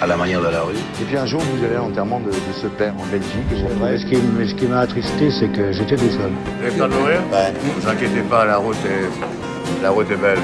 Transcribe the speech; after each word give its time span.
à 0.00 0.06
la 0.06 0.16
manière 0.16 0.40
de 0.40 0.48
la 0.48 0.62
rue. 0.62 0.74
Et 1.00 1.04
puis 1.04 1.16
un 1.16 1.26
jour, 1.26 1.40
vous 1.40 1.64
allez 1.64 1.74
à 1.74 1.78
l'enterrement 1.78 2.20
de, 2.20 2.30
de, 2.30 2.52
ce 2.60 2.66
père 2.66 2.94
en 2.98 3.06
Belgique. 3.06 3.76
Vrai, 3.78 3.98
ce 3.98 4.06
qui, 4.06 4.16
ce 4.16 4.54
qui 4.54 4.66
m'a 4.66 4.80
attristé, 4.80 5.30
c'est 5.30 5.48
que 5.48 5.72
j'étais 5.72 5.96
tout 5.96 6.10
seul. 6.10 6.30
Vous 6.58 6.66
avez 6.66 6.76
peur 6.76 6.88
de 6.88 6.94
mourir 6.94 7.20
Ouais. 7.32 7.52
Ne 7.52 7.80
vous 7.80 7.88
inquiétez 7.88 8.22
pas, 8.22 8.44
la 8.44 8.56
route 8.56 8.76
est, 8.86 9.82
la 9.82 9.90
route 9.90 10.10
est 10.10 10.16
belle. 10.16 10.38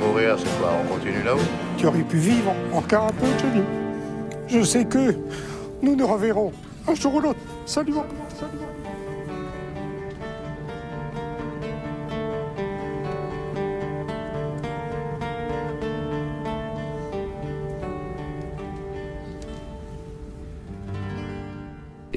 Mourir, 0.00 0.36
c'est 0.38 0.58
quoi 0.58 0.72
On 0.82 0.94
continue 0.94 1.22
là-haut 1.24 1.38
Tu 1.76 1.86
aurais 1.86 2.02
pu 2.02 2.16
vivre 2.16 2.54
encore 2.72 3.04
un 3.04 3.12
peu, 3.12 3.26
Johnny. 3.38 3.64
Je 4.48 4.62
sais 4.62 4.84
que 4.84 5.14
nous 5.82 5.96
nous 5.96 6.06
reverrons 6.06 6.52
un 6.88 6.94
jour 6.94 7.14
ou 7.16 7.20
l'autre. 7.20 7.40
Salut, 7.66 7.92
salut. 8.38 8.75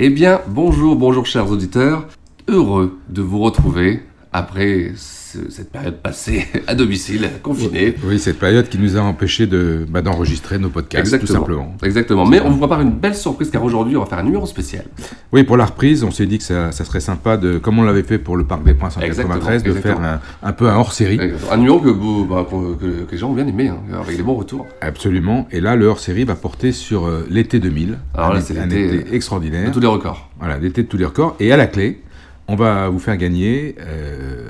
Eh 0.01 0.09
bien, 0.09 0.39
bonjour, 0.47 0.95
bonjour 0.95 1.25
chers 1.25 1.51
auditeurs. 1.51 2.07
Heureux 2.47 2.97
de 3.09 3.21
vous 3.21 3.39
retrouver 3.39 3.99
après 4.31 4.91
ce- 4.95 5.49
cette 5.49 5.71
période 5.71 5.95
passée 6.01 6.45
à 6.67 6.75
domicile, 6.75 7.29
confinée. 7.43 7.95
Oui, 8.03 8.19
cette 8.19 8.39
période 8.39 8.67
qui 8.69 8.77
nous 8.77 8.97
a 8.97 9.01
empêché 9.01 9.47
de, 9.47 9.85
bah, 9.89 10.01
d'enregistrer 10.01 10.57
nos 10.57 10.69
podcasts, 10.69 11.19
tout 11.19 11.27
simplement. 11.27 11.75
Exactement. 11.83 12.25
Mais 12.25 12.39
on 12.41 12.49
vous 12.49 12.57
prépare 12.57 12.81
une 12.81 12.91
belle 12.91 13.15
surprise 13.15 13.49
car 13.49 13.63
aujourd'hui 13.63 13.95
on 13.97 14.01
va 14.01 14.05
faire 14.05 14.19
un 14.19 14.23
numéro 14.23 14.45
spécial. 14.45 14.85
Oui, 15.31 15.43
pour 15.43 15.57
la 15.57 15.65
reprise, 15.65 16.03
on 16.03 16.11
s'est 16.11 16.25
dit 16.25 16.37
que 16.37 16.43
ça, 16.43 16.71
ça 16.71 16.85
serait 16.85 16.99
sympa, 16.99 17.37
de, 17.37 17.57
comme 17.57 17.77
on 17.79 17.83
l'avait 17.83 18.03
fait 18.03 18.17
pour 18.19 18.37
le 18.37 18.43
Parc 18.45 18.63
des 18.63 18.73
Princes 18.73 18.97
en 18.97 19.01
Exactement, 19.01 19.35
93, 19.35 19.63
de 19.63 19.69
exactement. 19.69 19.95
faire 20.01 20.19
un, 20.43 20.47
un 20.47 20.51
peu 20.53 20.67
un 20.69 20.75
hors-série. 20.75 21.19
Un 21.51 21.57
numéro 21.57 21.79
que, 21.79 21.89
bah, 22.27 22.45
que, 22.49 22.75
que- 22.75 23.03
que 23.05 23.11
les 23.11 23.17
gens 23.17 23.29
ont 23.29 23.33
bien 23.33 23.47
aimé, 23.47 23.67
hein, 23.69 23.77
avec 24.01 24.17
des 24.17 24.23
bons 24.23 24.35
retours. 24.35 24.65
Absolument. 24.81 25.47
Et 25.51 25.59
là, 25.61 25.75
le 25.75 25.85
hors-série 25.87 26.23
va 26.23 26.35
porter 26.35 26.71
sur 26.71 27.05
euh, 27.07 27.25
l'été 27.29 27.59
2000. 27.59 27.97
Alors 28.15 28.31
un, 28.31 28.33
là, 28.33 28.39
été- 28.39 28.53
c'est 28.53 28.59
un 28.59 28.65
l'été, 28.67 28.95
été 28.95 29.15
extraordinaire. 29.15 29.67
De 29.67 29.73
tous 29.73 29.79
les 29.79 29.87
records. 29.87 30.29
Voilà, 30.39 30.57
l'été 30.57 30.83
de 30.83 30.87
tous 30.87 30.97
les 30.97 31.05
records. 31.05 31.35
Et 31.39 31.51
à 31.51 31.57
la 31.57 31.67
clé, 31.67 32.01
on 32.49 32.55
va 32.55 32.89
vous 32.89 32.99
faire 32.99 33.15
gagner 33.15 33.75
euh, 33.79 34.49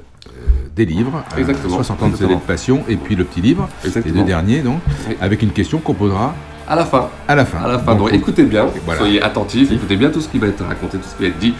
des 0.75 0.85
livres, 0.85 1.23
euh, 1.35 1.39
Exactement, 1.39 1.75
60 1.75 2.01
ans 2.03 2.07
de 2.07 2.11
CD 2.13 2.23
exactement. 2.25 2.39
de 2.39 2.45
passion, 2.45 2.83
et 2.87 2.95
puis 2.95 3.15
le 3.15 3.25
petit 3.25 3.41
livre, 3.41 3.67
Exactement. 3.83 4.15
les 4.15 4.21
deux 4.21 4.25
derniers, 4.27 4.59
donc, 4.61 4.79
Oui. 5.09 5.15
avec 5.19 5.41
une 5.41 5.51
question 5.51 5.79
qu'on 5.79 5.93
posera 5.93 6.33
À 6.67 6.75
la 6.75 6.85
fin. 6.85 7.09
à 7.27 7.35
la 7.35 7.43
fin. 7.45 7.59
À 7.59 7.67
la 7.67 7.79
fin. 7.79 7.95
Donc, 7.95 8.09
Donc 8.11 8.13
écoutez 8.13 8.43
bien, 8.43 8.67
Voilà. 8.85 8.99
soyez 9.01 9.21
attentifs, 9.21 9.71
écoutez 9.71 9.97
bien 9.97 10.09
tout 10.09 10.21
ce 10.21 10.29
qui 10.29 10.39
va 10.39 10.47
être 10.47 10.63
raconté, 10.63 10.97
tout 10.97 11.07
ce 11.09 11.15
qui 11.17 11.23
va 11.23 11.27
être 11.29 11.39
dit 11.39 11.53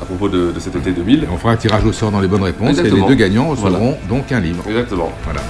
à 0.00 0.04
propos 0.06 0.28
de, 0.28 0.50
de 0.52 0.58
cet 0.60 0.74
été 0.76 0.92
2000. 0.92 1.26
on 1.30 1.36
fera 1.36 1.52
un 1.52 1.56
tirage 1.56 1.84
au 1.84 1.92
sort 1.92 2.10
dans 2.10 2.20
les 2.20 2.28
bonnes 2.28 2.42
réponses, 2.42 2.70
Exactement. 2.70 2.96
et 2.96 3.00
les 3.02 3.06
deux 3.08 3.14
gagnants 3.14 3.48
recevront 3.50 3.70
Voilà. 3.70 3.96
donc 4.08 4.32
un 4.32 4.40
livre. 4.40 4.64
Exactement. 4.66 5.12
Voilà. 5.24 5.40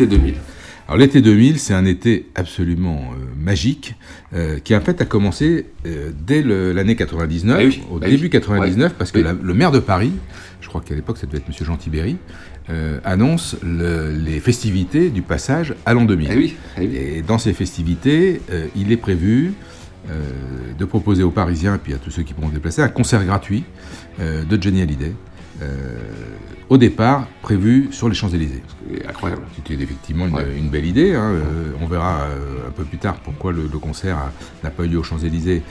L'été 0.00 0.16
2000. 0.16 0.34
Alors 0.88 0.98
l'été 0.98 1.20
2000, 1.20 1.58
c'est 1.58 1.74
un 1.74 1.84
été 1.84 2.26
absolument 2.34 3.12
euh, 3.12 3.24
magique, 3.38 3.94
euh, 4.34 4.58
qui 4.58 4.74
en 4.74 4.80
fait 4.80 5.00
a 5.00 5.04
commencé 5.04 5.66
euh, 5.86 6.10
dès 6.26 6.42
l'année 6.42 6.96
99, 6.96 7.58
Eh 7.60 7.66
oui, 7.66 7.82
au 7.92 8.00
eh 8.02 8.10
début 8.10 8.24
oui. 8.24 8.30
99, 8.30 8.94
parce 8.94 9.12
que 9.12 9.18
Oui. 9.18 9.24
la- 9.24 9.34
le 9.34 9.54
maire 9.54 9.70
de 9.70 9.78
Paris, 9.78 10.10
je 10.60 10.68
crois 10.68 10.80
qu'à 10.80 10.94
l'époque 10.94 11.18
ça 11.18 11.26
devait 11.26 11.38
être 11.38 11.48
Monsieur 11.48 11.64
Jean 11.64 11.76
Tibéry, 11.76 12.16
annonce 13.04 13.56
le- 13.64 14.12
les 14.12 14.38
festivités 14.40 15.10
du 15.10 15.22
passage 15.22 15.74
à 15.86 15.92
l'an 15.94 16.04
2000. 16.04 16.30
Eh 16.32 16.54
eh. 16.82 17.18
Et 17.18 17.22
dans 17.22 17.38
ces 17.38 17.52
festivités, 17.52 18.40
il 18.76 18.92
est 18.92 18.96
prévu 18.96 19.52
de 20.78 20.84
proposer 20.84 21.22
aux 21.24 21.32
Parisiens 21.32 21.74
et 21.74 21.78
puis 21.78 21.94
à 21.94 21.96
tous 21.98 22.10
ceux 22.12 22.22
qui 22.22 22.32
pourront 22.32 22.48
se 22.48 22.54
déplacer 22.54 22.80
un 22.82 22.88
concert 22.88 23.24
gratuit 23.24 23.64
de 24.20 24.62
Johnny 24.62 24.82
Hallyday. 24.82 25.12
Euh, 25.62 25.66
au 26.68 26.78
départ, 26.78 27.26
prévu 27.42 27.88
sur 27.90 28.08
les 28.08 28.14
Champs-Élysées. 28.14 28.62
Incroyable. 29.08 29.42
C'était 29.56 29.82
effectivement 29.82 30.26
une, 30.26 30.34
Ouais. 30.34 30.46
une 30.56 30.68
belle 30.68 30.86
idée. 30.86 31.14
hein. 31.14 31.32
Euh, 31.32 31.72
on 31.80 31.86
verra 31.86 32.20
euh, 32.22 32.68
un 32.68 32.70
peu 32.70 32.84
plus 32.84 32.98
tard 32.98 33.16
pourquoi 33.24 33.52
le, 33.52 33.62
le 33.70 33.78
concert 33.78 34.18
n'a 34.62 34.70
pas 34.70 34.84
eu 34.84 34.88
lieu 34.88 34.98
aux 34.98 35.02
Champs-Élysées, 35.02 35.62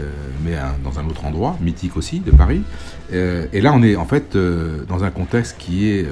euh, 0.00 0.10
mais 0.44 0.56
à- 0.56 0.74
dans 0.82 0.98
un 0.98 1.06
autre 1.06 1.24
endroit, 1.24 1.56
mythique 1.60 1.96
aussi, 1.96 2.18
de 2.20 2.30
Paris. 2.32 2.62
Et 3.12 3.60
là, 3.60 3.72
on 3.72 3.82
est 3.82 3.96
en 3.96 4.04
fait 4.04 4.36
dans 4.36 5.04
un 5.04 5.10
contexte 5.10 5.56
qui 5.58 5.88
est, 5.90 6.06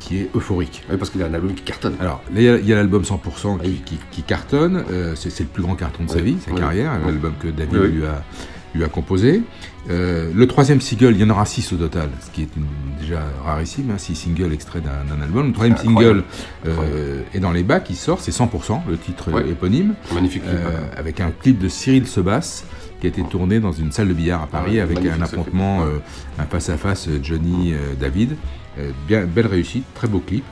qui 0.00 0.18
est 0.18 0.30
euphorique. 0.34 0.82
Oui, 0.90 0.96
parce 0.98 1.10
qu'il 1.10 1.20
y 1.20 1.24
a 1.24 1.28
un 1.28 1.34
album 1.34 1.54
qui 1.54 1.62
cartonne. 1.62 1.94
Alors, 2.00 2.22
il 2.34 2.42
y 2.42 2.48
a- 2.72 2.76
l'album 2.76 3.02
100% 3.04 3.58
qui, 3.62 3.70
qui- 3.84 3.98
qui 4.10 4.22
cartonne. 4.22 4.84
c'est 5.14 5.40
le 5.40 5.46
plus 5.46 5.62
grand 5.62 5.74
carton 5.76 6.04
de 6.04 6.10
sa 6.10 6.20
vie, 6.20 6.36
sa 6.44 6.50
carrière. 6.52 6.92
L'album 7.04 7.32
que 7.40 7.48
David 7.48 7.74
lui 7.94 8.04
a 8.04 8.22
lui 8.74 8.82
a 8.82 8.88
composé. 8.88 9.40
Euh, 9.90 10.30
le 10.34 10.46
troisième 10.46 10.80
single, 10.80 11.12
il 11.12 11.18
y 11.20 11.24
en 11.24 11.30
aura 11.30 11.44
six 11.44 11.70
au 11.72 11.76
total, 11.76 12.08
ce 12.20 12.30
qui 12.30 12.42
est 12.42 12.48
une- 12.56 12.64
déjà 12.98 13.20
rarissime, 13.44 13.90
hein, 13.90 13.98
six 13.98 14.14
singles 14.14 14.52
extraits 14.52 14.82
d'un 14.82 15.22
album. 15.22 15.48
Le 15.48 15.52
troisième 15.52 15.76
single 15.76 16.24
euh, 16.66 17.20
est 17.34 17.38
dans 17.40 17.52
les 17.52 17.62
bacs, 17.62 17.86
il 17.90 17.96
sort, 17.96 18.20
c'est 18.20 18.30
100%, 18.32 18.82
le 18.88 18.96
titre 18.96 19.30
Ouais. 19.30 19.46
éponyme, 19.48 19.94
Magnifique 20.14 20.42
clip. 20.42 20.54
euh, 20.54 20.78
avec 20.96 21.20
un 21.20 21.30
clip 21.30 21.58
de 21.58 21.68
Cyril 21.68 22.06
Sebas 22.06 22.64
qui 23.00 23.06
a 23.06 23.10
été 23.10 23.22
tourné 23.24 23.60
dans 23.60 23.72
une 23.72 23.92
salle 23.92 24.08
de 24.08 24.14
billard 24.14 24.42
à 24.42 24.46
Paris 24.46 24.72
Ouais, 24.76 24.80
avec 24.80 24.98
un 25.04 25.20
affrontement, 25.20 25.84
un 26.38 26.44
face-à-face 26.46 27.08
Johnny-David. 27.22 28.36
bien, 29.06 29.26
belle 29.26 29.46
réussite, 29.48 29.84
très 29.94 30.08
beau 30.08 30.20
clip. 30.20 30.44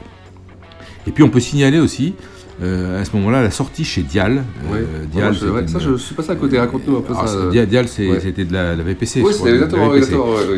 Et 1.06 1.10
puis 1.10 1.24
on 1.24 1.30
peut 1.30 1.40
signaler 1.40 1.78
aussi 1.80 2.14
euh, 2.62 3.00
à 3.00 3.04
ce 3.04 3.14
moment-là 3.16 3.42
la 3.42 3.50
sortie 3.50 3.84
chez 3.84 4.02
Dial. 4.02 4.44
Ouais. 4.70 4.78
Euh, 4.78 5.32
c'était 5.34 5.66
ça, 5.68 5.78
je 5.78 5.96
suis 5.96 6.14
passé 6.14 6.30
à 6.30 6.36
côté. 6.36 6.58
Raconte-nous 6.58 6.96
un 6.98 7.00
peu 7.00 7.14
ça. 7.14 7.48
Dial, 7.50 7.66
Dial, 7.66 7.88
c'était 7.88 8.44
de 8.44 8.52
la, 8.52 8.76
la 8.76 8.82
VPC. 8.82 9.20
Oui, 9.22 9.32
la 9.32 9.50
VPC. 9.52 9.54
exactement. 9.56 9.90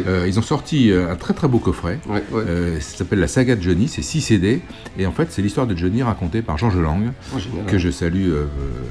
Euh, 0.06 0.24
ils 0.26 0.38
ont 0.38 0.42
sorti 0.42 0.90
euh, 0.90 1.10
un 1.12 1.16
très 1.16 1.34
très 1.34 1.48
beau 1.48 1.58
coffret. 1.58 1.98
Euh, 2.34 2.78
ça 2.80 2.98
s'appelle 2.98 3.20
La 3.20 3.28
saga 3.28 3.56
de 3.56 3.62
Johnny, 3.62 3.88
c'est 3.88 4.02
6 4.02 4.20
CD. 4.20 4.60
Et 4.98 5.06
en 5.06 5.12
fait, 5.12 5.28
c'est 5.30 5.42
l'histoire 5.42 5.66
de 5.66 5.76
Johnny 5.76 6.02
racontée 6.02 6.42
par 6.42 6.58
Georges 6.58 6.78
Lang, 6.78 7.12
Oh, 7.34 7.38
que 7.66 7.78
je 7.78 7.90
salue 7.90 8.28
euh, 8.30 8.44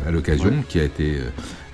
à 0.07 0.11
l'occasion, 0.11 0.51
qui 0.67 0.79
a 0.79 0.83
été. 0.83 1.15
euh, 1.17 1.29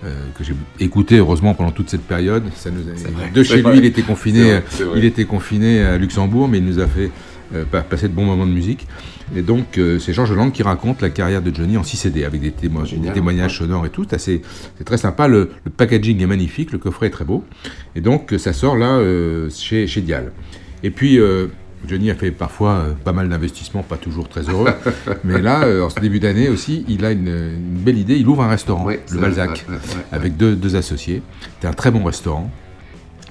euh, 0.06 0.14
que 0.38 0.46
j'ai 0.46 0.54
écouté 0.80 1.18
heureusement 1.18 1.54
pendant 1.54 1.72
toute 1.72 1.90
cette 1.90 2.04
période. 2.04 2.44
Ça 2.56 2.70
nous 2.72 2.80
a- 2.90 2.96
C'est 2.96 3.12
vrai. 3.12 3.32
de 3.34 3.44
chez 3.44 3.62
lui, 3.62 3.80
il 3.80 3.86
était 3.86 4.02
confiné. 4.02 4.44
Vrai. 4.44 4.64
Il 4.96 5.04
était 5.04 5.26
confiné 5.26 5.82
à 5.84 5.98
Luxembourg, 5.98 6.48
mais 6.48 6.60
il 6.60 6.64
nous 6.66 6.80
a 6.80 6.88
fait 6.88 7.12
euh, 7.54 7.66
pa- 7.70 7.82
passer 7.82 8.08
de 8.08 8.14
bons 8.14 8.24
moments 8.24 8.46
de 8.48 8.52
musique. 8.54 8.88
Et 9.36 9.42
donc, 9.42 9.78
euh, 9.78 10.00
c'est 10.00 10.14
Georges 10.14 10.34
Lang 10.34 10.52
qui 10.52 10.64
raconte 10.64 11.02
la 11.02 11.10
carrière 11.10 11.42
de 11.42 11.54
Johnny 11.54 11.78
en 11.78 11.84
6 11.84 11.98
CD 11.98 12.24
avec 12.26 12.42
des, 12.42 12.52
témo- 12.52 12.86
Génial, 12.86 13.10
des 13.10 13.14
témoignages 13.14 13.58
sonores 13.60 13.86
et 13.86 13.90
tout. 13.90 14.06
C'est 14.18 14.42
très 14.86 14.98
sympa. 14.98 15.28
Le, 15.28 15.52
le 15.66 15.72
packaging 15.72 16.22
est 16.22 16.28
magnifique, 16.28 16.72
le 16.72 16.78
coffret 16.80 17.08
est 17.08 17.12
très 17.12 17.26
beau. 17.26 17.44
Et 17.96 18.02
donc, 18.02 18.34
ça 18.38 18.54
sort 18.54 18.76
là 18.76 18.98
euh, 18.98 19.50
chez, 19.50 19.88
chez 19.88 20.02
Dial. 20.02 20.32
Et 20.84 20.92
puis. 20.92 21.20
euh, 21.20 21.48
Johnny 21.88 22.12
a 22.12 22.16
fait 22.16 22.32
parfois 22.32 22.72
euh, 22.72 22.92
pas 23.06 23.14
mal 23.14 23.30
d'investissements, 23.30 23.84
pas 23.84 23.96
toujours 23.96 24.28
très 24.28 24.42
heureux. 24.50 24.68
mais 25.24 25.40
là, 25.42 25.64
euh, 25.64 25.82
en 25.86 25.90
ce 25.90 25.98
début 26.02 26.20
d'année 26.20 26.50
aussi, 26.50 26.84
il 26.90 27.06
a 27.06 27.12
une, 27.14 27.30
une 27.30 27.78
belle 27.80 27.98
idée. 27.98 28.18
Il 28.18 28.28
ouvre 28.28 28.44
un 28.44 28.50
restaurant, 28.50 28.84
le 29.14 29.18
Balzac, 29.22 29.66
avec 30.12 30.36
deux, 30.36 30.58
deux 30.58 30.76
associés. 30.76 31.22
C'est 31.62 31.68
un 31.70 31.72
très 31.74 31.90
bon 31.90 32.04
restaurant. 32.04 32.52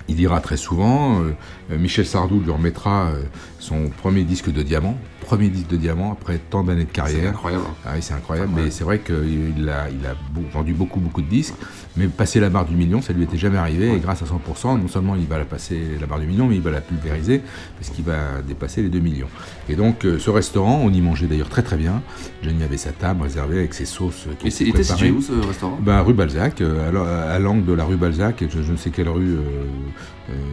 Il 0.08 0.18
ira 0.18 0.40
très 0.40 0.56
souvent. 0.56 1.20
euh, 1.20 1.24
euh, 1.72 1.78
Michel 1.78 2.06
Sardou 2.06 2.40
lui 2.40 2.50
remettra 2.50 3.08
euh, 3.08 3.24
son 3.58 3.90
premier 3.90 4.22
disque 4.22 4.50
de 4.50 4.62
diamant. 4.62 4.96
Premier 5.28 5.50
disque 5.50 5.68
de 5.68 5.76
diamant 5.76 6.12
après 6.12 6.38
tant 6.38 6.64
d'années 6.64 6.84
de 6.84 6.88
C'est 6.88 6.94
carrière. 6.94 7.28
incroyable. 7.32 7.64
hein. 7.68 7.74
Ah 7.84 7.90
oui, 7.94 7.98
c'est 8.00 8.14
incroyable, 8.14 8.50
mais 8.56 8.70
c'est 8.70 8.82
vrai 8.82 9.00
qu'il 9.00 9.68
a, 9.68 9.90
il 9.90 10.06
a 10.06 10.14
vendu 10.54 10.72
beaucoup, 10.72 11.00
beaucoup 11.00 11.20
de 11.20 11.28
disques, 11.28 11.52
mais 11.98 12.06
passer 12.06 12.38
la 12.40 12.48
barre 12.48 12.64
du 12.66 12.76
million, 12.76 13.02
ça 13.02 13.12
lui 13.12 13.24
était 13.24 13.36
jamais 13.36 13.58
arrivé, 13.58 13.92
et 13.92 13.98
grâce 13.98 14.22
à 14.22 14.24
100%, 14.26 14.80
non 14.80 14.88
seulement 14.88 15.16
il 15.16 15.26
va 15.26 15.36
la 15.38 15.44
passer 15.44 15.78
la 16.00 16.06
barre 16.06 16.20
du 16.20 16.26
million, 16.26 16.46
mais 16.46 16.54
il 16.56 16.62
va 16.62 16.70
la 16.70 16.80
pulvériser, 16.80 17.42
parce 17.76 17.90
qu'il 17.90 18.04
va 18.04 18.40
dépasser 18.46 18.82
les 18.82 18.88
2 18.88 19.00
millions. 19.00 19.26
Et 19.68 19.74
donc, 19.76 20.04
euh, 20.04 20.18
ce 20.18 20.30
restaurant, 20.30 20.80
on 20.82 20.90
y 20.92 21.00
mangeait 21.00 21.26
d'ailleurs 21.26 21.48
très 21.48 21.62
très 21.62 21.76
bien. 21.76 22.00
Johnny 22.42 22.62
avait 22.62 22.76
sa 22.76 22.92
table 22.92 23.22
réservée 23.22 23.58
avec 23.58 23.74
ses 23.74 23.84
sauces 23.84 24.26
Et 24.44 24.50
c'est- 24.50 24.64
étaient 24.64 24.64
il 24.64 24.68
était 24.68 24.78
préparées. 24.82 24.98
situé 24.98 25.10
où 25.10 25.20
ce 25.22 25.46
restaurant? 25.46 25.78
Ben, 25.82 26.00
rue 26.02 26.14
Balzac, 26.14 26.60
euh, 26.60 26.88
à 26.88 26.92
l'an- 26.92 27.04
à 27.34 27.38
l'angle 27.40 27.64
de 27.66 27.72
la 27.72 27.84
rue 27.84 27.96
Balzac, 27.96 28.40
et 28.42 28.48
je, 28.48 28.62
je 28.62 28.72
ne 28.72 28.76
sais 28.76 28.90
quelle 28.90 29.08
rue 29.08 29.34
euh, 29.36 29.64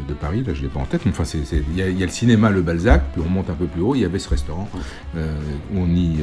de 0.08 0.14
Paris, 0.14 0.42
là 0.46 0.54
je 0.54 0.60
ne 0.62 0.64
l'ai 0.68 0.70
pas 0.72 0.80
en 0.80 0.86
tête, 0.86 1.02
mais 1.06 1.12
enfin 1.12 1.26
il 1.34 1.78
y, 1.78 2.00
y 2.00 2.04
a 2.04 2.06
le 2.06 2.12
cinéma 2.12 2.50
Le 2.50 2.62
Balzac, 2.62 3.04
puis 3.14 3.22
on 3.26 3.30
monte 3.30 3.50
un 3.50 3.56
peu 3.56 3.66
plus 3.66 3.82
haut, 3.82 3.94
il 3.94 4.02
y 4.02 4.06
avait 4.06 4.20
ce 4.20 4.30
restaurant 4.30 4.70
où 5.16 5.20
on 5.78 5.88
y, 5.88 6.20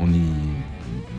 on 0.00 0.08
y 0.08 0.20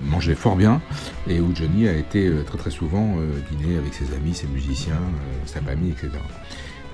mangeait 0.09 0.35
fort 0.35 0.55
bien, 0.55 0.81
et 1.27 1.39
où 1.39 1.51
Johnny 1.55 1.87
a 1.87 1.93
été 1.93 2.27
euh, 2.27 2.43
très 2.43 2.57
très 2.57 2.69
souvent 2.71 3.15
euh, 3.17 3.39
dîner 3.51 3.77
avec 3.77 3.93
ses 3.93 4.13
amis, 4.15 4.33
ses 4.35 4.47
musiciens, 4.47 4.93
euh, 4.93 5.35
sa 5.45 5.61
famille, 5.61 5.91
etc. 5.91 6.09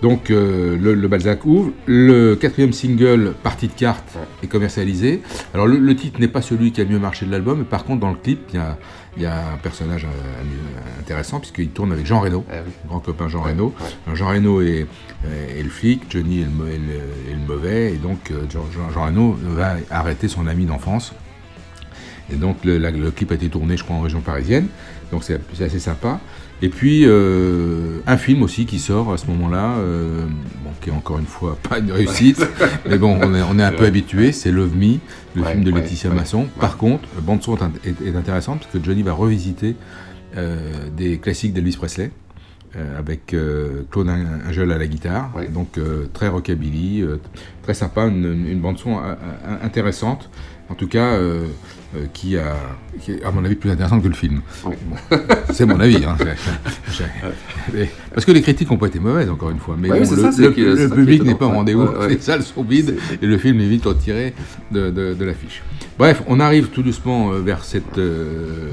Donc 0.01 0.31
euh, 0.31 0.77
le, 0.79 0.95
le 0.95 1.07
Balzac 1.07 1.45
ouvre. 1.45 1.71
Le 1.85 2.35
quatrième 2.35 2.73
single, 2.73 3.33
Partie 3.43 3.67
de 3.67 3.73
cartes, 3.73 4.17
est 4.41 4.47
commercialisé. 4.47 5.21
Alors 5.53 5.67
le, 5.67 5.77
le 5.77 5.95
titre 5.95 6.19
n'est 6.19 6.27
pas 6.27 6.41
celui 6.41 6.71
qui 6.71 6.81
a 6.81 6.85
le 6.85 6.89
mieux 6.89 6.99
marché 6.99 7.25
de 7.27 7.31
l'album, 7.31 7.59
mais 7.59 7.65
par 7.65 7.83
contre 7.83 7.99
dans 7.99 8.09
le 8.09 8.15
clip, 8.15 8.39
il 8.51 8.55
y 8.55 8.59
a, 8.59 8.77
il 9.17 9.21
y 9.23 9.25
a 9.27 9.51
un 9.53 9.57
personnage 9.57 10.05
euh, 10.05 10.99
intéressant 10.99 11.39
puisqu'il 11.39 11.69
tourne 11.69 11.91
avec 11.91 12.05
Jean 12.07 12.19
Reno, 12.21 12.43
Ah 12.51 12.55
oui. 12.65 12.71
grand 12.87 12.99
copain 12.99 13.27
Jean 13.27 13.43
Ouais, 13.43 13.51
Reno. 13.51 13.75
ouais. 14.07 14.15
Jean 14.15 14.29
Reno 14.29 14.61
est, 14.61 14.87
le 15.25 15.69
flic, 15.69 16.03
Johnny 16.09 16.41
est 16.41 16.45
le, 16.45 16.49
mo- 16.49 16.65
est 16.67 16.77
le- 16.79 17.31
est 17.31 17.35
le 17.35 17.45
mauvais, 17.47 17.93
et 17.93 17.97
donc 17.97 18.31
Jean, 18.49 18.61
Jean- 18.73 18.89
Jean 18.91 19.05
Reno 19.05 19.37
va 19.39 19.75
arrêter 19.91 20.27
son 20.27 20.47
ami 20.47 20.65
d'enfance. 20.65 21.13
Et 22.31 22.35
donc 22.35 22.57
le, 22.63 22.77
la- 22.77 22.91
le 22.91 23.11
clip 23.11 23.31
a 23.31 23.35
été 23.35 23.49
tourné, 23.49 23.77
je 23.77 23.83
crois, 23.83 23.95
en 23.95 24.01
région 24.01 24.21
parisienne. 24.21 24.67
Donc 25.11 25.23
c'est 25.23 25.39
assez 25.63 25.79
sympa. 25.79 26.19
Et 26.63 26.69
puis 26.69 27.03
euh, 27.05 27.99
un 28.05 28.17
film 28.17 28.43
aussi 28.43 28.65
qui 28.67 28.77
sort 28.79 29.11
à 29.11 29.17
ce 29.17 29.25
moment-là, 29.27 29.77
euh, 29.79 30.25
bon, 30.63 30.69
qui 30.79 30.89
est 30.89 30.93
encore 30.93 31.17
une 31.19 31.25
fois 31.25 31.57
pas 31.69 31.79
une 31.79 31.91
réussite, 31.91 32.45
mais 32.89 32.97
bon, 32.97 33.17
on 33.21 33.33
est, 33.33 33.41
on 33.41 33.57
est 33.59 33.63
un 33.63 33.71
peu 33.71 33.85
habitué. 33.85 34.31
C'est 34.31 34.51
Love 34.51 34.75
Me, 34.75 34.97
le 35.35 35.41
Ouais, 35.41 35.51
film 35.51 35.63
de 35.63 35.71
ouais, 35.71 35.81
Laetitia 35.81 36.09
ouais, 36.11 36.15
Masson. 36.15 36.45
Par 36.59 36.77
contre, 36.77 37.03
la 37.15 37.21
bande 37.21 37.41
son 37.41 37.55
est, 37.57 37.61
int- 37.61 37.71
est- 37.83 38.07
est 38.07 38.15
intéressante 38.15 38.59
parce 38.61 38.71
que 38.71 38.83
Johnny 38.83 39.01
va 39.01 39.13
revisiter 39.13 39.75
euh, 40.37 40.57
des 40.95 41.17
classiques 41.17 41.53
d'Elvis 41.53 41.75
Presley. 41.77 42.11
euh, 42.77 42.97
avec 42.99 43.33
euh, 43.33 43.81
Claude 43.91 44.07
Angel 44.07 44.71
à 44.71 44.77
la 44.77 44.87
guitare, 44.87 45.31
donc 45.53 45.77
euh, 45.77 46.05
très 46.13 46.29
rockabilly, 46.29 47.03
très 47.63 47.73
sympa, 47.73 48.05
une, 48.05 48.45
une 48.47 48.61
bande 48.61 48.77
son 48.77 48.97
intéressante, 49.61 50.29
en 50.69 50.75
tout 50.75 50.87
cas 50.87 51.17
euh, 51.95 52.05
qui, 52.13 52.37
a, 52.37 52.55
qui 53.01 53.11
est 53.13 53.23
à 53.23 53.31
mon 53.31 53.43
avis 53.43 53.55
plus 53.55 53.69
intéressante 53.71 54.01
que 54.03 54.07
le 54.07 54.13
film. 54.13 54.41
Oui. 54.65 54.75
Bon, 55.09 55.17
c'est 55.51 55.65
mon 55.65 55.79
avis. 55.79 56.03
hein. 56.05 56.15
Parce 58.13 58.25
que 58.25 58.31
les 58.31 58.41
critiques 58.41 58.69
n'ont 58.69 58.77
pas 58.77 58.87
été 58.87 58.99
mauvaises, 58.99 59.29
encore 59.29 59.49
une 59.51 59.59
fois. 59.59 59.75
Mais 59.77 59.89
bon, 59.89 59.99
le, 59.99 60.05
ça, 60.05 60.31
public 60.95 61.23
n'est 61.23 61.35
pas 61.35 61.45
au 61.45 61.49
rendez-vous, 61.51 61.83
ouais, 61.83 61.97
ouais. 61.97 62.09
les 62.09 62.19
salles 62.19 62.43
sont 62.43 62.63
vides 62.63 62.97
et 63.21 63.25
le 63.25 63.37
film 63.37 63.59
est 63.59 63.67
vite 63.67 63.85
retiré 63.85 64.33
de, 64.71 64.89
de- 64.89 65.13
de 65.13 65.25
l'affiche. 65.25 65.61
Bref, 65.97 66.23
on 66.27 66.39
arrive 66.39 66.67
tout 66.69 66.83
doucement 66.83 67.31
euh, 67.33 67.39
vers 67.39 67.63
cette, 67.63 67.97
euh, 67.97 68.69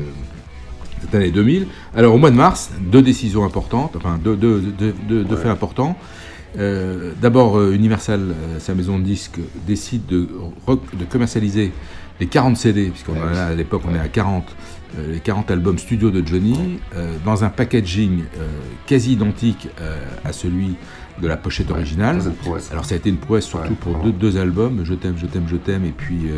cette 1.00 1.14
année 1.14 1.30
2000. 1.30 1.66
Alors 1.94 2.14
au 2.14 2.18
mois 2.18 2.30
de 2.30 2.36
mars, 2.36 2.70
deux 2.80 3.02
décisions 3.02 3.44
importantes, 3.44 3.94
enfin 3.96 4.18
deux, 4.22 4.36
deux- 4.36 4.60
deux- 4.60 4.94
deux- 5.08 5.24
deux 5.24 5.34
Ouais. 5.34 5.40
faits 5.42 5.50
importants. 5.50 5.96
Euh, 6.58 7.12
D'abord, 7.20 7.62
Universal, 7.70 8.34
sa 8.58 8.74
maison 8.74 8.98
de 8.98 9.04
disques, 9.04 9.38
décide 9.66 10.06
de 10.06 10.26
commercialiser 11.10 11.72
les 12.20 12.26
40 12.26 12.56
CD, 12.56 12.86
puisqu'on 12.90 13.12
Ouais, 13.14 13.36
à 13.38 13.54
l'époque 13.54 13.82
on 13.88 13.94
est 13.94 13.98
à 14.00 14.08
40, 14.08 14.44
euh, 14.98 15.12
les 15.12 15.20
40 15.20 15.50
albums 15.50 15.78
studio 15.78 16.10
de 16.10 16.26
Johnny, 16.26 16.78
euh, 16.96 17.14
dans 17.24 17.44
un 17.44 17.48
packaging 17.48 18.22
euh, 18.38 18.46
quasi 18.86 19.12
identique 19.12 19.68
à 20.24 20.32
celui 20.32 20.74
de 21.20 21.26
la 21.28 21.36
pochette 21.36 21.70
originale. 21.70 22.20
Alors 22.70 22.84
ça 22.84 22.94
a 22.94 22.98
été 22.98 23.08
une 23.10 23.16
prouesse 23.18 23.44
surtout 23.46 23.70
Ouais, 23.70 23.76
pour 23.80 23.96
deux, 23.98 24.12
deux 24.12 24.36
albums, 24.38 24.80
Je 24.84 24.94
t'aime, 24.94 25.14
je 25.18 25.26
t'aime, 25.26 25.46
je 25.48 25.56
t'aime, 25.56 25.84
et 25.84 25.90
puis 25.96 26.28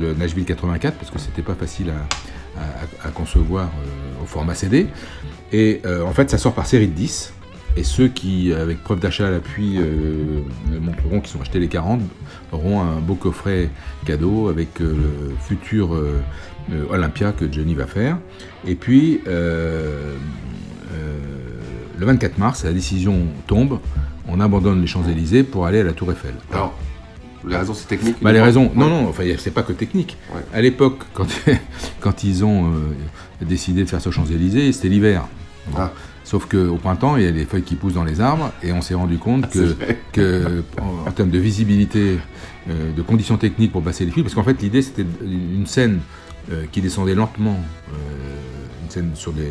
le 0.00 0.14
Nashville 0.14 0.44
84, 0.44 0.96
parce 0.98 1.10
que 1.10 1.18
c'était 1.18 1.42
pas 1.42 1.54
facile 1.54 1.90
à, 1.90 2.60
à- 2.60 3.08
à 3.08 3.10
concevoir 3.10 3.70
au 4.22 4.26
format 4.26 4.54
CD. 4.54 4.86
Et 5.52 5.80
en 6.06 6.12
fait, 6.12 6.30
ça 6.30 6.38
sort 6.38 6.54
par 6.54 6.66
série 6.66 6.86
de 6.86 6.92
10. 6.94 7.32
Et 7.76 7.84
ceux 7.84 8.08
qui, 8.08 8.52
avec 8.52 8.82
preuve 8.82 9.00
d'achat 9.00 9.28
à 9.28 9.30
l'appui, 9.30 9.78
euh, 9.78 10.42
montreront 10.80 11.20
qu'ils 11.20 11.38
ont 11.38 11.40
acheté 11.40 11.58
les 11.58 11.68
40, 11.68 12.02
auront 12.52 12.82
un 12.82 13.00
beau 13.00 13.14
coffret 13.14 13.70
cadeau 14.04 14.48
avec 14.48 14.80
euh, 14.80 14.94
le 14.94 15.34
futur 15.40 15.94
euh, 15.94 16.20
Olympia 16.90 17.32
que 17.32 17.50
Johnny 17.50 17.74
va 17.74 17.86
faire. 17.86 18.18
Et 18.66 18.74
puis, 18.74 19.20
le 19.24 20.18
24 21.98 22.38
mars, 22.38 22.64
la 22.64 22.72
décision 22.72 23.20
tombe, 23.46 23.78
on 24.28 24.38
abandonne 24.40 24.80
les 24.80 24.86
Champs-Élysées 24.86 25.42
pour 25.42 25.66
aller 25.66 25.80
à 25.80 25.84
la 25.84 25.92
Tour 25.92 26.12
Eiffel. 26.12 26.34
Alors, 26.52 26.78
les 27.48 27.56
raisons, 27.56 27.74
c'est 27.74 27.88
technique 27.88 28.16
Bah, 28.20 28.32
les 28.32 28.40
raisons, 28.40 28.70
non, 28.74 28.88
non, 28.88 29.08
enfin, 29.08 29.24
c'est 29.38 29.50
pas 29.50 29.62
que 29.62 29.72
technique. 29.72 30.16
Ouais. 30.32 30.42
À 30.52 30.60
l'époque, 30.60 31.00
quand, 31.14 31.26
quand 32.00 32.22
ils 32.22 32.44
ont 32.44 32.70
décidé 33.40 33.82
de 33.82 33.88
faire 33.88 34.02
ce 34.02 34.10
Champs-Élysées, 34.10 34.72
c'était 34.72 34.88
l'hiver. 34.88 35.24
Bon. 35.68 35.78
Ah. 35.78 35.92
Sauf 36.32 36.46
qu'au 36.46 36.76
printemps, 36.76 37.18
il 37.18 37.24
y 37.24 37.26
a 37.26 37.30
des 37.30 37.44
feuilles 37.44 37.62
qui 37.62 37.74
poussent 37.74 37.92
dans 37.92 38.04
les 38.04 38.22
arbres, 38.22 38.52
et 38.62 38.72
on 38.72 38.80
s'est 38.80 38.94
rendu 38.94 39.18
compte 39.18 39.50
que, 39.50 39.58
vrai. 39.58 39.98
que 40.12 40.64
en, 40.80 41.06
en 41.06 41.12
termes 41.12 41.28
de 41.28 41.38
visibilité, 41.38 42.16
euh, 42.70 42.90
de 42.90 43.02
conditions 43.02 43.36
techniques 43.36 43.70
pour 43.70 43.82
passer 43.82 44.06
les 44.06 44.12
fils, 44.12 44.22
parce 44.22 44.34
qu'en 44.34 44.42
fait, 44.42 44.62
l'idée, 44.62 44.80
c'était 44.80 45.04
une 45.22 45.66
scène 45.66 46.00
euh, 46.50 46.64
qui 46.72 46.80
descendait 46.80 47.14
lentement, 47.14 47.60
euh, 47.90 47.94
scène 48.92 49.10
sur 49.14 49.32
des, 49.32 49.48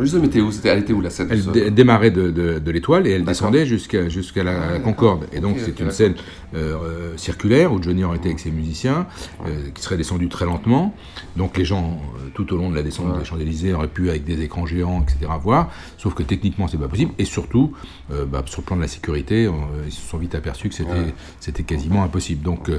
Juste 0.00 0.14
de 0.14 0.20
météo, 0.20 0.50
c'était, 0.50 0.68
elle 0.70 0.80
était 0.80 0.92
où 0.92 1.00
la 1.00 1.10
scène 1.10 1.28
elle, 1.30 1.74
démarrait 1.74 2.10
de, 2.10 2.30
de- 2.30 2.58
de 2.58 2.70
l'étoile 2.70 3.06
et 3.06 3.10
elle 3.10 3.24
descendait 3.24 3.66
jusqu'à 3.66 4.08
jusqu'à 4.08 4.42
la, 4.44 4.62
Ah, 4.62 4.72
la. 4.72 4.78
Concorde. 4.80 5.26
Et 5.32 5.40
donc 5.40 5.56
c'est 5.64 5.78
une 5.80 5.90
scène 5.90 6.14
euh, 6.54 6.74
euh, 6.82 7.16
circulaire 7.16 7.72
où 7.72 7.82
Johnny 7.82 8.04
aurait 8.04 8.16
été 8.16 8.28
avec 8.28 8.40
ses 8.40 8.50
musiciens, 8.50 9.06
euh, 9.46 9.70
qui 9.74 9.82
serait 9.82 9.96
descendu 9.96 10.28
très 10.28 10.44
lentement. 10.46 10.94
Donc 11.36 11.56
les 11.58 11.64
gens, 11.64 12.00
tout 12.34 12.52
au 12.52 12.56
long 12.56 12.70
de 12.70 12.74
la 12.76 12.82
descente 12.82 13.12
Ouais. 13.12 13.18
des 13.18 13.24
Champs-Élysées, 13.24 13.74
auraient 13.74 13.88
pu, 13.88 14.08
avec 14.10 14.24
des 14.24 14.40
écrans 14.42 14.66
géants, 14.66 15.02
etc., 15.02 15.30
voir. 15.42 15.70
Sauf 15.98 16.14
que 16.14 16.22
techniquement, 16.22 16.66
c'est 16.68 16.78
pas 16.78 16.88
possible. 16.88 17.12
Et 17.18 17.24
surtout, 17.24 17.72
euh, 18.12 18.24
bah, 18.24 18.42
sur 18.46 18.62
le 18.62 18.66
plan 18.66 18.76
de 18.76 18.82
la 18.82 18.88
sécurité, 18.88 19.48
ils 19.86 19.92
se 19.92 20.00
sont 20.08 20.18
vite 20.18 20.34
aperçus 20.34 20.68
que 20.68 20.74
c'était 20.74 20.90
Ouais. 20.90 21.14
c'était 21.40 21.62
quasiment 21.64 22.02
impossible. 22.04 22.42
Donc 22.42 22.70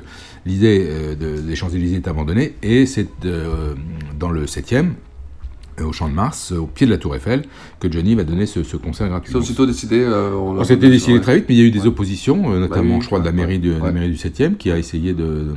l'idée 0.46 1.16
de- 1.20 1.39
des 1.42 1.56
Champs-Élysées 1.56 1.98
est 1.98 2.08
abandonnée 2.08 2.56
et 2.63 2.86
c'est 2.86 3.08
dans 4.18 4.30
le 4.32 4.48
7e, 4.48 4.94
au 5.83 5.91
Champ 5.93 6.07
de 6.09 6.13
Mars, 6.13 6.51
au 6.51 6.65
pied 6.65 6.86
de 6.88 6.91
la 6.91 6.98
Tour 6.98 7.15
Eiffel, 7.15 7.43
que 7.79 7.91
Johnny 7.91 8.15
va 8.15 8.24
donner 8.24 8.45
ce, 8.45 8.63
ce 8.63 8.77
concert 8.77 9.07
gratuit. 9.09 9.31
C'est 9.31 9.38
aussitôt 9.38 9.65
décidé. 9.65 10.00
euh, 10.00 10.31
on 10.33 10.57
On 10.59 10.63
s'était 10.63 10.89
décidé 10.89 11.13
ouais. 11.13 11.21
très 11.21 11.36
vite, 11.38 11.45
mais 11.50 11.55
il 11.55 11.59
y 11.62 11.63
a 11.63 11.67
eu 11.67 11.71
des 11.71 11.86
oppositions, 11.86 12.51
euh, 12.53 12.59
notamment, 12.59 12.89
Bah 12.89 12.95
oui, 12.95 13.01
je 13.01 13.05
crois, 13.07 13.19
de 13.19 13.25
la 13.25 13.31
mairie, 13.31 13.59
du, 13.59 13.69
de 13.69 13.74
la 13.77 13.83
ouais. 13.86 13.91
mairie 13.91 14.09
du 14.09 14.17
7e, 14.17 14.55
qui 14.57 14.71
a 14.71 14.77
essayé 14.77 15.13
de, 15.13 15.53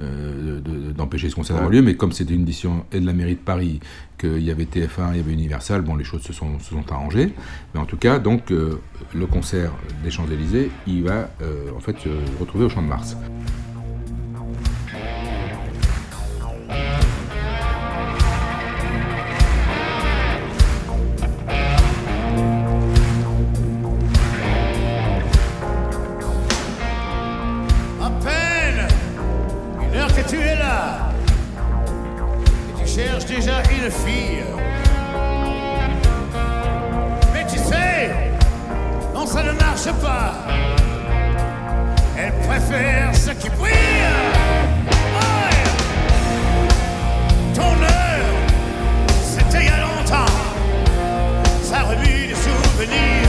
euh, 0.00 0.60
de- 0.60 0.70
de- 0.88 0.92
d'empêcher 0.92 1.28
ce 1.30 1.34
concert 1.34 1.56
d'avoir 1.56 1.70
lieu, 1.72 1.82
mais 1.82 1.94
comme 1.94 2.12
c'était 2.12 2.34
une 2.34 2.44
décision 2.44 2.84
et 2.92 3.00
de 3.00 3.06
la 3.06 3.12
mairie 3.12 3.34
de 3.34 3.40
Paris, 3.40 3.80
qu'il 4.18 4.42
y 4.42 4.50
avait 4.50 4.64
TF1, 4.66 5.12
il 5.12 5.16
y 5.16 5.20
avait 5.20 5.32
Universal, 5.32 5.82
bon, 5.82 5.96
les 5.96 6.04
choses 6.04 6.22
se 6.22 6.32
sont, 6.32 6.58
se 6.60 6.70
sont 6.70 6.84
arrangées. 6.92 7.30
Mais 7.74 7.80
en 7.80 7.84
tout 7.86 7.96
cas, 7.96 8.18
donc, 8.18 8.50
euh, 8.50 8.78
le 9.14 9.26
concert 9.26 9.72
des 10.04 10.10
Champs-Élysées, 10.10 10.70
il 10.86 11.02
va 11.04 11.30
euh, 11.42 11.70
en 11.76 11.80
fait 11.80 11.96
se 11.98 12.08
retrouver 12.40 12.64
au 12.64 12.68
Champ 12.68 12.82
de 12.82 12.88
Mars. 12.88 13.16
Fille. 33.90 34.44
Mais 37.32 37.44
tu 37.50 37.58
sais, 37.58 38.10
non, 39.14 39.26
ça 39.26 39.42
ne 39.42 39.52
marche 39.52 39.90
pas. 40.00 40.34
Elle 42.16 42.32
préfère 42.46 43.14
ce 43.14 43.30
qui 43.30 43.48
brille. 43.50 43.72
Ton 47.54 47.62
heure, 47.62 48.28
c'était 49.22 49.60
il 49.60 49.66
y 49.66 49.68
a 49.68 49.80
longtemps. 49.80 50.32
Ça 51.62 51.80
remue 51.82 52.26
des 52.28 52.34
souvenirs. 52.34 53.21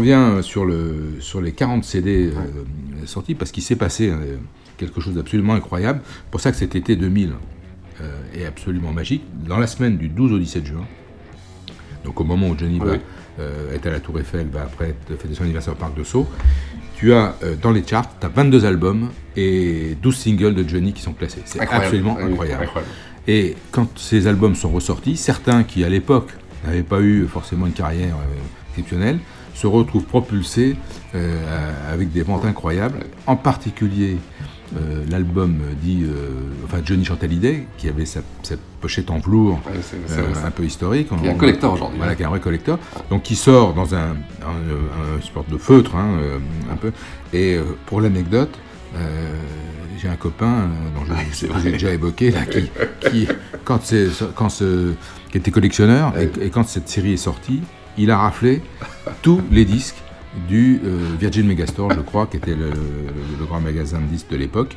Reviens 0.00 0.42
sur, 0.42 0.64
le, 0.64 1.16
sur 1.20 1.40
les 1.40 1.52
40 1.52 1.84
CD 1.84 2.30
euh, 2.34 3.06
sortis 3.06 3.34
parce 3.34 3.50
qu'il 3.52 3.62
s'est 3.62 3.76
passé 3.76 4.08
euh, 4.10 4.36
quelque 4.76 5.00
chose 5.00 5.14
d'absolument 5.14 5.54
incroyable. 5.54 6.00
C'est 6.04 6.30
pour 6.30 6.40
ça 6.40 6.50
que 6.50 6.56
cet 6.56 6.74
été 6.74 6.96
2000 6.96 7.32
euh, 8.00 8.22
est 8.34 8.44
absolument 8.46 8.92
magique. 8.92 9.22
Dans 9.46 9.58
la 9.58 9.66
semaine 9.66 9.96
du 9.98 10.08
12 10.08 10.32
au 10.32 10.38
17 10.38 10.66
juin, 10.66 10.86
donc 12.04 12.20
au 12.20 12.24
moment 12.24 12.48
où 12.48 12.58
Johnny 12.58 12.78
va 12.78 12.92
Oui. 12.92 12.98
euh, 13.40 13.74
être 13.74 13.86
à 13.86 13.90
la 13.90 14.00
Tour 14.00 14.18
Eiffel, 14.18 14.48
va 14.52 14.62
après 14.62 14.94
fêter 15.08 15.34
son 15.34 15.44
anniversaire 15.44 15.74
au 15.74 15.76
Parc 15.76 15.96
de 15.96 16.04
Sceaux, 16.04 16.26
tu 16.96 17.12
as 17.14 17.34
euh, 17.42 17.56
dans 17.60 17.70
les 17.70 17.86
charts, 17.86 18.18
tu 18.18 18.26
as 18.26 18.30
22 18.30 18.64
albums 18.64 19.10
et 19.36 19.96
12 20.02 20.16
singles 20.16 20.54
de 20.54 20.66
Johnny 20.68 20.92
qui 20.92 21.02
sont 21.02 21.12
classés. 21.12 21.42
C'est 21.44 21.60
absolument 21.60 22.18
incroyable. 22.18 22.64
incroyable. 22.64 22.92
Et 23.28 23.54
quand 23.70 23.98
ces 23.98 24.26
albums 24.26 24.54
sont 24.54 24.70
ressortis, 24.70 25.16
certains 25.16 25.62
qui 25.62 25.84
à 25.84 25.88
l'époque 25.88 26.30
n'avaient 26.64 26.82
pas 26.82 27.00
eu 27.00 27.26
forcément 27.26 27.66
une 27.66 27.72
carrière 27.72 28.14
euh, 28.16 28.70
exceptionnelle 28.70 29.18
se 29.60 29.66
retrouvent 29.66 30.04
propulsés 30.04 30.76
euh, 31.14 31.92
avec 31.92 32.10
des 32.12 32.22
ventes 32.22 32.46
incroyables, 32.46 33.00
en 33.26 33.36
particulier 33.36 34.16
euh, 34.76 35.04
l'album 35.10 35.58
dit, 35.82 36.04
euh, 36.04 36.28
enfin 36.64 36.78
Johnny 36.82 37.04
Chantalidé, 37.04 37.66
qui 37.76 37.88
avait 37.88 38.06
sa, 38.06 38.20
sa 38.42 38.54
pochette 38.80 39.10
en 39.10 39.18
velours, 39.18 39.58
Ouais, 39.66 39.72
euh, 40.12 40.46
un 40.46 40.50
peu 40.50 40.64
historique. 40.64 41.08
Qui 41.08 41.26
est 41.26 41.30
un 41.30 41.34
collector 41.34 41.74
aujourd'hui. 41.74 41.98
Voilà, 41.98 42.14
qui 42.14 42.22
est 42.22 42.24
un 42.24 42.30
vrai 42.30 42.40
collector. 42.40 42.78
Donc 43.10 43.22
qui 43.22 43.36
sort 43.36 43.74
dans 43.74 43.94
un, 43.94 44.12
un, 44.42 45.18
un 45.18 45.20
sport 45.20 45.44
de 45.50 45.58
feutre, 45.58 45.94
hein, 45.96 46.10
un 46.72 46.76
peu. 46.76 46.92
Et 47.34 47.58
pour 47.86 48.00
l'anecdote, 48.00 48.56
j'ai 49.98 50.08
un 50.08 50.16
copain 50.16 50.68
dont 50.94 51.04
je 51.04 51.46
que 51.46 51.52
vrai. 51.52 51.60
j'ai 51.64 51.72
déjà 51.72 51.92
évoqué, 51.92 52.30
là, 52.30 52.46
qui, 52.46 52.70
qui, 53.00 53.28
quand 53.64 53.80
c'est, 53.82 54.06
quand 54.34 54.48
ce, 54.48 54.92
qui 55.30 55.38
était 55.38 55.50
collectionneur, 55.50 56.14
et, 56.16 56.30
et 56.46 56.50
quand 56.50 56.66
cette 56.66 56.88
série 56.88 57.14
est 57.14 57.24
sortie, 57.28 57.60
il 58.02 58.10
a 58.10 58.18
raflé 58.18 58.62
tous 59.22 59.40
les 59.50 59.64
disques 59.64 59.96
du 60.48 60.80
euh, 60.84 61.16
Virgin 61.18 61.46
Megastore, 61.46 61.92
je 61.92 62.00
crois, 62.00 62.26
qui 62.26 62.36
était 62.36 62.54
le, 62.54 62.70
grand 63.46 63.60
magasin 63.60 63.98
de 64.00 64.06
disques 64.06 64.30
de 64.30 64.36
l'époque. 64.36 64.76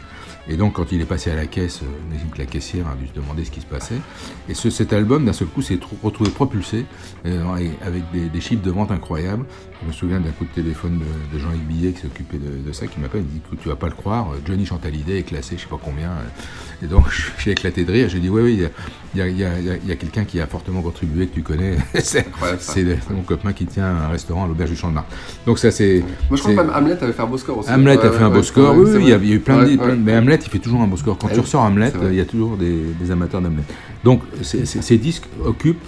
Et 0.49 0.57
donc, 0.57 0.73
quand 0.73 0.91
il 0.91 0.99
est 0.99 1.05
passé 1.05 1.31
à 1.31 1.35
la 1.35 1.45
caisse, 1.45 1.81
euh, 1.83 2.17
la 2.37 2.45
caissière 2.45 2.87
a 2.87 2.95
dû 2.95 3.07
se 3.07 3.13
demander 3.13 3.45
ce 3.45 3.51
qui 3.51 3.61
se 3.61 3.65
passait. 3.65 4.01
Et 4.49 4.53
ce, 4.55 4.69
cet 4.69 4.91
album, 4.91 5.25
d'un 5.25 5.31
seul 5.31 5.47
coup, 5.47 5.61
s'est 5.61 5.77
trou- 5.77 5.95
retrouvé 6.03 6.31
propulsé 6.31 6.85
euh, 7.25 7.43
avec 7.81 8.03
des, 8.11 8.27
des 8.29 8.41
chiffres 8.41 8.63
de 8.63 8.71
vente 8.71 8.91
incroyables. 8.91 9.45
Je 9.83 9.87
me 9.89 9.93
souviens 9.93 10.19
d'un 10.21 10.31
coup 10.31 10.45
de 10.45 10.49
téléphone 10.49 10.99
de, 10.99 11.35
de 11.35 11.41
Jean-Yves 11.41 11.65
Billet 11.65 11.91
qui 11.91 12.01
s'occupait 12.01 12.37
de, 12.37 12.65
de 12.65 12.71
ça, 12.71 12.87
qui 12.87 13.01
m'appelle, 13.01 13.21
il 13.21 13.39
dit 13.39 13.41
tu 13.61 13.67
vas 13.67 13.75
pas 13.75 13.87
le 13.87 13.93
croire, 13.93 14.31
euh, 14.31 14.37
Johnny 14.45 14.65
Chantalidé 14.65 15.17
est 15.17 15.23
classé, 15.23 15.55
je 15.57 15.63
sais 15.63 15.67
pas 15.67 15.79
combien. 15.83 16.11
Et 16.81 16.87
donc, 16.87 17.05
j'ai 17.37 17.51
éclaté 17.51 17.83
de 17.83 17.91
rire. 17.91 18.07
J'ai 18.07 18.19
dit 18.19 18.29
Oui, 18.29 18.41
oui, 18.41 18.69
il 19.13 19.19
y 19.19 19.21
a, 19.21 19.27
y 19.27 19.91
y 19.91 19.97
quelqu'un 19.97 20.23
qui 20.23 20.39
a 20.39 20.47
fortement 20.47 20.81
contribué, 20.81 21.27
que 21.27 21.35
tu 21.35 21.43
connais. 21.43 21.77
c'est 21.99 22.25
mon 23.09 23.23
copain 23.23 23.51
qui 23.51 23.65
tient 23.65 23.85
un 23.85 24.07
restaurant 24.07 24.45
à 24.45 24.47
l'auberge 24.47 24.69
du 24.69 24.77
Champ 24.77 24.87
de 24.89 24.93
Mars. 24.93 25.07
Donc, 25.45 25.59
ça, 25.59 25.69
c'est. 25.69 26.03
Moi, 26.29 26.37
je 26.37 26.41
crois 26.41 26.53
que 26.53 26.61
même 26.61 26.71
Hamlet 26.73 27.03
avait 27.03 27.13
fait 27.13 27.21
un 27.21 27.27
beau 27.27 27.37
score 27.37 27.57
aussi. 27.57 27.69
Hamlet 27.69 27.97
Ouais, 27.97 28.05
a 28.05 28.11
fait 28.11 28.17
ouais, 28.17 28.23
un 28.23 28.29
beau 28.29 28.37
ouais, 28.37 28.43
score, 28.43 28.75
oui, 28.77 28.89
il 29.01 29.09
y, 29.09 29.13
a, 29.13 29.17
eu 29.17 29.39
plein 29.39 29.63
de... 29.63 29.75
plein. 29.75 29.95
Mais 29.95 30.15
Hamlet, 30.15 30.39
il 30.41 30.49
fait 30.49 30.59
toujours 30.59 30.81
un 30.81 30.87
beau 30.87 30.97
score. 30.97 31.17
Quand 31.17 31.27
Ah 31.29 31.33
tu 31.33 31.41
ressors 31.41 31.63
Hamlet, 31.63 31.91
il 32.09 32.15
y 32.15 32.21
a 32.21 32.25
toujours 32.25 32.55
des, 32.55 32.83
des 32.99 33.11
amateurs 33.11 33.41
d'Hamlet. 33.41 33.63
Donc, 34.05 34.21
ces 34.41 34.97
disques 34.97 35.25
occupent 35.43 35.83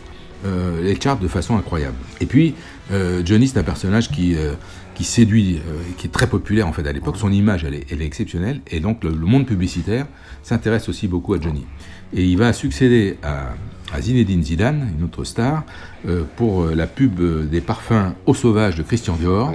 euh, 0.46 0.84
les 0.84 1.00
charts 1.00 1.18
de 1.18 1.28
façon 1.28 1.58
incroyable. 1.58 1.96
Et 2.22 2.26
puis, 2.26 2.50
euh, 2.50 2.75
Johnny, 3.24 3.48
c'est 3.48 3.58
un 3.58 3.64
personnage 3.64 4.12
qui, 4.12 4.36
euh, 4.36 4.54
qui 4.94 5.04
séduit, 5.04 5.58
euh, 5.58 5.82
qui 5.98 6.08
est 6.08 6.12
très 6.12 6.28
populaire 6.28 6.68
en 6.68 6.74
fait 6.74 6.88
à 6.88 6.92
l'époque. 6.92 7.18
Son 7.18 7.32
image, 7.32 7.64
elle 7.64 7.74
est, 7.76 7.86
elle 7.92 8.02
est 8.02 8.06
exceptionnelle. 8.06 8.62
Et 8.70 8.80
donc, 8.80 9.04
le, 9.04 9.10
le 9.10 9.26
monde 9.26 9.46
publicitaire 9.46 10.06
s'intéresse 10.44 10.88
aussi 10.90 11.08
beaucoup 11.08 11.34
à 11.34 11.42
Johnny. 11.42 11.66
Et 12.14 12.24
il 12.24 12.38
va 12.38 12.54
succéder 12.54 13.18
à, 13.24 13.54
à 13.94 14.02
Zinedine 14.02 14.44
Zidane, 14.44 14.90
une 14.98 15.06
autre 15.06 15.24
star, 15.24 15.64
euh, 16.08 16.24
pour 16.36 16.64
euh, 16.64 16.76
la 16.76 16.88
pub 16.88 17.20
euh, 17.20 17.46
des 17.46 17.62
parfums 17.62 18.14
Eau 18.26 18.34
Sauvage 18.34 18.76
de 18.76 18.84
Christian 18.84 19.16
Dior. 19.16 19.54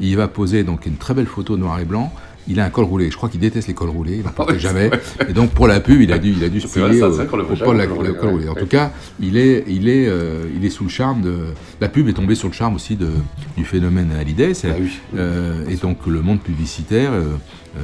Il 0.00 0.16
va 0.16 0.28
poser 0.28 0.64
donc 0.64 0.86
une 0.86 0.96
très 0.96 1.14
belle 1.14 1.26
photo 1.26 1.56
noir 1.56 1.78
et 1.80 1.84
blanc 1.84 2.12
il 2.48 2.58
a 2.60 2.64
un 2.64 2.70
col 2.70 2.84
roulé. 2.84 3.10
Je 3.10 3.16
crois 3.16 3.28
qu'il 3.28 3.40
déteste 3.40 3.68
les 3.68 3.74
cols 3.74 3.88
roulés, 3.90 4.16
il 4.16 4.22
n'en 4.24 4.30
portait 4.30 4.58
jamais. 4.58 4.90
Et 5.28 5.32
donc 5.32 5.50
pour 5.50 5.66
la 5.68 5.80
pub, 5.80 6.00
il 6.00 6.12
a 6.12 6.18
dû, 6.18 6.30
il 6.36 6.42
a 6.44 6.48
dû 6.48 6.60
se 6.60 6.66
payer 6.66 6.98
ça, 7.00 7.08
au, 7.08 7.16
col, 7.26 7.40
la- 7.76 7.86
roulé, 7.86 8.12
col 8.14 8.28
roulé. 8.30 8.48
En 8.48 8.54
tout 8.54 8.66
cas, 8.66 8.90
il 9.20 9.36
est, 9.36 9.64
il 9.68 9.88
est, 9.88 10.06
euh, 10.08 10.44
il 10.56 10.64
est 10.64 10.70
sous 10.70 10.84
le 10.84 10.90
charme 10.90 11.20
de. 11.22 11.36
La 11.80 11.88
pub 11.88 12.08
est 12.08 12.12
tombée 12.14 12.34
sur 12.34 12.48
le 12.48 12.54
charme 12.54 12.74
aussi 12.74 12.96
de, 12.96 13.08
du 13.56 13.64
phénomène 13.64 14.10
Hallyday. 14.18 14.52
Ah 14.64 14.68
oui. 14.80 14.90
euh, 15.16 15.64
et 15.68 15.76
donc 15.76 16.06
le 16.06 16.20
monde 16.22 16.40
publicitaire 16.40 17.12
euh, 17.12 17.24
euh, 17.78 17.80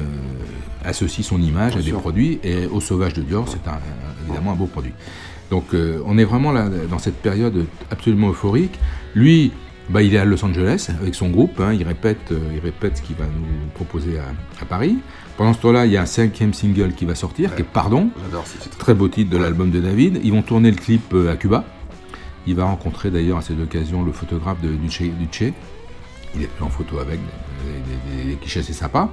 associe 0.83 1.25
son 1.25 1.41
image 1.41 1.71
Bien 1.73 1.81
à 1.81 1.83
des 1.83 1.89
sûr. 1.89 1.99
produits. 1.99 2.39
Et 2.43 2.65
au 2.67 2.79
Sauvage 2.81 3.13
de 3.13 3.21
Dior, 3.21 3.47
c'est 3.47 3.67
un- 3.69 3.79
évidemment 4.27 4.51
un 4.51 4.55
beau 4.55 4.65
produit. 4.67 4.91
Donc 5.51 5.65
on 6.05 6.17
est 6.19 6.23
vraiment 6.25 6.51
là 6.51 6.69
dans 6.91 6.99
cette 6.99 7.15
période 7.15 7.65
absolument 7.89 8.29
euphorique. 8.29 8.77
Lui, 9.15 9.51
bah, 9.89 10.03
il 10.03 10.13
est 10.13 10.19
à 10.19 10.25
Los 10.25 10.43
Angeles 10.45 10.89
avec 11.01 11.15
son 11.15 11.29
groupe, 11.29 11.59
hein, 11.59 11.73
il, 11.73 11.83
répète, 11.83 12.31
euh, 12.31 12.39
il 12.53 12.59
répète 12.59 12.97
ce 12.97 13.01
qu'il 13.01 13.15
va 13.15 13.25
nous 13.25 13.67
proposer 13.73 14.19
à, 14.19 14.25
à 14.61 14.65
Paris. 14.65 14.97
Pendant 15.35 15.53
ce 15.53 15.59
temps-là, 15.61 15.85
il 15.85 15.91
y 15.91 15.97
a 15.97 16.01
un 16.01 16.05
cinquième 16.05 16.53
single 16.53 16.93
qui 16.93 17.05
va 17.05 17.15
sortir, 17.15 17.55
qui 17.55 17.61
est 17.61 17.65
Pardon, 17.65 18.09
J'adore 18.25 18.45
ce 18.45 18.57
titre. 18.57 18.77
très 18.77 18.93
beau 18.93 19.07
titre 19.07 19.29
de 19.29 19.37
l'album 19.37 19.71
de 19.71 19.79
David. 19.79 20.19
Ils 20.23 20.31
vont 20.31 20.41
tourner 20.41 20.69
le 20.69 20.77
clip 20.77 21.13
euh, 21.13 21.31
à 21.31 21.37
Cuba. 21.37 21.63
Il 22.45 22.55
va 22.55 22.65
rencontrer 22.65 23.09
d'ailleurs 23.09 23.37
à 23.37 23.41
cette 23.41 23.59
occasion 23.59 24.03
le 24.03 24.11
photographe 24.11 24.61
de 24.61 24.69
Duce. 24.69 25.01
Duce. 25.01 25.53
Il 26.35 26.43
est 26.43 26.47
pris 26.47 26.63
en 26.63 26.69
photo 26.69 26.99
avec, 26.99 27.19
des, 28.27 28.35
clichés 28.35 28.59
assez 28.59 28.73
sympas. 28.73 29.11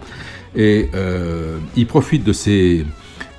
Et 0.54 0.90
euh, 0.94 1.58
il 1.76 1.86
profite 1.86 2.24
de 2.24 2.32
ces, 2.32 2.84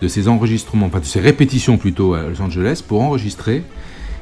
de 0.01 0.08
ces 0.08 0.27
enregistrements, 0.27 0.88
enfin 0.88 1.00
de 1.00 1.06
ces 1.06 1.20
répétitions 1.20 1.77
plutôt 1.77 2.13
à 2.13 2.24
Los 2.24 2.41
Angeles 2.41 2.84
pour 2.88 3.01
enregistrer 3.01 3.63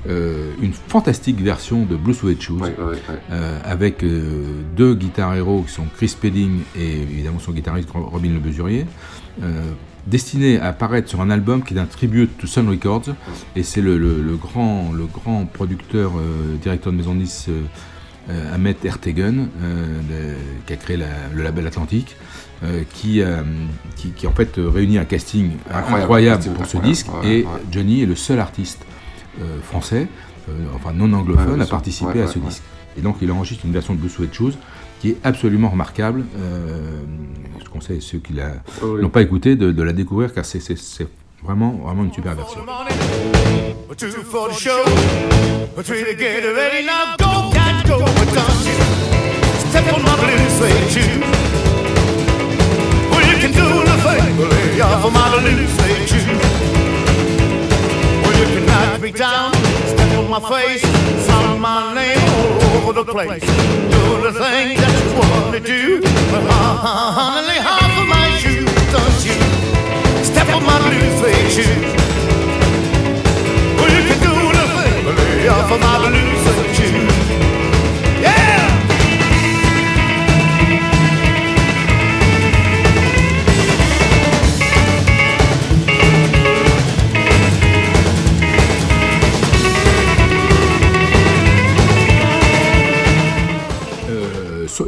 euh, 0.08 0.52
une 0.62 0.74
fantastique 0.74 1.42
version 1.42 1.84
de 1.86 1.96
Blue 1.96 2.14
Suede 2.14 2.42
Shoes 2.42 2.60
Ouais, 2.62 2.76
ouais, 2.78 2.84
ouais. 2.86 2.98
euh, 3.32 3.60
avec 3.64 4.04
euh, 4.04 4.44
deux 4.76 4.94
guitares 4.96 5.34
héros 5.36 5.64
qui 5.68 5.74
sont 5.74 5.86
Chris 5.96 6.10
Spedding 6.10 6.60
et 6.76 7.02
évidemment 7.02 7.40
son 7.40 7.52
guitariste 7.52 7.90
Robin 7.94 8.30
Le 8.34 8.40
Besurier, 8.40 8.86
destiné 10.08 10.60
à 10.60 10.68
apparaître 10.68 11.10
sur 11.10 11.22
un 11.22 11.30
album 11.30 11.64
qui 11.64 11.74
est 11.74 11.80
un 11.80 11.86
tribute 11.86 12.38
to 12.38 12.48
Sun 12.48 12.70
Records 12.70 13.16
et 13.56 13.64
c'est 13.64 13.82
le, 13.82 13.98
le- 13.98 14.22
le 14.22 14.36
grand, 14.36 14.92
le 14.94 15.06
grand 15.08 15.46
producteur, 15.46 16.14
directeur 16.62 16.92
de 16.94 16.98
maison 16.98 17.16
de 17.16 17.20
disques, 17.22 17.50
euh, 17.50 17.62
euh, 18.30 18.56
Ahmet 18.56 18.76
Ertegen, 18.84 19.48
le- 19.62 20.36
qui 20.66 20.74
a 20.74 20.76
créé 20.76 20.98
la- 20.98 21.06
le 21.34 21.42
label 21.44 21.66
Atlantique, 21.68 22.16
euh, 22.64 22.84
qui, 22.94 23.22
euh, 23.22 23.42
qui, 23.96 24.10
qui, 24.12 24.28
en 24.28 24.32
fait 24.32 24.58
euh, 24.60 24.70
réunit 24.70 24.98
un 25.00 25.06
casting 25.06 25.52
Incroyable, 25.72 26.44
pour 26.56 26.66
ce 26.66 26.78
incroyable, 26.78 26.88
disque 26.88 27.08
ouais, 27.24 27.28
et 27.40 27.44
ouais. 27.44 27.50
Johnny 27.72 28.02
est 28.04 28.06
le 28.06 28.16
seul 28.16 28.40
artiste 28.40 28.86
français, 29.64 30.08
euh, 30.50 30.54
enfin 30.76 30.92
non 30.94 31.12
anglophone, 31.14 31.48
Ouais, 31.48 31.54
bien 31.56 31.62
à 31.64 31.66
sûr. 31.66 31.72
participer 31.76 32.12
Ouais, 32.14 32.22
à 32.22 32.26
ouais, 32.26 32.32
ce 32.32 32.40
ouais. 32.40 32.46
disque. 32.48 32.64
Et 32.98 33.02
donc 33.02 33.18
il 33.22 33.32
enregistre 33.32 33.66
une 33.66 33.74
version 33.74 33.94
de 33.94 34.00
Blue 34.00 34.10
Suede 34.10 34.34
Shoes 34.34 34.54
qui 35.02 35.10
est 35.10 35.18
absolument 35.24 35.70
remarquable. 35.70 36.24
Euh, 36.38 37.02
je 37.64 37.70
conseille 37.70 37.98
à 37.98 38.02
ceux 38.02 38.20
qui 38.20 38.34
Oh, 38.82 38.94
oui. 38.96 39.02
l'ont 39.02 39.10
pas 39.10 39.22
écouté 39.22 39.56
de, 39.56 39.72
de 39.72 39.84
la 39.84 39.92
découvrir 39.94 40.34
car 40.34 40.46
c'est 40.46 40.62
vraiment, 41.44 41.72
vraiment 41.84 42.04
une 42.06 42.14
super 42.14 42.34
version. 42.36 42.62
You 58.40 58.46
can 58.54 58.66
knock 58.66 59.02
me 59.02 59.12
down. 59.12 59.54
Step 59.94 60.12
on 60.20 60.30
my 60.30 60.40
face. 60.50 60.82
Sound 61.26 61.62
my 61.62 61.94
name 61.94 62.20
all 62.30 62.78
over 62.78 62.94
the 62.94 63.06
place. 63.06 63.42
Do 63.42 64.04
the 64.28 64.34
thing 64.34 64.78
that 64.82 64.94
you 65.02 65.10
want 65.20 65.54
to 65.56 65.60
do. 65.60 66.02
But 66.32 66.44
lay 67.50 67.60
off 67.60 67.94
of 68.02 68.08
my 68.08 68.28
shoe. 68.42 68.66
Don't 68.96 69.20
you 69.28 69.38
step 70.24 70.48
on 70.56 70.64
my 70.64 70.78
blue 70.84 71.08
suede 71.18 71.52
shoe. 71.56 71.78
Well, 73.78 73.92
you 73.96 74.04
can 74.10 74.20
do 74.28 74.34
the 74.58 74.66
thing, 74.76 74.98
but 75.06 75.16
lay 75.18 75.48
off 75.48 75.72
of 75.72 75.80
my 75.80 75.96
blue 76.04 76.32
suede 76.44 76.76
shoes. 76.76 77.15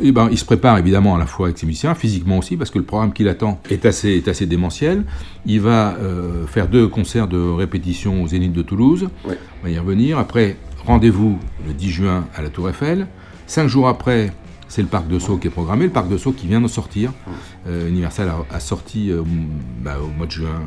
Eh 0.02 0.12
ben, 0.12 0.30
il 0.32 0.38
se 0.38 0.46
prépare 0.46 0.78
évidemment 0.78 1.16
à 1.16 1.20
la 1.20 1.26
fois 1.26 1.48
avec 1.48 1.58
ses 1.58 1.66
musiciens, 1.66 1.96
physiquement 1.96 2.38
aussi, 2.38 2.58
parce 2.58 2.70
que 2.70 2.78
le 2.78 2.86
programme 2.86 3.14
qui 3.14 3.24
l'attend 3.24 3.60
est 3.70 3.86
assez, 3.86 4.10
est 4.10 4.28
assez 4.28 4.46
démentiel. 4.46 5.04
Il 5.46 5.62
va 5.62 5.96
euh, 5.96 6.46
faire 6.48 6.68
deux 6.68 6.88
concerts 6.88 7.28
de 7.28 7.40
répétition 7.40 8.24
au 8.24 8.28
Zénith 8.28 8.54
de 8.54 8.62
Toulouse. 8.62 9.10
Ouais. 9.26 9.38
On 9.62 9.66
va 9.66 9.72
y 9.72 9.80
revenir. 9.80 10.18
Après, 10.18 10.58
rendez-vous 10.86 11.40
le 11.68 11.74
10 11.74 11.90
juin 11.90 12.28
à 12.36 12.42
la 12.42 12.50
Tour 12.50 12.70
Eiffel. 12.70 13.08
Cinq 13.46 13.68
jours 13.68 13.88
après, 13.88 14.32
c'est 14.68 14.82
le 14.82 14.88
Parc 14.88 15.08
de 15.08 15.20
Sceaux 15.20 15.38
qui 15.38 15.48
est 15.48 15.52
programmé. 15.52 15.86
Le 15.86 15.92
Parc 15.92 16.10
de 16.10 16.18
Sceaux 16.18 16.34
qui 16.34 16.48
vient 16.48 16.62
de 16.62 16.68
sortir. 16.68 17.14
Euh, 17.68 17.90
Universal 17.90 18.30
a, 18.30 18.56
a 18.56 18.60
sorti 18.60 19.12
euh, 19.12 19.22
bah, 19.82 19.98
au 20.02 20.08
mois 20.18 20.26
de 20.26 20.32
juin 20.32 20.62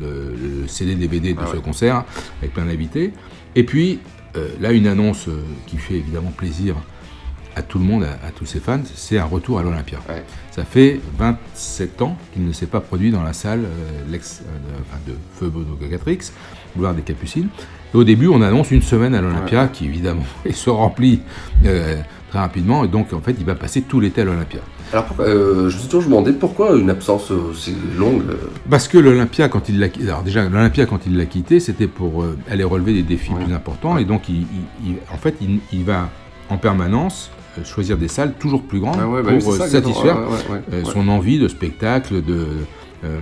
le, 0.00 0.34
le 0.62 0.66
CD 0.66 0.94
DVD 0.94 1.34
de 1.34 1.38
Ah 1.42 1.46
ce 1.52 1.58
concert 1.58 2.04
avec 2.40 2.54
plein 2.54 2.64
d'invités. 2.64 3.12
Et 3.54 3.64
puis 3.64 3.98
euh, 4.36 4.48
là, 4.60 4.72
une 4.72 4.86
annonce 4.86 5.28
qui 5.66 5.76
fait 5.76 5.94
évidemment 5.94 6.30
plaisir 6.30 6.76
à 7.60 7.62
tout 7.62 7.78
le 7.78 7.84
monde, 7.84 8.04
à, 8.04 8.26
à 8.26 8.30
tous 8.30 8.46
ses 8.46 8.58
fans, 8.58 8.80
c'est 8.94 9.18
un 9.18 9.24
retour 9.24 9.58
à 9.58 9.62
l'Olympia. 9.62 9.98
Ouais. 10.08 10.24
Ça 10.50 10.64
fait 10.64 11.00
27 11.18 12.02
ans 12.02 12.16
qu'il 12.32 12.44
ne 12.46 12.52
s'est 12.52 12.66
pas 12.66 12.80
produit 12.80 13.10
dans 13.10 13.22
la 13.22 13.32
salle 13.32 13.60
euh, 13.60 14.00
l'ex, 14.10 14.42
euh, 14.42 14.44
de, 14.58 14.82
enfin, 14.82 14.98
de 15.06 15.12
Feu 15.38 15.48
Bodocatrix, 15.48 16.18
boulevard 16.74 16.94
des 16.94 17.02
Capucines. 17.02 17.48
Et 17.92 17.96
au 17.96 18.04
début, 18.04 18.28
on 18.28 18.40
annonce 18.42 18.70
une 18.70 18.82
semaine 18.82 19.14
à 19.14 19.20
l'Olympia 19.20 19.68
qui 19.68 19.84
évidemment 19.86 20.24
se 20.52 20.70
remplit 20.70 21.20
euh, 21.66 21.96
très 22.30 22.38
rapidement. 22.38 22.84
Et 22.84 22.88
donc, 22.88 23.12
en 23.12 23.20
fait, 23.20 23.34
il 23.38 23.44
va 23.44 23.54
passer 23.54 23.82
tout 23.82 24.00
l'été 24.00 24.22
à 24.22 24.24
l'Olympia. 24.24 24.60
Alors, 24.92 25.04
pourquoi- 25.04 25.26
euh, 25.26 25.68
je 25.70 25.74
me 25.76 25.80
suis 25.80 25.88
toujours 25.88 26.04
demandé 26.10 26.32
pourquoi 26.32 26.76
une 26.76 26.90
absence 26.90 27.30
aussi 27.30 27.74
longue. 27.96 28.22
Parce 28.68 28.88
que 28.88 28.98
l'Olympia, 28.98 29.48
quand 29.48 29.68
il 29.68 29.78
l'a 29.78 29.86
alors 30.02 30.22
déjà 30.22 30.42
l'Olympia 30.48 30.86
quand 30.86 31.06
il 31.06 31.16
l'a 31.16 31.26
quitté, 31.26 31.60
c'était 31.60 31.86
pour 31.86 32.22
euh, 32.22 32.36
aller 32.50 32.64
relever 32.64 32.92
des 32.94 33.02
défis 33.02 33.32
Ouais. 33.32 33.44
plus 33.44 33.54
importants 33.54 33.98
et 33.98 34.04
donc 34.04 34.28
il, 34.28 34.36
il- 34.42 34.46
il- 34.88 34.96
en 35.12 35.16
fait 35.16 35.34
il, 35.40 35.60
il 35.72 35.84
va 35.84 36.08
en 36.48 36.56
permanence 36.58 37.30
choisir 37.64 37.96
des 37.98 38.08
salles 38.08 38.34
toujours 38.38 38.62
plus 38.62 38.80
grandes 38.80 38.96
Ah 39.00 39.08
ouais, 39.08 39.22
bah 39.22 39.32
pour 39.38 39.52
euh, 39.52 39.56
ça, 39.58 39.68
satisfaire 39.68 40.16
Ouais, 40.50 40.60
euh, 40.72 40.84
son 40.84 41.08
envie 41.08 41.38
de 41.38 41.48
spectacle, 41.48 42.22
de 42.24 42.34
euh, 42.34 42.46
euh, 43.04 43.18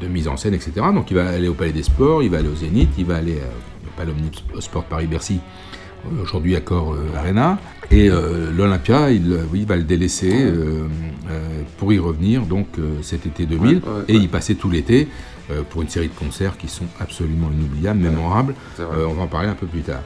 de 0.00 0.06
mise 0.08 0.28
en 0.28 0.36
scène, 0.36 0.54
etc. 0.54 0.72
Donc 0.94 1.10
il 1.10 1.16
va 1.16 1.28
aller 1.28 1.48
au 1.48 1.54
Palais 1.54 1.72
des 1.72 1.82
Sports, 1.82 2.22
il 2.22 2.30
va 2.30 2.38
aller 2.38 2.48
au 2.48 2.54
Zénith, 2.54 2.90
il 2.98 3.04
va 3.06 3.16
aller 3.16 3.36
euh, 3.38 3.86
au 3.86 3.90
Palais 3.96 4.12
Omnisport 4.12 4.84
Paris-Bercy, 4.84 5.40
euh, 6.04 6.22
aujourd'hui 6.22 6.54
Accor 6.56 6.92
euh, 6.92 7.06
Arena, 7.16 7.58
et 7.90 8.10
euh, 8.10 8.50
l'Olympia, 8.54 9.10
il, 9.10 9.32
euh, 9.32 9.38
oui, 9.52 9.64
va 9.64 9.76
le 9.76 9.84
délaisser 9.84 10.32
euh, 10.34 10.86
euh, 11.30 11.62
pour 11.78 11.92
y 11.92 11.98
revenir 11.98 12.42
donc 12.42 12.66
euh, 12.78 12.98
cet 13.02 13.26
été 13.26 13.46
2000 13.46 13.76
Ouais, 13.76 13.82
ouais, 13.82 13.82
et 14.08 14.16
ouais. 14.16 14.24
y 14.24 14.28
passer 14.28 14.54
tout 14.56 14.68
l'été 14.68 15.08
euh, 15.50 15.62
pour 15.70 15.80
une 15.82 15.88
série 15.88 16.08
de 16.08 16.14
concerts 16.14 16.58
qui 16.58 16.68
sont 16.68 16.86
absolument 17.00 17.48
inoubliables, 17.56 18.00
mémorables. 18.00 18.54
Euh, 18.80 19.06
on 19.08 19.14
va 19.14 19.22
en 19.22 19.26
parler 19.28 19.48
un 19.48 19.54
peu 19.54 19.66
plus 19.66 19.80
tard. 19.82 20.02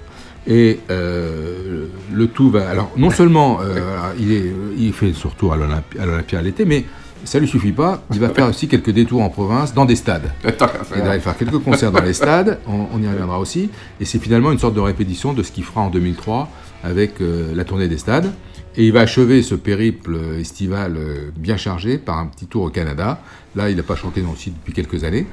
Et 0.46 0.80
euh, 0.90 1.86
le 2.12 2.26
tout 2.26 2.50
va. 2.50 2.68
Alors, 2.68 2.90
non 2.96 3.10
seulement 3.10 3.60
euh, 3.60 3.72
voilà, 3.72 4.12
il, 4.18 4.32
est, 4.32 4.52
il 4.78 4.92
fait 4.92 5.12
son 5.12 5.28
retour 5.28 5.52
à 5.52 5.56
l'Olympia 5.56 6.38
à 6.38 6.42
l'été, 6.42 6.64
mais 6.64 6.84
ça 7.24 7.38
lui 7.38 7.48
suffit 7.48 7.72
pas. 7.72 8.02
Il 8.12 8.20
va 8.20 8.28
faire 8.34 8.48
aussi 8.48 8.66
quelques 8.68 8.90
détours 8.90 9.22
en 9.22 9.28
province, 9.28 9.74
dans 9.74 9.84
des 9.84 9.96
stades. 9.96 10.32
Il 10.44 11.02
va 11.02 11.10
aller 11.10 11.20
faire 11.20 11.36
quelques 11.36 11.58
concerts 11.58 11.92
dans 11.92 12.02
les 12.02 12.14
stades, 12.14 12.58
on, 12.66 12.86
on 12.94 13.02
y 13.02 13.06
reviendra 13.06 13.38
aussi. 13.38 13.70
Et 14.00 14.04
c'est 14.04 14.18
finalement 14.18 14.50
une 14.52 14.58
sorte 14.58 14.74
de 14.74 14.80
répétition 14.80 15.32
de 15.32 15.42
ce 15.42 15.52
qu'il 15.52 15.64
fera 15.64 15.82
en 15.82 15.90
2003 15.90 16.48
avec 16.82 17.20
euh, 17.20 17.52
la 17.54 17.64
tournée 17.64 17.88
des 17.88 17.98
stades. 17.98 18.32
Et 18.76 18.86
il 18.86 18.92
va 18.92 19.00
achever 19.00 19.42
ce 19.42 19.54
périple 19.56 20.16
estival 20.38 20.96
euh, 20.96 21.30
bien 21.36 21.56
chargé 21.56 21.98
par 21.98 22.18
un 22.18 22.26
petit 22.26 22.46
tour 22.46 22.62
au 22.64 22.68
Canada. 22.70 23.20
Là, 23.56 23.68
il 23.68 23.76
n'a 23.76 23.82
pas 23.82 23.96
chanté 23.96 24.20
dans 24.22 24.30
le 24.30 24.36
site 24.36 24.54
depuis 24.60 24.72
quelques 24.72 25.02
années, 25.02 25.26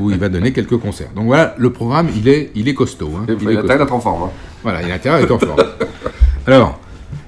où 0.00 0.10
il 0.10 0.18
va 0.18 0.28
donner 0.28 0.52
quelques 0.52 0.76
concerts. 0.76 1.10
Donc 1.14 1.26
voilà, 1.26 1.54
le 1.56 1.70
programme, 1.72 2.08
il 2.16 2.26
est, 2.28 2.50
il 2.56 2.66
est 2.68 2.74
costaud. 2.74 3.12
hein. 3.16 3.26
Il 3.28 3.36
Il 3.42 3.48
a 3.48 3.52
est 3.52 3.56
intérêt 3.58 3.78
d'être 3.78 3.92
en 3.92 4.00
forme. 4.00 4.24
hein. 4.24 4.30
voilà, 4.64 4.82
il 4.82 4.90
a 4.90 4.94
intérêt 4.96 5.18
à 5.18 5.20
être 5.22 5.30
en 5.30 5.38
forme. 5.38 5.60
Alors, 6.48 6.80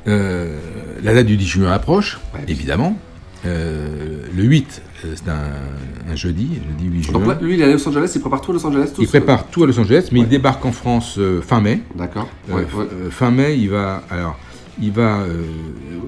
euh, 0.09 0.59
la 1.05 1.15
date 1.15 1.27
du 1.27 1.37
10 1.37 1.47
juin 1.47 1.71
approche, 1.71 2.19
évidemment. 2.49 2.99
Euh, 3.47 4.25
le 4.35 4.43
8, 4.43 4.83
euh, 5.05 5.15
c'est 5.17 5.29
un, 5.31 6.13
un 6.13 6.15
jeudi, 6.17 6.61
jeudi 6.69 6.91
8 6.97 7.03
juin. 7.05 7.13
Donc 7.13 7.27
là, 7.29 7.39
lui, 7.41 7.55
il 7.55 7.61
est 7.61 7.65
à 7.65 7.73
Los 7.73 7.89
Angeles, 7.89 8.11
il 8.15 8.21
prépare 8.21 8.41
tout 8.41 8.51
à 8.51 8.55
Los 8.55 8.67
Angeles 8.67 8.91
tout 8.95 9.03
il 9.03 9.09
prépare 9.09 9.47
tout 9.49 9.63
à 9.65 9.67
Los 9.67 9.79
Angeles, 9.79 10.09
mais 10.13 10.21
il 10.21 10.29
débarque 10.29 10.65
en 10.65 10.73
France 10.73 11.17
euh, 11.19 11.41
fin 11.41 11.61
mai. 11.61 11.81
D'accord. 11.95 12.29
Euh, 12.51 12.55
Ouais, 12.55 12.67
euh, 12.77 13.11
fin 13.11 13.31
mai, 13.31 13.57
il 13.59 13.71
va. 13.71 14.03
Alors, 14.11 14.39
il 14.81 14.93
va. 14.93 15.21
euh, 15.21 15.43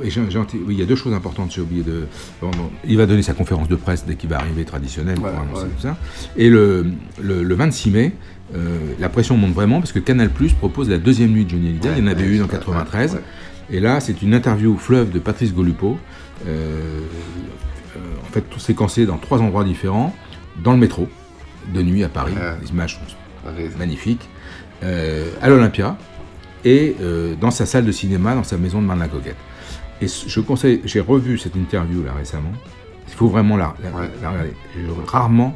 et 0.02 0.10
oui, 0.18 0.58
il 0.70 0.78
y 0.78 0.82
a 0.82 0.86
deux 0.86 0.96
choses 0.96 1.12
importantes, 1.14 1.52
j'ai 1.52 1.60
oublié 1.60 1.82
de. 1.82 2.06
bon, 2.40 2.50
bon, 2.50 2.70
il 2.86 2.96
va 2.96 3.06
donner 3.06 3.22
sa 3.22 3.34
conférence 3.34 3.68
de 3.68 3.76
presse 3.76 4.04
dès 4.06 4.14
qu'il 4.16 4.30
va 4.30 4.38
arriver 4.38 4.64
traditionnelle 4.64 5.18
Ouais, 5.18 5.30
pour 5.30 5.40
annoncer 5.40 5.62
ouais. 5.64 5.68
tout 5.76 5.82
ça. 5.82 5.96
Et 6.36 6.48
le, 6.48 6.86
le, 7.20 7.42
le 7.42 7.54
26 7.54 7.90
mai, 7.90 8.12
euh, 8.54 8.78
la 9.00 9.08
pression 9.08 9.36
monte 9.36 9.52
vraiment 9.52 9.80
parce 9.80 9.92
que 9.92 9.98
Canal 9.98 10.30
Plus 10.30 10.52
propose 10.52 10.88
la 10.88 10.98
deuxième 10.98 11.30
nuit 11.30 11.44
de 11.44 11.50
Johnny 11.50 11.68
Hallyday. 11.68 11.92
il 11.96 11.98
y 11.98 12.02
en 12.02 12.06
avait 12.10 12.26
une 12.26 12.40
en 12.42 12.44
ouais, 12.44 12.50
93. 12.50 13.14
ouais. 13.14 13.20
Et 13.70 13.80
là, 13.80 14.00
c'est 14.00 14.20
une 14.22 14.34
interview 14.34 14.76
fleuve 14.76 15.10
de 15.10 15.18
Patrice 15.18 15.54
Golupo, 15.54 15.98
euh, 16.46 17.00
en 18.22 18.32
fait, 18.32 18.42
tout 18.42 18.58
séquencé 18.58 19.06
dans 19.06 19.16
trois 19.18 19.40
endroits 19.40 19.64
différents, 19.64 20.14
dans 20.62 20.72
le 20.72 20.78
métro, 20.78 21.08
de 21.72 21.80
nuit 21.82 22.04
à 22.04 22.08
Paris. 22.08 22.34
Les 22.62 22.68
images 22.70 22.98
sont 23.44 23.50
magnifiques. 23.78 24.28
à 24.82 25.48
l'Olympia 25.48 25.96
et 26.64 26.96
euh, 27.00 27.34
dans 27.40 27.50
sa 27.50 27.66
salle 27.66 27.84
de 27.84 27.92
cinéma, 27.92 28.34
dans 28.34 28.44
sa 28.44 28.56
maison 28.56 28.80
de 28.80 28.86
Marne-la-Coquette. 28.86 29.36
Et 30.00 30.06
je 30.08 30.40
conseille, 30.40 30.80
j'ai 30.84 31.00
revu 31.00 31.38
cette 31.38 31.56
interview 31.56 32.02
là 32.02 32.12
récemment. 32.12 32.52
Il 33.08 33.14
faut 33.14 33.28
vraiment 33.28 33.56
la, 33.56 33.74
la- 33.82 33.90
la 34.22 34.30
regarder. 34.30 34.52
J'ai 34.74 34.82
rarement 35.06 35.54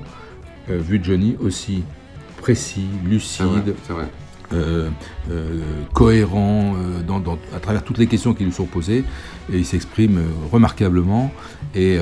euh, 0.71 0.79
vu 0.79 1.01
Johnny 1.03 1.37
aussi 1.40 1.83
précis, 2.40 2.87
lucide, 3.05 3.75
euh, 4.53 4.88
euh, 5.31 5.61
cohérent 5.92 6.75
dans- 7.07 7.18
dans- 7.21 7.38
à 7.55 7.59
travers 7.61 7.83
toutes 7.83 7.99
les 7.99 8.07
questions 8.07 8.33
qui 8.35 8.44
lui 8.44 8.53
sont 8.53 8.66
posées. 8.66 9.05
Et 9.53 9.59
il 9.59 9.66
s'exprime 9.66 10.21
remarquablement. 10.53 11.33
Et 11.75 11.99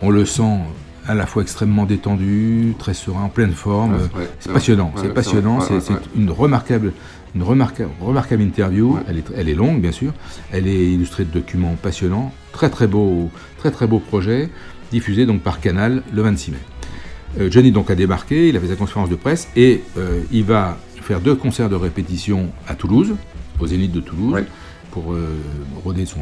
on 0.00 0.10
le 0.10 0.24
sent 0.24 0.58
à 1.06 1.14
la 1.14 1.26
fois 1.26 1.42
extrêmement 1.42 1.84
détendu, 1.84 2.74
très 2.78 2.94
serein, 2.94 3.24
en 3.24 3.28
pleine 3.28 3.52
forme. 3.52 3.94
Ouais, 3.94 4.28
c'est 4.40 4.52
passionnant, 4.52 4.92
Ouais, 4.96 5.02
c'est 5.02 5.14
passionnant. 5.14 5.60
c'est 5.60 5.74
Ouais, 5.74 5.98
une 6.16 6.30
remarquable, 6.30 6.92
une 7.34 7.42
remarquable, 7.42 7.90
remarquable 8.00 8.42
interview. 8.42 8.98
Elle, 9.08 9.18
est, 9.18 9.24
elle 9.36 9.48
est 9.48 9.54
longue, 9.54 9.80
bien 9.80 9.92
sûr. 9.92 10.12
Elle 10.52 10.66
est 10.66 10.92
illustrée 10.92 11.24
de 11.24 11.30
documents 11.30 11.76
passionnants. 11.82 12.32
Très 12.52 12.70
très 12.70 12.86
beau, 12.86 13.30
très 13.58 13.70
très 13.70 13.86
beau 13.86 13.98
projet, 13.98 14.48
diffusé 14.90 15.26
donc 15.26 15.42
par 15.42 15.60
Canal 15.60 16.02
le 16.12 16.22
26 16.22 16.52
mai. 16.52 16.58
Euh, 17.40 17.50
Johnny 17.50 17.72
donc 17.72 17.90
a 17.90 17.94
débarqué, 17.96 18.48
il 18.48 18.56
a 18.56 18.60
fait 18.60 18.68
sa 18.68 18.76
conférence 18.76 19.08
de 19.10 19.16
presse 19.16 19.48
et 19.56 19.82
euh, 19.98 20.20
il 20.30 20.44
va 20.44 20.78
faire 21.02 21.20
deux 21.20 21.34
concerts 21.34 21.68
de 21.68 21.74
répétition 21.74 22.50
à 22.68 22.74
Toulouse, 22.76 23.14
au 23.60 23.66
Zénith 23.66 23.92
de 23.92 24.00
Toulouse, 24.00 24.44
pour 24.92 25.12
euh, 25.12 25.26
roder 25.84 26.06
son 26.06 26.20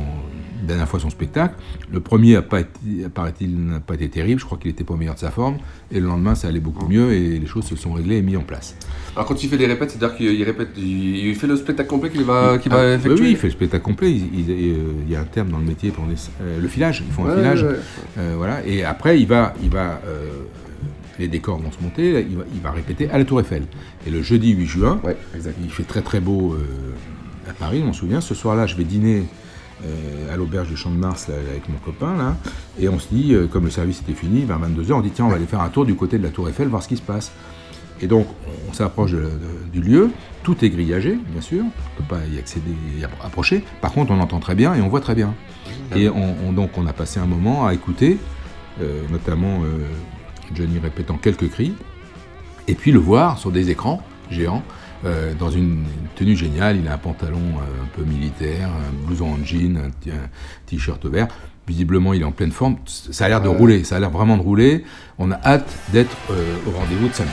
dernière 0.67 0.89
fois 0.89 1.01
son 1.01 1.11
spectacle. 1.11 1.55
Le 1.91 2.01
premier, 2.01 2.37
a 2.37 2.43
pas 2.43 2.61
été, 2.61 2.71
paraît-il, 3.13 3.55
n'a 3.67 3.81
pas 3.81 3.95
été 3.95 4.09
terrible, 4.09 4.41
je 4.41 4.45
crois 4.47 4.59
qu'il 4.59 4.71
n'était 4.71 4.85
pas 4.85 4.95
au 4.95 4.97
meilleur 4.97 5.15
de 5.15 5.21
sa 5.21 5.31
forme, 5.31 5.57
et 5.91 6.01
le 6.01 6.07
lendemain 6.07 6.35
ça 6.35 6.49
allait 6.49 6.61
beaucoup 6.61 6.87
mieux 6.89 7.13
et 7.13 7.39
les 7.39 7.47
choses 7.47 7.65
se 7.65 7.77
sont 7.77 7.93
réglées 7.93 8.17
et 8.17 8.23
mises 8.23 8.37
en 8.37 8.43
place. 8.43 8.77
Alors 9.15 9.27
quand 9.27 9.43
il 9.43 9.49
fait 9.49 9.57
les 9.57 9.67
répètes, 9.67 9.91
c'est-à-dire 9.91 10.17
qu'il 10.17 10.43
répète, 10.45 10.71
il 10.77 11.35
fait 11.35 11.47
le 11.47 11.57
spectacle 11.57 11.89
complet 11.89 12.11
qu'il 12.11 12.23
va, 12.25 12.59
qu'il 12.59 12.71
va 12.73 12.81
Ah, 12.81 12.95
effectuer 12.95 13.13
oui, 13.15 13.21
oui, 13.21 13.31
il 13.33 13.37
fait 13.37 13.49
le 13.49 13.53
spectacle 13.53 13.83
complet. 13.85 14.11
Il, 14.13 14.41
il- 14.41 14.51
euh, 14.51 14.77
il 15.07 15.13
y 15.13 15.17
a 15.17 15.21
un 15.21 15.25
terme 15.25 15.49
dans 15.51 15.59
le 15.59 15.65
métier 15.65 15.91
pour 15.91 16.05
les- 16.07 16.15
euh, 16.41 16.61
le 16.61 16.69
filage. 16.69 17.03
Ils 17.07 17.13
font 17.13 17.27
un 17.27 17.37
filage. 17.37 17.63
ouais, 17.63 17.69
ouais. 17.71 17.77
Euh, 18.19 18.35
voilà. 18.37 18.65
Et 18.67 18.85
après, 18.85 19.21
il 19.21 19.27
va, 19.27 19.53
il 19.63 19.69
va, 19.71 20.01
euh, 20.07 20.29
les 21.19 21.29
décors 21.29 21.59
vont 21.59 21.71
se 21.71 21.83
monter. 21.83 22.27
Il 22.31 22.37
va, 22.37 22.45
il 22.55 22.61
va 22.61 22.71
répéter 22.71 23.11
à 23.11 23.19
la 23.19 23.25
Tour 23.25 23.41
Eiffel. 23.41 23.65
Et 24.07 24.11
le 24.11 24.23
jeudi 24.23 24.51
8 24.53 24.67
juin, 24.67 25.01
il 25.63 25.71
fait 25.71 25.83
très 25.85 26.01
très 26.03 26.21
beau 26.21 26.55
euh, 26.55 27.51
à 27.51 27.53
Paris. 27.53 27.81
On 27.83 27.87
m'en 27.87 27.93
souvient. 27.93 28.21
Ce 28.21 28.35
soir-là, 28.35 28.67
je 28.67 28.77
vais 28.77 28.85
dîner. 28.85 29.25
Euh, 29.85 30.33
à 30.33 30.37
l'auberge 30.37 30.69
du 30.69 30.77
Champ 30.77 30.91
de 30.91 30.97
Mars 30.97 31.29
là, 31.29 31.35
avec 31.51 31.69
mon 31.69 31.79
copain 31.79 32.17
là, 32.17 32.37
et 32.79 32.89
on 32.89 32.99
se 32.99 33.09
dit, 33.13 33.35
euh, 33.35 33.47
comme 33.47 33.65
le 33.65 33.71
service 33.71 34.01
était 34.01 34.13
fini, 34.15 34.45
vers 34.45 34.59
22h, 34.61 34.93
on 34.93 35.01
dit 35.01 35.11
tiens 35.11 35.25
on 35.27 35.29
va 35.29 35.37
aller 35.37 35.47
faire 35.47 35.61
un 35.61 35.69
tour 35.69 35.85
du 35.85 35.95
côté 35.95 36.19
de 36.19 36.23
la 36.23 36.31
Tour 36.31 36.49
Eiffel, 36.49 36.69
voir 36.69 36.83
ce 36.83 36.89
qui 36.89 36.97
se 36.97 37.03
passe. 37.03 37.33
Et 38.01 38.09
donc, 38.09 38.27
on 38.69 38.73
s'approche 38.73 39.15
du 39.73 39.81
lieu, 39.81 40.11
tout 40.43 40.65
est 40.65 40.71
grillagé, 40.71 41.17
bien 41.31 41.41
sûr, 41.41 41.63
on 41.63 41.67
ne 41.67 41.71
peut 41.99 42.17
pas 42.17 42.21
y 42.35 42.37
accéder, 42.39 42.73
y 42.99 43.03
appro- 43.03 43.25
approcher. 43.25 43.63
Par 43.81 43.93
contre, 43.93 44.11
on 44.11 44.19
entend 44.19 44.41
très 44.41 44.57
bien 44.57 44.75
et 44.75 44.81
on 44.83 44.89
voit 44.89 45.01
très 45.01 45.15
bien. 45.15 45.35
Et 45.95 46.09
on, 46.09 46.35
on- 46.49 46.53
donc, 46.53 46.71
on 46.77 46.87
a 46.89 46.93
passé 46.93 47.21
un 47.21 47.27
moment 47.27 47.65
à 47.65 47.75
écouter, 47.75 48.19
euh, 48.81 49.03
notamment 49.11 49.61
euh, 49.63 49.87
Johnny 50.53 50.81
répétant 50.81 51.17
quelques 51.17 51.49
cris, 51.49 51.75
et 52.67 52.75
puis 52.75 52.91
le 52.91 52.99
voir 52.99 53.39
sur 53.39 53.53
des 53.53 53.71
écrans 53.71 54.03
géants, 54.31 54.65
euh, 55.05 55.35
dans 55.35 55.51
une 55.51 55.85
tenue 56.15 56.37
géniale. 56.37 56.77
Il 56.77 56.89
a 56.89 56.95
un 56.95 56.99
pantalon 56.99 57.39
euh, 57.39 57.83
un 57.83 57.89
peu 57.97 58.05
militaire, 58.05 58.69
un 58.69 59.07
blouson 59.07 59.33
en 59.33 59.45
jean, 59.45 59.77
un 59.79 60.11
t-shirt 60.67 61.05
vert. 61.07 61.29
Visiblement, 61.67 62.13
il 62.13 62.23
est 62.23 62.25
en 62.25 62.33
pleine 62.33 62.53
forme. 62.53 62.77
Ça 62.87 63.27
a 63.27 63.29
l'air 63.29 63.41
de 63.41 63.49
rouler, 63.49 63.85
ça 63.85 63.97
a 63.97 64.01
l'air 64.01 64.11
vraiment 64.11 64.37
de 64.37 64.43
rouler. 64.43 64.85
On 65.19 65.31
a 65.31 65.41
hâte 65.45 65.77
d'être 65.93 66.17
euh, 66.31 66.57
au 66.67 66.71
rendez-vous 66.71 67.09
de 67.09 67.15
samedi. 67.15 67.33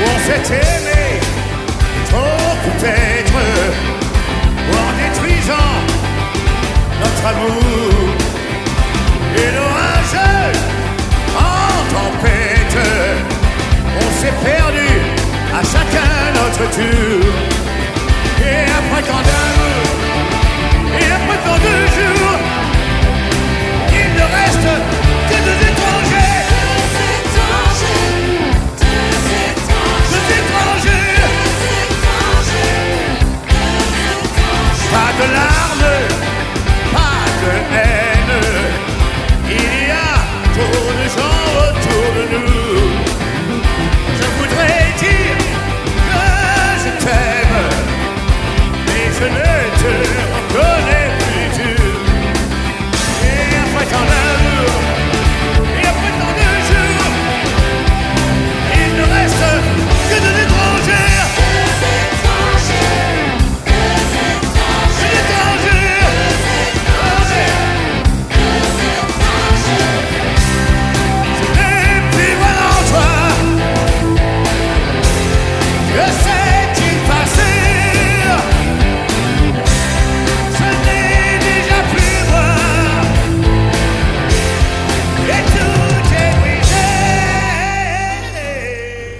On 0.00 0.77
Et 16.60 16.64
après 18.78 19.02
tant 19.02 19.22
d'amour, 19.28 19.86
et 20.98 21.06
après 21.12 21.38
tant 21.44 21.56
de 21.56 21.74
jours, 21.94 22.38
il 23.92 24.08
ne 24.14 24.24
reste 24.36 24.68
que 25.28 25.36
deux 25.44 25.58
étrangers. 25.70 26.40
Deux 30.10 30.26
étrangers. 30.40 31.20
Pas 34.90 35.10
de 35.18 35.26
larmes, 35.32 35.88
pas 36.92 37.22
de 37.40 37.52
haine. 37.76 38.07
Ne 49.88 50.27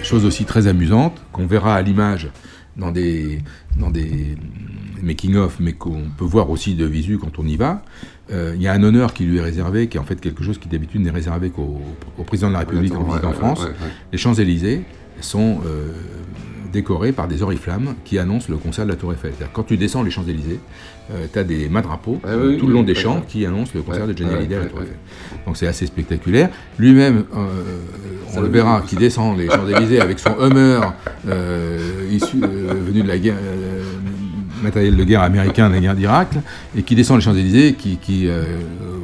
Chose 0.08 0.24
aussi 0.24 0.46
très 0.46 0.66
amusante 0.68 1.20
qu'on 1.32 1.46
verra 1.46 1.74
à 1.74 1.82
l'image 1.82 2.30
dans 2.78 2.90
des, 2.90 3.40
dans 3.78 3.90
des 3.90 4.36
making-of, 5.02 5.58
mais 5.60 5.74
qu'on 5.74 6.04
peut 6.16 6.24
voir 6.24 6.48
aussi 6.48 6.74
de 6.74 6.86
visu 6.86 7.18
quand 7.18 7.38
on 7.38 7.46
y 7.46 7.56
va. 7.56 7.82
Euh, 8.30 8.54
Il 8.56 8.62
y 8.62 8.68
a 8.68 8.72
un 8.72 8.82
honneur 8.82 9.12
qui 9.12 9.24
lui 9.24 9.36
est 9.36 9.42
réservé, 9.42 9.88
qui 9.88 9.98
est 9.98 10.00
en 10.00 10.04
fait 10.04 10.18
quelque 10.18 10.42
chose 10.42 10.56
qui 10.56 10.68
d'habitude 10.68 11.02
n'est 11.02 11.10
réservé 11.10 11.50
qu'au 11.50 11.82
au 12.16 12.24
président 12.24 12.48
de 12.48 12.54
la 12.54 12.60
République 12.60 12.94
en 12.94 13.04
visite 13.04 13.24
en 13.24 13.32
France. 13.32 13.66
Les 14.10 14.16
Champs-Élysées 14.18 14.82
sont 15.20 15.60
euh, 15.66 15.92
décorés 16.72 17.12
par 17.12 17.28
des 17.28 17.42
oriflammes 17.42 17.94
qui 18.04 18.18
annoncent 18.18 18.46
le 18.48 18.56
concert 18.56 18.84
de 18.84 18.90
la 18.90 18.96
Tour 18.96 19.12
Eiffel. 19.12 19.32
Quand 19.52 19.62
tu 19.64 19.76
descends 19.76 20.02
les 20.02 20.10
Champs-Élysées, 20.10 20.60
tu 21.32 21.38
as 21.38 21.44
des 21.44 21.68
madrapeaux 21.68 22.20
Ah 22.24 22.36
oui, 22.36 22.58
tout 22.58 22.66
le 22.66 22.74
long 22.74 22.80
oui, 22.80 22.86
des 22.86 22.94
champs 22.94 23.22
qui 23.26 23.46
annoncent 23.46 23.72
le 23.74 23.80
concert 23.82 24.06
Ouais, 24.06 24.12
de 24.12 24.18
Johnny 24.18 24.30
ouais, 24.30 24.54
à 24.54 24.58
la 24.60 24.66
Tour. 24.66 24.80
Eiffel. 24.82 24.96
Donc 25.46 25.56
c'est 25.56 25.66
assez 25.66 25.86
spectaculaire. 25.86 26.50
Lui-même, 26.78 27.24
euh, 27.34 27.46
on 28.36 28.40
le 28.42 28.48
verra, 28.48 28.82
qui 28.86 28.96
descend 28.96 29.38
les 29.38 29.48
Champs-Élysées 29.48 30.00
avec 30.00 30.18
son 30.18 30.34
Hummer 30.38 30.80
euh, 31.28 32.06
issu, 32.10 32.36
euh, 32.42 32.74
venu 32.86 33.02
de 33.02 33.08
la 33.08 33.18
guerre, 33.18 33.36
euh, 33.40 33.77
matériel 34.62 34.96
de 34.96 35.04
guerre 35.04 35.22
américain 35.22 35.68
de 35.68 35.74
la 35.74 35.80
guerre 35.80 35.94
d'Irak, 35.94 36.28
et 36.76 36.82
qui 36.82 36.94
descend 36.94 37.18
les 37.18 37.22
Champs-Élysées, 37.24 37.74
qui, 37.78 37.96
qui 37.96 38.28
euh, 38.28 38.42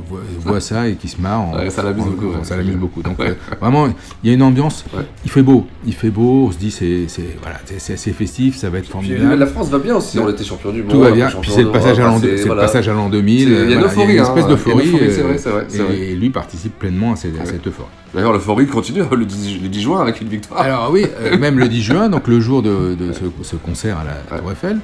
voit, 0.08 0.20
voit 0.40 0.60
ça 0.60 0.88
et 0.88 0.94
qui 0.94 1.08
se 1.08 1.20
marre. 1.20 1.40
en- 1.40 1.54
Ouais, 1.56 1.70
ça 1.70 1.82
l'amuse 1.82 2.02
en- 2.02 2.06
beaucoup, 2.06 2.26
ouais. 2.26 2.38
Ça 2.44 2.56
l'amuse 2.56 2.76
beaucoup. 2.76 3.02
Donc 3.02 3.20
euh, 3.20 3.34
vraiment, 3.60 3.88
il 4.22 4.28
y 4.28 4.32
a 4.32 4.34
une 4.34 4.42
ambiance. 4.42 4.84
Il 5.24 5.30
fait 5.30 5.42
beau, 5.42 5.66
il 5.86 5.94
fait 5.94 6.10
beau. 6.10 6.46
On 6.48 6.52
se 6.52 6.58
dit 6.58 6.70
c'est 6.70 7.06
voilà, 7.42 7.58
assez 7.72 8.12
festif, 8.12 8.56
ça 8.56 8.70
va 8.70 8.78
être 8.78 8.84
Puis, 8.84 8.92
formidable. 8.92 9.34
la 9.34 9.46
France 9.46 9.68
va 9.68 9.78
bien 9.78 9.96
aussi, 9.96 10.18
on 10.18 10.28
était 10.28 10.44
champion 10.44 10.72
du 10.72 10.82
monde. 10.82 10.90
Tout 10.92 11.00
va 11.00 11.10
bien. 11.10 11.28
Puis 11.40 11.50
c'est 11.50 11.62
le 11.62 11.70
passage 11.72 11.98
à 12.00 12.04
l'an 12.04 12.18
c'est- 12.20 12.36
c'est 12.36 12.42
le 12.42 12.46
voilà. 12.46 12.62
passage 12.62 12.88
à 12.88 12.92
l'an 12.92 13.08
2000. 13.08 13.48
C'est- 13.48 13.64
Il 13.64 13.70
y 13.70 13.74
a 13.74 13.76
une 13.78 13.84
euphorie, 13.84 14.12
une 14.14 14.18
hein, 14.20 14.22
espèce 14.24 14.44
une 14.44 14.50
d'euphorie. 14.50 14.86
euphorie, 14.88 15.10
c'est 15.12 15.20
euh, 15.20 15.24
vrai, 15.24 15.38
c'est 15.38 15.48
vrai, 15.50 15.64
c'est 15.68 15.78
et, 15.78 15.82
vrai. 15.82 15.98
et 15.98 16.14
lui 16.14 16.30
participe 16.30 16.78
pleinement 16.78 17.12
à 17.12 17.16
cette, 17.16 17.34
euphorie. 17.66 17.88
D'ailleurs, 18.14 18.32
l'euphorie 18.32 18.66
continue 18.66 19.02
le 19.16 19.24
10, 19.24 19.58
le 19.62 19.68
10 19.68 19.80
juin 19.82 20.00
avec 20.02 20.20
une 20.20 20.28
victoire. 20.28 20.60
Alors 20.60 20.90
oui, 20.92 21.06
euh, 21.20 21.36
même 21.38 21.58
le 21.58 21.68
10 21.68 21.82
juin, 21.82 22.08
donc 22.08 22.28
le 22.28 22.40
jour 22.40 22.62
de, 22.62 22.94
de 22.94 23.12
ce, 23.12 23.20
ce 23.42 23.56
concert 23.56 23.98
à 23.98 24.04
la 24.04 24.38
Tour 24.38 24.52
Eiffel, 24.52 24.78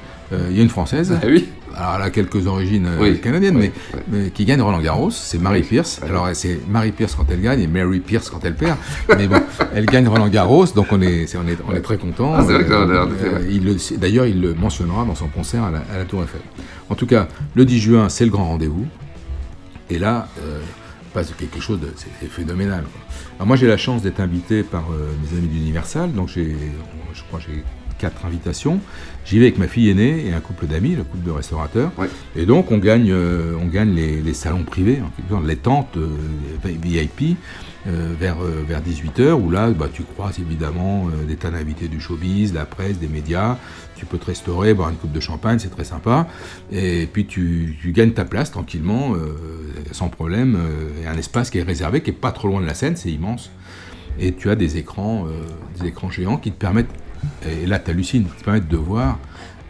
il 0.49 0.55
y 0.55 0.59
a 0.59 0.63
une 0.63 0.69
Française 0.69 1.17
Ah 1.21 1.25
oui. 1.27 1.47
alors 1.75 1.95
elle 1.97 2.01
a 2.03 2.09
quelques 2.09 2.47
origines 2.47 2.85
euh, 2.87 2.97
Oui, 3.01 3.19
canadiennes, 3.19 3.57
oui, 3.57 3.71
mais, 3.93 3.99
mais 4.23 4.29
qui 4.31 4.45
gagne 4.45 4.61
Roland 4.61 4.79
Garros, 4.81 5.11
c'est 5.11 5.37
Marie 5.39 5.61
Pierce. 5.63 5.99
Alors 6.03 6.29
c'est 6.33 6.59
Marie 6.69 6.91
Pierce 6.91 7.15
quand 7.15 7.25
elle 7.29 7.41
gagne 7.41 7.59
et 7.61 7.67
Mary 7.67 7.99
Pierce 7.99 8.29
quand 8.29 8.43
elle 8.45 8.55
perd. 8.55 8.77
mais 9.17 9.27
bon, 9.27 9.41
elle 9.75 9.85
gagne 9.85 10.07
Roland 10.07 10.27
Garros, 10.29 10.65
donc 10.67 10.87
on 10.91 11.01
est, 11.01 11.35
on 11.35 11.47
est, 11.47 11.57
on 11.67 11.73
est 11.75 11.81
très 11.81 11.97
content. 11.97 12.33
Ah, 12.35 12.45
c'est- 12.47 13.97
D'ailleurs, 13.97 14.25
il 14.25 14.41
le 14.41 14.53
mentionnera 14.53 15.05
dans 15.05 15.15
son 15.15 15.27
concert 15.27 15.63
à 15.63 15.71
la, 15.71 15.79
à 15.93 15.97
la 15.97 16.05
Tour 16.05 16.23
Eiffel. 16.23 16.41
En 16.89 16.95
tout 16.95 17.05
cas, 17.07 17.27
le 17.55 17.65
10 17.65 17.79
juin, 17.79 18.09
c'est 18.09 18.25
le 18.25 18.31
grand 18.31 18.45
rendez-vous. 18.45 18.85
Et 19.89 19.99
là, 19.99 20.27
euh, 20.41 20.59
passe 21.13 21.33
quelque 21.37 21.59
chose 21.59 21.79
de 21.79 21.87
c'est 21.95 22.27
phénoménal. 22.29 22.83
quoi. 22.83 23.01
Alors 23.37 23.47
moi, 23.47 23.55
j'ai 23.57 23.67
la 23.67 23.77
chance 23.77 24.01
d'être 24.01 24.19
invité 24.19 24.63
par 24.63 24.85
euh, 24.91 25.09
mes 25.23 25.37
amis 25.37 25.47
d'Universal, 25.47 26.13
donc 26.13 26.29
j'ai, 26.29 26.55
je 27.13 27.21
crois, 27.23 27.39
j'ai 27.45 27.63
quatre 28.01 28.25
invitations. 28.25 28.79
J'y 29.25 29.37
vais 29.37 29.45
avec 29.45 29.57
ma 29.59 29.67
fille 29.67 29.89
aînée 29.89 30.25
et 30.27 30.33
un 30.33 30.39
couple 30.39 30.65
d'amis, 30.65 30.95
le 30.95 31.03
couple 31.03 31.25
de 31.25 31.31
restaurateurs. 31.31 31.91
Et 32.35 32.45
donc, 32.45 32.71
on 32.71 32.79
gagne, 32.79 33.11
euh, 33.11 33.53
on 33.61 33.67
gagne 33.67 33.93
les, 33.93 34.21
les 34.21 34.33
salons 34.33 34.63
privés, 34.63 34.99
en 35.05 35.09
quelque 35.15 35.29
sorte, 35.29 35.45
les 35.45 35.55
tentes 35.57 35.97
euh, 35.97 36.07
VIP. 36.63 37.37
euh, 37.87 38.13
vers, 38.19 38.37
euh, 38.43 38.63
vers 38.67 38.79
18h, 38.81 39.31
où 39.31 39.49
là, 39.49 39.71
bah, 39.71 39.87
tu 39.91 40.03
croises 40.03 40.37
évidemment 40.37 41.07
euh, 41.07 41.25
des 41.25 41.35
tas 41.35 41.49
d'invités 41.49 41.87
du 41.87 41.99
showbiz, 41.99 42.51
de 42.51 42.57
la 42.57 42.65
presse, 42.65 42.99
des 42.99 43.07
médias. 43.07 43.57
Tu 43.95 44.05
peux 44.05 44.19
te 44.19 44.25
restaurer, 44.25 44.75
boire 44.75 44.89
une 44.89 44.97
coupe 44.97 45.11
de 45.11 45.19
champagne, 45.19 45.57
c'est 45.57 45.69
très 45.69 45.83
sympa. 45.83 46.27
Et 46.71 47.07
puis 47.11 47.25
tu, 47.25 47.77
tu 47.81 47.91
gagnes 47.91 48.11
ta 48.11 48.25
place 48.25 48.51
tranquillement, 48.51 49.13
sans 49.91 50.09
problème. 50.09 50.57
et 51.03 51.07
un 51.07 51.17
espace 51.17 51.49
qui 51.51 51.59
est 51.59 51.63
réservé, 51.63 52.01
qui 52.01 52.09
est 52.09 52.21
pas 52.27 52.31
trop 52.31 52.47
loin 52.47 52.61
de 52.61 52.65
la 52.65 52.73
scène, 52.73 52.95
c'est 52.95 53.11
immense. 53.11 53.51
Et 54.19 54.33
tu 54.33 54.49
as 54.49 54.55
des 54.55 54.77
écrans, 54.77 55.27
des 55.79 55.87
écrans 55.89 56.09
géants 56.09 56.37
qui 56.37 56.51
te 56.51 56.57
permettent, 56.57 56.89
et 57.47 57.65
là 57.65 57.79
tu 57.79 57.91
hallucines, 57.91 58.25
te 58.25 58.43
permettent 58.43 58.67
de 58.67 58.77
voir 58.77 59.17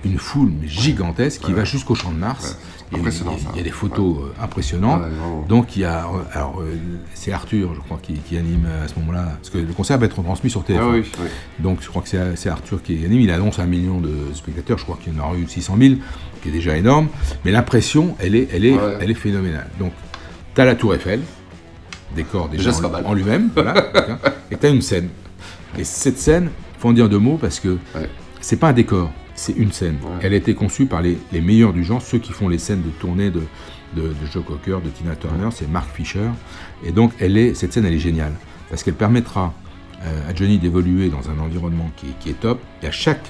une 0.04 0.18
foule 0.18 0.52
gigantesque 0.66 1.42
qui 1.42 1.54
va 1.54 1.64
jusqu'au 1.64 1.94
champ 1.96 2.12
de 2.12 2.18
Mars. 2.18 2.58
Impressionnant, 2.94 3.36
il, 3.38 3.38
y 3.38 3.42
a- 3.42 3.44
ça. 3.46 3.52
il 3.54 3.58
y 3.58 3.62
a 3.62 3.64
des 3.64 3.70
photos 3.72 4.18
euh, 4.18 4.44
impressionnantes. 4.44 5.04
Ouais. 5.04 5.48
Donc 5.48 5.78
il 5.78 5.84
y 5.84 5.86
a, 5.86 6.00
euh, 6.08 6.10
alors 6.34 6.60
euh, 6.60 6.76
c'est 7.14 7.32
Arthur, 7.32 7.74
je 7.74 7.80
crois, 7.80 7.98
qui, 8.02 8.16
qui 8.16 8.36
anime 8.36 8.66
à 8.84 8.88
ce 8.90 9.00
moment-là, 9.00 9.30
parce 9.38 9.50
que 9.50 9.60
le 9.60 9.72
concert 9.72 9.98
va 9.98 10.08
être 10.08 10.22
transmis 10.22 10.50
sur 10.50 10.62
TF1. 10.64 10.78
Ah 10.82 10.88
oui, 10.90 11.04
oui. 11.20 11.28
Donc 11.60 11.78
je 11.82 11.88
crois 11.88 12.02
que 12.02 12.10
c'est 12.36 12.50
Arthur 12.50 12.84
qui 12.84 13.06
anime. 13.06 13.22
Il 13.22 13.32
annonce 13.32 13.60
un 13.60 13.66
million 13.66 14.02
de 14.02 14.12
spectateurs. 14.34 14.78
Je 14.78 14.84
crois 14.84 14.98
qu'il 15.02 15.14
y 15.14 15.18
en 15.18 15.24
aura 15.24 15.36
eu 15.38 15.48
600 15.48 15.76
000, 15.80 15.94
qui 16.44 16.50
est 16.50 16.52
déjà 16.52 16.76
énorme. 16.76 17.08
Mais 17.46 17.52
l'impression, 17.52 18.18
elle 18.20 18.36
est, 18.36 18.50
elle 18.52 18.66
est, 18.66 18.74
Ouais. 18.74 18.98
elle 19.00 19.10
est 19.12 19.14
phénoménale. 19.14 19.70
Donc 19.80 19.94
tu 20.54 20.60
as 20.60 20.66
la 20.66 20.76
Tour 20.76 20.94
Eiffel, 20.94 21.22
décor 22.14 22.50
déjà, 22.50 22.72
Déjà, 22.72 22.88
en, 22.88 23.06
en 23.06 23.14
lui-même, 23.14 23.52
voilà, 23.54 23.74
et 24.52 24.58
tu 24.58 24.66
as 24.66 24.70
une 24.70 24.82
scène. 24.82 25.08
Et 25.78 25.86
cette 25.86 26.18
scène, 26.18 26.50
faut 26.82 26.90
en 26.90 26.94
dire 26.94 27.10
deux 27.10 27.20
mots 27.20 27.38
parce 27.40 27.60
que 27.60 27.78
c'est 28.42 28.58
pas 28.58 28.70
un 28.70 28.74
décor, 28.74 29.12
c'est 29.36 29.56
une 29.56 29.72
scène. 29.72 29.98
Elle 30.22 30.34
a 30.34 30.38
été 30.38 30.56
conçue 30.56 30.86
par 30.88 31.02
les, 31.02 31.18
les 31.32 31.42
meilleurs 31.42 31.74
du 31.74 31.84
genre, 31.84 32.02
ceux 32.02 32.18
qui 32.18 32.34
font 32.34 32.50
les 32.50 32.58
scènes 32.58 32.82
de 32.82 32.90
tournée 32.90 33.30
de, 33.30 33.44
de, 33.96 34.02
de 34.02 34.26
Joe 34.32 34.44
Cocker, 34.44 34.80
de 34.84 34.90
Tina 34.90 35.16
Turner, 35.16 35.50
c'est 35.52 35.70
Mark 35.70 35.90
Fisher. 35.94 36.30
Et 36.84 36.92
donc 36.92 37.12
elle 37.20 37.38
est, 37.38 37.54
cette 37.54 37.72
scène, 37.74 37.86
elle 37.86 37.94
est 37.94 38.00
géniale 38.00 38.34
parce 38.70 38.84
qu'elle 38.84 38.96
permettra 38.96 39.54
euh, 40.04 40.30
à 40.30 40.34
Johnny 40.34 40.58
d'évoluer 40.58 41.10
dans 41.10 41.30
un 41.30 41.38
environnement 41.40 41.92
qui, 41.96 42.08
qui 42.20 42.30
est 42.30 42.40
top 42.40 42.60
et 42.82 42.88
à 42.88 42.92
chaque 42.92 43.30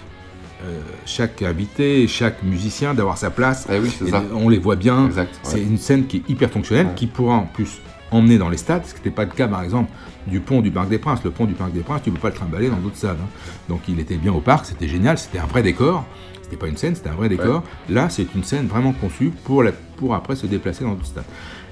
euh, 0.64 0.80
chaque 1.08 1.42
invité, 1.42 2.08
chaque 2.08 2.44
musicien 2.44 2.94
d'avoir 2.94 3.18
sa 3.18 3.32
place. 3.32 3.68
Eh 3.68 3.80
oui, 3.80 3.90
c'est 3.98 4.08
Et 4.08 4.12
ça. 4.12 4.24
On 4.32 4.48
les 4.48 4.60
voit 4.60 4.76
bien. 4.76 5.10
C'est 5.42 5.56
ouais. 5.56 5.64
une 5.64 5.80
scène 5.80 6.06
qui 6.06 6.18
est 6.18 6.30
hyper 6.30 6.52
fonctionnelle, 6.52 6.90
qui 6.96 7.08
pourra 7.08 7.36
en 7.36 7.48
plus 7.48 7.82
emmener 8.12 8.38
dans 8.38 8.48
les 8.50 8.58
stades, 8.58 8.86
ce 8.86 8.94
qui 8.94 9.00
n'était 9.00 9.10
pas 9.10 9.26
le 9.26 9.32
cas 9.32 9.48
par 9.48 9.64
exemple 9.64 9.92
du 10.28 10.40
pont 10.40 10.62
du 10.62 10.72
Parc 10.72 10.90
des 10.90 10.98
Princes. 10.98 11.24
Le 11.24 11.32
pont 11.32 11.46
du 11.46 11.54
Parc 11.54 11.72
des 11.74 11.82
Princes, 11.82 12.02
tu 12.04 12.10
ne 12.12 12.16
peux 12.16 12.22
pas 12.22 12.30
le 12.30 12.36
trimballer 12.36 12.70
dans 12.70 12.78
d'autres 12.78 12.98
stades. 12.98 13.18
hein. 13.22 13.28
Donc 13.70 13.82
il 13.88 14.00
était 14.00 14.18
bien 14.18 14.32
au 14.34 14.40
parc, 14.42 14.66
c'était 14.66 14.88
génial, 14.88 15.18
c'était 15.18 15.40
un 15.40 15.46
vrai 15.48 15.64
décor. 15.64 16.06
C'était 16.44 16.58
pas 16.58 16.68
une 16.68 16.78
scène, 16.78 16.96
c'était 16.96 17.10
un 17.10 17.14
vrai 17.16 17.30
décor. 17.30 17.64
Là, 17.90 18.10
c'est 18.10 18.28
une 18.36 18.44
scène 18.44 18.68
vraiment 18.68 18.92
conçue 18.92 19.32
pour, 19.46 19.64
la- 19.64 19.72
pour 19.72 20.14
après 20.16 20.36
se 20.36 20.46
déplacer 20.48 20.84
dans 20.84 20.92
d'autres 20.96 21.06
stades. 21.06 21.24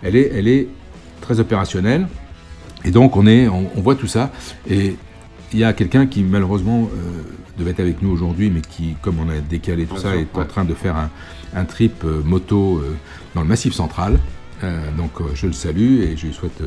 Elle 0.02 0.16
est, 0.16 0.32
elle 0.34 0.48
est 0.48 0.68
très 1.22 1.40
opérationnelle. 1.42 2.08
Et 2.86 2.92
donc 2.92 3.18
on, 3.18 3.28
est, 3.28 3.48
on, 3.50 3.70
on 3.76 3.82
voit 3.82 3.96
tout 3.96 4.08
ça. 4.08 4.32
Et 4.70 4.96
il 5.52 5.60
y 5.60 5.64
a 5.66 5.74
quelqu'un 5.74 6.08
qui 6.08 6.24
malheureusement 6.24 6.84
euh, 6.94 7.22
devait 7.58 7.72
être 7.72 7.82
avec 7.82 8.02
nous 8.02 8.10
aujourd'hui, 8.10 8.50
mais 8.50 8.62
qui, 8.62 8.96
comme 9.02 9.18
on 9.20 9.28
a 9.30 9.40
décalé 9.40 9.86
tout 9.86 9.98
ça, 9.98 10.12
sûr, 10.12 10.20
est 10.22 10.38
en 10.38 10.46
train 10.46 10.64
de 10.64 10.74
faire 10.74 10.96
un, 10.96 11.10
un 11.56 11.66
trip 11.66 12.04
euh, 12.06 12.22
moto 12.24 12.78
euh, 12.78 12.96
dans 13.36 13.42
le 13.42 13.48
Massif 13.48 13.74
Central. 13.74 14.18
Donc 14.98 15.12
je 15.36 15.48
le 15.48 15.54
salue 15.54 16.02
et 16.02 16.18
je 16.18 16.28
lui 16.28 16.34
souhaite 16.34 16.62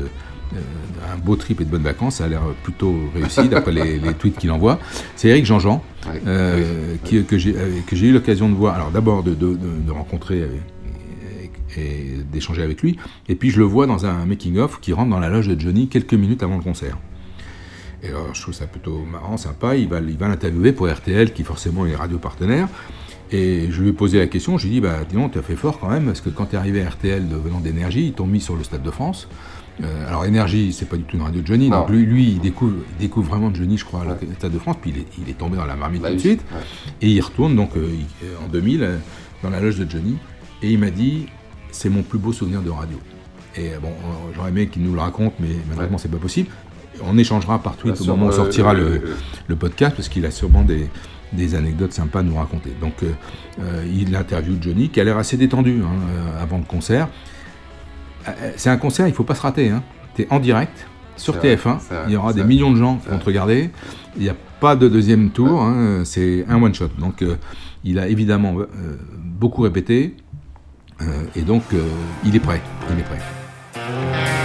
un 1.13 1.17
beau 1.17 1.35
trip 1.35 1.61
et 1.61 1.65
de 1.65 1.69
bonnes 1.69 1.83
vacances. 1.83 2.15
Ça 2.15 2.25
a 2.25 2.27
l'air 2.27 2.41
plutôt 2.63 2.95
réussi 3.13 3.47
d'après 3.49 3.71
les, 3.71 3.99
les 3.99 4.13
tweets 4.13 4.37
qu'il 4.37 4.51
envoie. 4.51 4.79
C'est 5.15 5.29
Eric 5.29 5.45
Jean-Jean 5.45 5.83
Ouais. 6.07 6.21
euh, 6.27 6.95
qui- 7.05 7.23
que 7.23 7.37
j'ai 7.37 7.55
euh, 7.55 7.79
que 7.87 7.95
j'ai 7.95 8.07
eu 8.07 8.11
l'occasion 8.13 8.49
de 8.49 8.55
voir. 8.55 8.75
Alors 8.75 8.91
d'abord 8.91 9.23
de, 9.23 9.33
de- 9.33 9.53
de- 9.55 9.81
de 9.87 9.91
rencontrer 9.91 10.43
et 11.75 12.17
d'échanger 12.31 12.61
avec 12.61 12.81
lui. 12.81 12.97
Et 13.27 13.35
puis 13.35 13.49
je 13.49 13.57
le 13.59 13.65
vois 13.65 13.87
dans 13.87 14.05
un 14.05 14.25
making-of 14.25 14.79
qui 14.79 14.93
rentre 14.93 15.09
dans 15.09 15.19
la 15.19 15.29
loge 15.29 15.47
de 15.47 15.59
Johnny 15.59 15.87
quelques 15.87 16.13
minutes 16.13 16.43
avant 16.43 16.57
le 16.57 16.63
concert. 16.63 16.97
Et 18.03 18.09
alors, 18.09 18.33
je 18.35 18.41
trouve 18.41 18.53
ça 18.53 18.67
plutôt 18.67 18.99
marrant, 19.09 19.37
sympa. 19.37 19.75
Il 19.77 19.87
va, 19.87 19.99
il 20.01 20.17
va 20.17 20.27
l'interviewer 20.27 20.73
pour 20.73 20.89
RTL, 20.91 21.31
qui 21.31 21.43
forcément 21.43 21.85
est 21.85 21.95
radio 21.95 22.17
partenaire. 22.17 22.67
Et 23.31 23.67
je 23.71 23.81
lui 23.81 23.89
ai 23.89 23.93
posé 23.93 24.19
la 24.19 24.27
question, 24.27 24.57
je 24.57 24.67
lui 24.67 24.73
ai 24.73 24.75
dit, 24.75 24.81
bah, 24.81 24.97
dis 25.09 25.15
donc, 25.15 25.31
tu 25.31 25.39
as 25.39 25.41
fait 25.41 25.55
fort 25.55 25.79
quand 25.79 25.89
même, 25.89 26.05
parce 26.05 26.19
que 26.21 26.29
quand 26.29 26.47
tu 26.47 26.55
es 26.55 26.57
arrivé 26.59 26.83
à 26.83 26.89
RTL 26.89 27.27
de- 27.29 27.35
venant 27.37 27.59
d'énergie, 27.61 28.07
ils 28.07 28.13
t'ont 28.13 28.27
mis 28.27 28.41
sur 28.41 28.55
le 28.57 28.63
Stade 28.65 28.83
de 28.83 28.91
France. 28.91 29.29
Euh, 29.81 30.07
alors, 30.07 30.25
énergie, 30.25 30.71
c'est 30.71 30.85
pas 30.87 30.97
du 30.97 31.03
tout 31.03 31.15
une 31.17 31.23
radio 31.23 31.41
de 31.41 31.47
Johnny, 31.47 31.69
Non. 31.69 31.79
donc 31.79 31.89
lui, 31.89 32.05
lui 32.05 32.23
il, 32.33 32.39
découvre, 32.39 32.75
il 32.91 33.01
découvre 33.01 33.29
vraiment 33.29 33.51
Johnny, 33.53 33.77
je 33.77 33.85
crois, 33.85 34.01
à 34.01 34.17
Stade 34.37 34.51
de 34.51 34.59
France, 34.59 34.77
puis 34.81 34.91
il 34.91 34.99
est, 34.99 35.05
il 35.23 35.29
est 35.29 35.37
tombé 35.37 35.57
dans 35.57 35.65
la 35.65 35.75
marmite 35.75 36.01
Bah 36.03 36.09
tout 36.09 36.15
de 36.15 36.19
suite. 36.19 36.41
ouais. 36.51 36.59
Et 37.01 37.09
il 37.09 37.21
retourne 37.21 37.55
donc 37.55 37.75
euh, 37.75 37.87
euh, 38.23 38.45
en 38.45 38.49
2000 38.49 38.83
euh, 38.83 38.97
dans 39.41 39.49
la 39.49 39.59
loge 39.59 39.77
de 39.79 39.89
Johnny 39.89 40.15
et 40.61 40.71
il 40.71 40.77
m'a 40.79 40.91
dit 40.91 41.25
c'est 41.71 41.89
mon 41.89 42.03
plus 42.03 42.19
beau 42.19 42.31
souvenir 42.33 42.61
de 42.61 42.69
radio. 42.69 42.99
Et 43.55 43.71
bon, 43.81 43.91
j'aurais 44.35 44.49
aimé 44.49 44.67
qu'il 44.67 44.83
nous 44.83 44.93
le 44.93 44.99
raconte, 45.01 45.33
mais 45.39 45.49
malheureusement 45.69 45.97
c'est 45.97 46.09
pas 46.11 46.17
possible. 46.17 46.49
On 47.03 47.17
échangera 47.17 47.57
par 47.59 47.75
tweet 47.75 47.99
au 48.01 48.05
moment 48.05 48.27
où 48.27 48.29
ouais, 48.29 48.35
sortira 48.35 48.73
ouais, 48.73 48.77
le, 48.79 48.85
ouais, 48.85 48.91
ouais. 48.99 49.09
le 49.47 49.55
podcast 49.55 49.95
parce 49.95 50.07
qu'il 50.07 50.25
a 50.25 50.31
sûrement 50.31 50.61
des, 50.63 50.87
des 51.33 51.55
anecdotes 51.55 51.93
sympas 51.93 52.19
à 52.19 52.23
nous 52.23 52.35
raconter. 52.35 52.71
Donc 52.79 52.93
euh, 53.03 53.83
il 53.91 54.15
interviewe 54.15 54.57
Johnny 54.61 54.89
qui 54.89 55.01
a 55.01 55.03
l'air 55.03 55.17
assez 55.17 55.35
détendu 55.37 55.81
hein, 55.83 56.39
avant 56.39 56.57
le 56.59 56.63
concert. 56.63 57.09
Euh, 58.27 58.51
C'est 58.57 58.69
un 58.69 58.77
concert, 58.77 59.07
il 59.07 59.13
faut 59.13 59.23
pas 59.23 59.35
se 59.35 59.41
rater. 59.41 59.69
Hein. 59.69 59.83
Tu 60.15 60.23
es 60.23 60.27
en 60.29 60.39
direct 60.39 60.85
sur 61.15 61.33
C'est 61.35 61.39
vrai, 61.39 61.55
TF1. 61.55 61.77
c'est 61.79 61.93
vrai, 61.93 62.03
il 62.07 62.13
y 62.13 62.15
aura 62.15 62.33
des 62.33 62.43
millions 62.43 62.71
de 62.71 62.77
gens 62.77 62.97
qui 62.97 63.09
vont 63.09 63.19
te 63.19 63.25
regarder. 63.25 63.69
Il 64.17 64.23
n'y 64.23 64.29
a 64.29 64.35
pas 64.59 64.75
de 64.75 64.87
deuxième 64.87 65.29
tour. 65.31 65.61
hein, 65.61 66.03
c'est 66.05 66.45
un 66.49 66.61
one 66.61 66.73
shot. 66.73 66.89
Donc 66.97 67.21
euh, 67.21 67.35
il 67.83 67.99
a 67.99 68.07
évidemment 68.07 68.55
euh, 68.59 68.67
beaucoup 69.17 69.61
répété. 69.61 70.15
euh, 71.01 71.23
et 71.35 71.41
donc 71.41 71.63
euh, 71.73 71.81
il 72.25 72.35
est 72.35 72.39
prêt. 72.39 72.61
Il 72.91 72.99
est 72.99 73.03
prêt. 73.03 74.42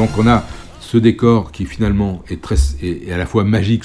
Donc 0.00 0.16
on 0.16 0.26
a 0.26 0.44
ce 0.80 0.96
décor 0.96 1.52
qui 1.52 1.66
finalement 1.66 2.22
est, 2.30 2.40
très, 2.40 2.54
est, 2.80 3.12
à 3.12 3.18
la 3.18 3.26
fois 3.26 3.44
magique, 3.44 3.84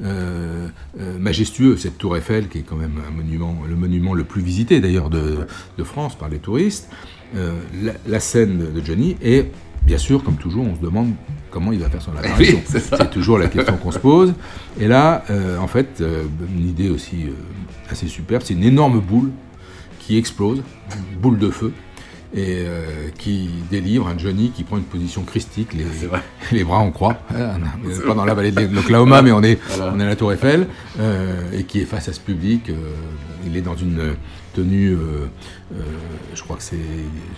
euh, 0.00 0.68
euh, 1.00 1.18
majestueux, 1.18 1.76
cette 1.76 1.98
tour 1.98 2.16
Eiffel, 2.16 2.46
qui 2.46 2.58
est 2.58 2.62
quand 2.62 2.76
même 2.76 3.02
un 3.04 3.10
monument, 3.10 3.56
le 3.68 3.74
monument 3.74 4.14
le 4.14 4.22
plus 4.22 4.40
visité 4.40 4.78
d'ailleurs 4.78 5.10
de, 5.10 5.38
de 5.76 5.82
France 5.82 6.16
par 6.16 6.28
les 6.28 6.38
touristes, 6.38 6.88
euh, 7.34 7.58
la, 7.82 7.94
la 8.06 8.20
scène 8.20 8.72
de 8.72 8.84
Johnny, 8.84 9.16
et 9.20 9.46
bien 9.82 9.98
sûr, 9.98 10.22
comme 10.22 10.36
toujours, 10.36 10.64
on 10.64 10.76
se 10.76 10.80
demande 10.80 11.10
comment 11.50 11.72
il 11.72 11.80
va 11.80 11.90
faire 11.90 12.02
son 12.02 12.12
apparition. 12.12 12.62
Oui, 12.72 12.80
c'est 12.80 13.10
toujours 13.10 13.38
la 13.38 13.48
question 13.48 13.76
qu'on 13.78 13.90
se 13.90 13.98
pose. 13.98 14.34
Et 14.78 14.86
là, 14.86 15.24
en 15.60 15.66
fait, 15.66 16.00
une 16.56 16.68
idée 16.68 16.88
aussi 16.88 17.26
assez 17.90 18.06
superbe, 18.06 18.42
c'est 18.44 18.54
une 18.54 18.62
énorme 18.62 19.00
boule 19.00 19.32
qui 19.98 20.18
explose, 20.18 20.62
une 21.12 21.18
boule 21.20 21.38
de 21.40 21.50
feu, 21.50 21.72
et 22.34 22.64
euh, 22.66 23.08
qui 23.18 23.48
délivre 23.70 24.06
un 24.06 24.18
Johnny 24.18 24.50
qui 24.50 24.62
prend 24.62 24.76
une 24.76 24.82
position 24.84 25.22
christique, 25.22 25.72
les, 25.72 25.86
les 26.52 26.62
bras 26.64 26.78
en 26.78 26.90
croix, 26.90 27.18
hein, 27.34 27.58
pas 28.06 28.14
dans 28.14 28.24
la 28.26 28.34
vallée 28.34 28.50
de 28.52 28.66
l'Oklahoma, 28.74 29.22
mais 29.22 29.32
on 29.32 29.42
est, 29.42 29.58
Voilà. 29.68 29.92
on 29.94 30.00
est 30.00 30.02
à 30.02 30.06
la 30.08 30.16
Tour 30.16 30.32
Eiffel, 30.32 30.66
euh, 31.00 31.40
et 31.52 31.64
qui 31.64 31.80
est 31.80 31.84
face 31.86 32.08
à 32.08 32.12
ce 32.12 32.20
public. 32.20 32.68
euh, 32.68 32.74
il 33.46 33.56
est 33.56 33.62
dans 33.62 33.76
une 33.76 34.14
tenue, 34.54 34.94
je 36.34 36.42
crois 36.42 36.56
que 36.56 36.62
c'est, 36.62 36.76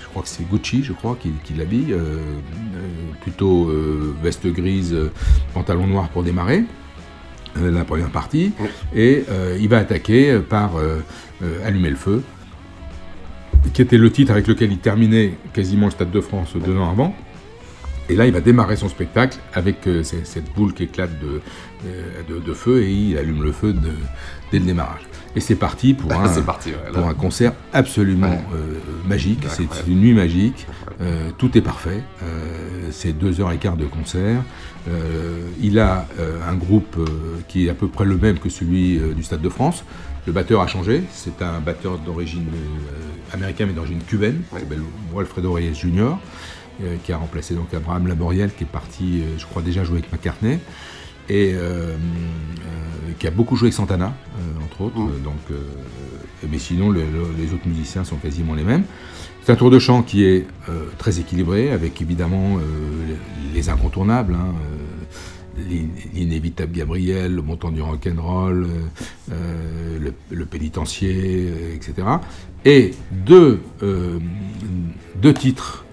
je 0.00 0.06
crois 0.08 0.22
que 0.22 0.28
c'est 0.28 0.42
Gucci, 0.48 0.82
je 0.82 0.92
crois, 0.92 1.16
qui, 1.20 1.30
qui 1.44 1.52
l'habille, 1.54 1.94
plutôt 3.20 3.70
veste 4.22 4.46
grise, 4.46 4.96
pantalon 5.54 5.86
noir 5.86 6.08
pour 6.08 6.22
démarrer. 6.24 6.64
la 7.60 7.84
première 7.84 8.10
partie, 8.10 8.52
et 8.96 9.24
il 9.60 9.68
va 9.68 9.78
attaquer 9.78 10.38
par 10.40 10.72
Allumer 11.64 11.90
le 11.90 11.96
feu, 11.96 12.22
qui 13.72 13.82
était 13.82 13.98
le 13.98 14.10
titre 14.10 14.32
avec 14.32 14.46
lequel 14.46 14.72
il 14.72 14.78
terminait 14.78 15.34
quasiment 15.52 15.86
le 15.86 15.92
Stade 15.92 16.10
de 16.10 16.20
France 16.20 16.54
deux 16.56 16.76
ans 16.76 16.90
avant. 16.90 17.14
Et 18.08 18.16
là, 18.16 18.26
il 18.26 18.32
va 18.32 18.40
démarrer 18.40 18.74
son 18.74 18.88
spectacle 18.88 19.38
avec 19.54 19.86
euh, 19.86 20.02
cette 20.02 20.52
boule 20.54 20.74
qui 20.74 20.82
éclate 20.84 21.12
de, 21.20 21.40
euh, 21.86 22.22
de, 22.28 22.40
de 22.40 22.54
feu 22.54 22.82
et 22.82 22.90
il 22.90 23.16
allume 23.16 23.42
le 23.44 23.52
feu 23.52 23.72
de- 23.72 23.92
dès 24.50 24.58
le 24.58 24.64
démarrage. 24.64 25.02
Et 25.36 25.40
c'est 25.40 25.54
parti 25.54 25.94
pour 25.94 26.12
un, 26.20 26.26
C'est 26.26 26.44
parti, 26.44 26.70
ouais, 26.70 26.76
là. 26.92 26.98
pour 26.98 27.06
un 27.06 27.14
concert 27.14 27.52
absolument 27.72 28.30
Ouais. 28.30 28.40
euh, 28.56 29.08
magique. 29.08 29.44
C'est 29.48 29.68
une 29.86 30.00
nuit 30.00 30.12
magique. 30.14 30.66
Euh, 31.00 31.30
tout 31.38 31.56
est 31.56 31.60
parfait. 31.60 32.02
C'est 32.90 33.16
deux 33.16 33.40
heures 33.40 33.52
et 33.52 33.58
quart 33.58 33.76
de 33.76 33.86
concert. 33.86 34.42
Il 35.62 35.78
a 35.78 36.06
un 36.48 36.54
groupe 36.56 36.96
qui 37.46 37.66
est 37.66 37.70
à 37.70 37.74
peu 37.74 37.86
près 37.86 38.04
le 38.04 38.16
même 38.16 38.38
que 38.40 38.48
celui 38.48 38.98
du 39.14 39.22
Stade 39.22 39.40
de 39.40 39.48
France. 39.48 39.84
Le 40.26 40.32
batteur 40.32 40.60
a 40.60 40.66
changé. 40.66 41.02
C'est 41.12 41.42
un 41.42 41.60
batteur 41.60 41.98
d'origine 41.98 42.46
euh, 42.52 43.34
américaine 43.34 43.68
mais 43.68 43.74
d'origine 43.74 44.00
cubaine, 44.02 44.42
qui 44.52 44.60
s'appelle 44.60 44.82
Walfredo 45.12 45.52
Reyes 45.52 45.74
Jr., 45.74 46.14
euh, 46.82 46.96
qui 47.04 47.12
a 47.12 47.16
remplacé 47.16 47.54
donc 47.54 47.72
Abraham 47.74 48.06
Laboriel, 48.06 48.50
qui 48.54 48.64
est 48.64 48.66
parti, 48.66 49.22
euh, 49.22 49.38
je 49.38 49.46
crois, 49.46 49.62
déjà 49.62 49.84
jouer 49.84 49.98
avec 49.98 50.12
McCartney 50.12 50.58
et 51.28 51.52
euh, 51.54 51.58
euh, 51.60 51.94
qui 53.18 53.26
a 53.26 53.30
beaucoup 53.30 53.54
joué 53.56 53.66
avec 53.66 53.74
Santana, 53.74 54.12
euh, 54.38 54.64
entre 54.64 54.80
autres. 54.82 54.96
Donc, 54.96 55.38
euh, 55.50 55.56
mais 56.50 56.58
sinon, 56.58 56.90
le- 56.90 57.00
le- 57.02 57.34
les 57.38 57.52
autres 57.54 57.66
musiciens 57.68 58.04
sont 58.04 58.16
quasiment 58.16 58.54
les 58.54 58.64
mêmes. 58.64 58.84
C'est 59.42 59.52
un 59.52 59.56
tour 59.56 59.70
de 59.70 59.78
chant 59.78 60.02
qui 60.02 60.24
est 60.24 60.46
très 60.98 61.18
équilibré, 61.18 61.70
avec 61.70 62.00
évidemment 62.02 62.58
les, 63.08 63.54
les 63.54 63.68
incontournables. 63.70 64.34
hein, 64.34 64.54
L'inévitable 66.14 66.72
Gabriel, 66.72 67.34
le 67.34 67.42
montant 67.42 67.70
du 67.70 67.82
rock'n'roll, 67.82 68.64
euh, 68.64 68.68
euh, 69.32 69.98
le, 69.98 70.14
le 70.36 70.46
pénitencier, 70.46 71.48
euh, 71.50 71.74
etc. 71.74 71.94
Et 72.64 72.92
deux, 73.12 73.60
euh, 73.82 74.18
deux 75.20 75.34
titres 75.34 75.84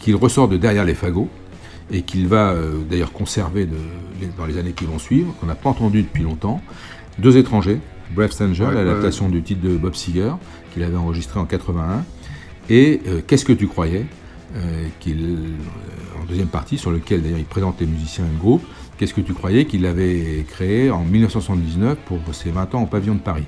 qu'il 0.00 0.16
ressort 0.16 0.48
de 0.48 0.56
derrière 0.56 0.84
les 0.84 0.94
fagots, 0.94 1.28
et 1.92 2.02
qu'il 2.02 2.28
va 2.28 2.54
d'ailleurs 2.88 3.12
conserver 3.12 3.66
de- 3.66 3.74
dans 4.38 4.46
les 4.46 4.58
années 4.58 4.72
qui 4.72 4.84
vont 4.84 4.98
suivre, 5.00 5.34
qu'on 5.40 5.46
n'a 5.46 5.56
pas 5.56 5.70
entendu 5.70 6.02
depuis 6.02 6.22
longtemps. 6.22 6.62
Deux 7.18 7.36
étrangers, 7.36 7.78
Brave 8.14 8.30
Stranger, 8.30 8.66
Ouais, 8.66 8.74
l'adaptation 8.74 9.28
du 9.28 9.42
titre 9.42 9.60
de 9.62 9.76
Bob 9.76 9.94
Seger, 9.94 10.32
qu'il 10.72 10.84
avait 10.84 10.96
enregistré 10.96 11.40
en 11.40 11.46
81, 11.46 12.04
et 12.68 13.00
Qu'est-ce 13.26 13.44
que 13.44 13.52
tu 13.52 13.66
croyais 13.66 14.06
euh, 14.56 14.86
qu'il, 15.00 15.20
euh, 15.24 16.20
en 16.22 16.24
deuxième 16.26 16.46
partie, 16.48 16.78
sur 16.78 16.90
lequel 16.92 17.22
d'ailleurs 17.22 17.38
il 17.38 17.44
présente 17.44 17.80
les 17.80 17.86
musiciens 17.86 18.24
et 18.24 18.32
le 18.32 18.38
groupe, 18.38 18.62
Qu'est-ce 19.00 19.14
que 19.14 19.22
tu 19.22 19.32
croyais 19.32 19.64
qu'il 19.64 19.86
avait 19.86 20.44
créé 20.46 20.90
en 20.90 21.04
1979 21.04 21.96
pour 22.04 22.18
ses 22.32 22.50
20 22.50 22.74
ans 22.74 22.82
au 22.82 22.86
pavillon 22.86 23.14
de 23.14 23.20
Paris. 23.20 23.44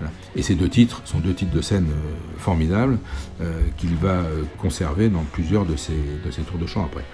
Voilà. 0.00 0.12
Et 0.34 0.42
ces 0.42 0.56
deux 0.56 0.68
titres 0.68 1.02
sont 1.04 1.20
deux 1.20 1.34
titres 1.34 1.54
de 1.54 1.60
scène 1.60 1.86
euh, 1.88 2.16
formidables 2.36 2.98
euh, 3.40 3.60
qu'il 3.76 3.94
va 3.94 4.08
euh, 4.08 4.42
conserver 4.60 5.08
dans 5.08 5.22
plusieurs 5.30 5.66
de 5.66 5.76
ses, 5.76 5.92
de 6.26 6.32
ses 6.32 6.42
tours 6.42 6.58
de 6.58 6.66
chant 6.66 6.84
après. 6.84 7.04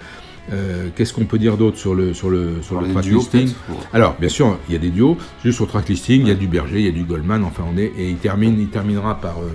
Euh, 0.51 0.89
Qu'est-ce 0.95 1.13
qu'on 1.13 1.25
peut 1.25 1.37
dire 1.37 1.57
d'autre 1.57 1.77
sur 1.77 1.93
le, 1.93 2.15
sur 2.15 2.31
le, 2.31 2.59
sur 2.63 2.81
le 2.81 2.87
les 2.87 2.93
track 2.93 3.05
duos, 3.05 3.17
listing 3.19 3.41
peut-être 3.49 3.69
Ouais. 3.69 3.85
Alors, 3.93 4.15
bien 4.19 4.29
sûr, 4.29 4.57
il 4.67 4.73
y 4.73 4.75
a 4.75 4.79
des 4.79 4.89
duos. 4.89 5.15
Juste 5.43 5.57
sur 5.57 5.65
le 5.65 5.69
track 5.69 5.87
listing, 5.87 6.21
il 6.21 6.27
y 6.27 6.31
a 6.31 6.35
du 6.35 6.47
Berger, 6.47 6.79
il 6.79 6.85
y 6.87 6.89
a 6.89 6.91
du 6.91 7.03
Goldman. 7.03 7.43
Enfin, 7.43 7.65
on 7.71 7.77
est 7.77 7.91
et 7.99 8.09
il 8.09 8.17
termine, 8.17 8.59
il 8.59 8.69
terminera 8.69 9.21
par 9.21 9.37
euh, 9.37 9.53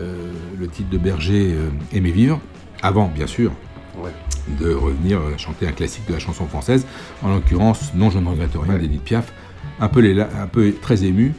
euh, 0.00 0.32
le 0.58 0.68
titre 0.68 0.90
de 0.90 0.98
Berger, 0.98 1.54
Aimer 1.94 2.10
vivre. 2.10 2.42
Avant, 2.82 3.08
bien 3.08 3.26
sûr, 3.26 3.52
Ouais. 4.02 4.10
De 4.60 4.72
revenir 4.74 5.18
euh, 5.18 5.34
chanter 5.36 5.66
un 5.66 5.72
classique 5.72 6.06
de 6.08 6.12
la 6.14 6.18
chanson 6.18 6.46
française. 6.46 6.86
En 7.22 7.32
l'occurrence, 7.34 7.92
Non, 7.94 8.10
je 8.10 8.18
ne 8.18 8.28
regrette 8.28 8.52
rien 8.54 8.78
d'Edith 8.78 9.02
Piaf. 9.02 9.32
Un 9.82 9.88
peu, 9.88 10.00
les, 10.00 10.20
un 10.20 10.46
peu 10.50 10.72
très 10.80 11.04
ému, 11.04 11.32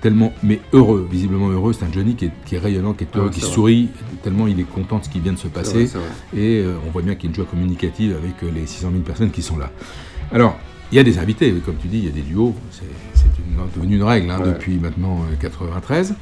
tellement, 0.00 0.32
mais 0.44 0.60
heureux, 0.72 1.08
visiblement 1.10 1.48
heureux. 1.48 1.72
C'est 1.72 1.84
un 1.84 1.90
Johnny 1.92 2.14
qui 2.14 2.26
est, 2.26 2.30
qui 2.46 2.54
est 2.54 2.58
rayonnant, 2.58 2.92
qui 2.92 3.04
est 3.04 3.16
heureux, 3.16 3.30
qui 3.30 3.40
vrai. 3.40 3.50
sourit, 3.50 3.88
tellement 4.22 4.46
il 4.46 4.60
est 4.60 4.64
content 4.64 4.98
de 4.98 5.04
ce 5.04 5.08
qui 5.08 5.18
vient 5.18 5.32
de 5.32 5.38
se 5.38 5.48
passer. 5.48 5.86
vrai. 5.86 6.00
Et 6.36 6.60
euh, 6.60 6.76
on 6.86 6.90
voit 6.90 7.02
bien 7.02 7.14
qu'il 7.16 7.24
y 7.24 7.26
a 7.26 7.30
une 7.30 7.34
joie 7.34 7.44
communicative 7.44 8.16
avec 8.16 8.40
euh, 8.44 8.50
les 8.54 8.66
600 8.66 8.90
000 8.92 9.02
personnes 9.02 9.30
qui 9.32 9.42
sont 9.42 9.58
là. 9.58 9.70
Alors, 10.32 10.56
il 10.92 10.96
y 10.96 11.00
a 11.00 11.02
des 11.02 11.18
invités, 11.18 11.52
comme 11.64 11.74
tu 11.76 11.88
dis, 11.88 11.98
il 11.98 12.04
y 12.04 12.08
a 12.08 12.12
des 12.12 12.22
duos. 12.22 12.54
C'est 12.70 12.84
devenu 13.74 13.96
une 13.96 14.02
règle 14.04 14.30
hein, 14.30 14.38
Ouais. 14.40 14.46
depuis 14.48 14.76
maintenant 14.76 15.22
euh, 15.30 15.34
93. 15.40 16.14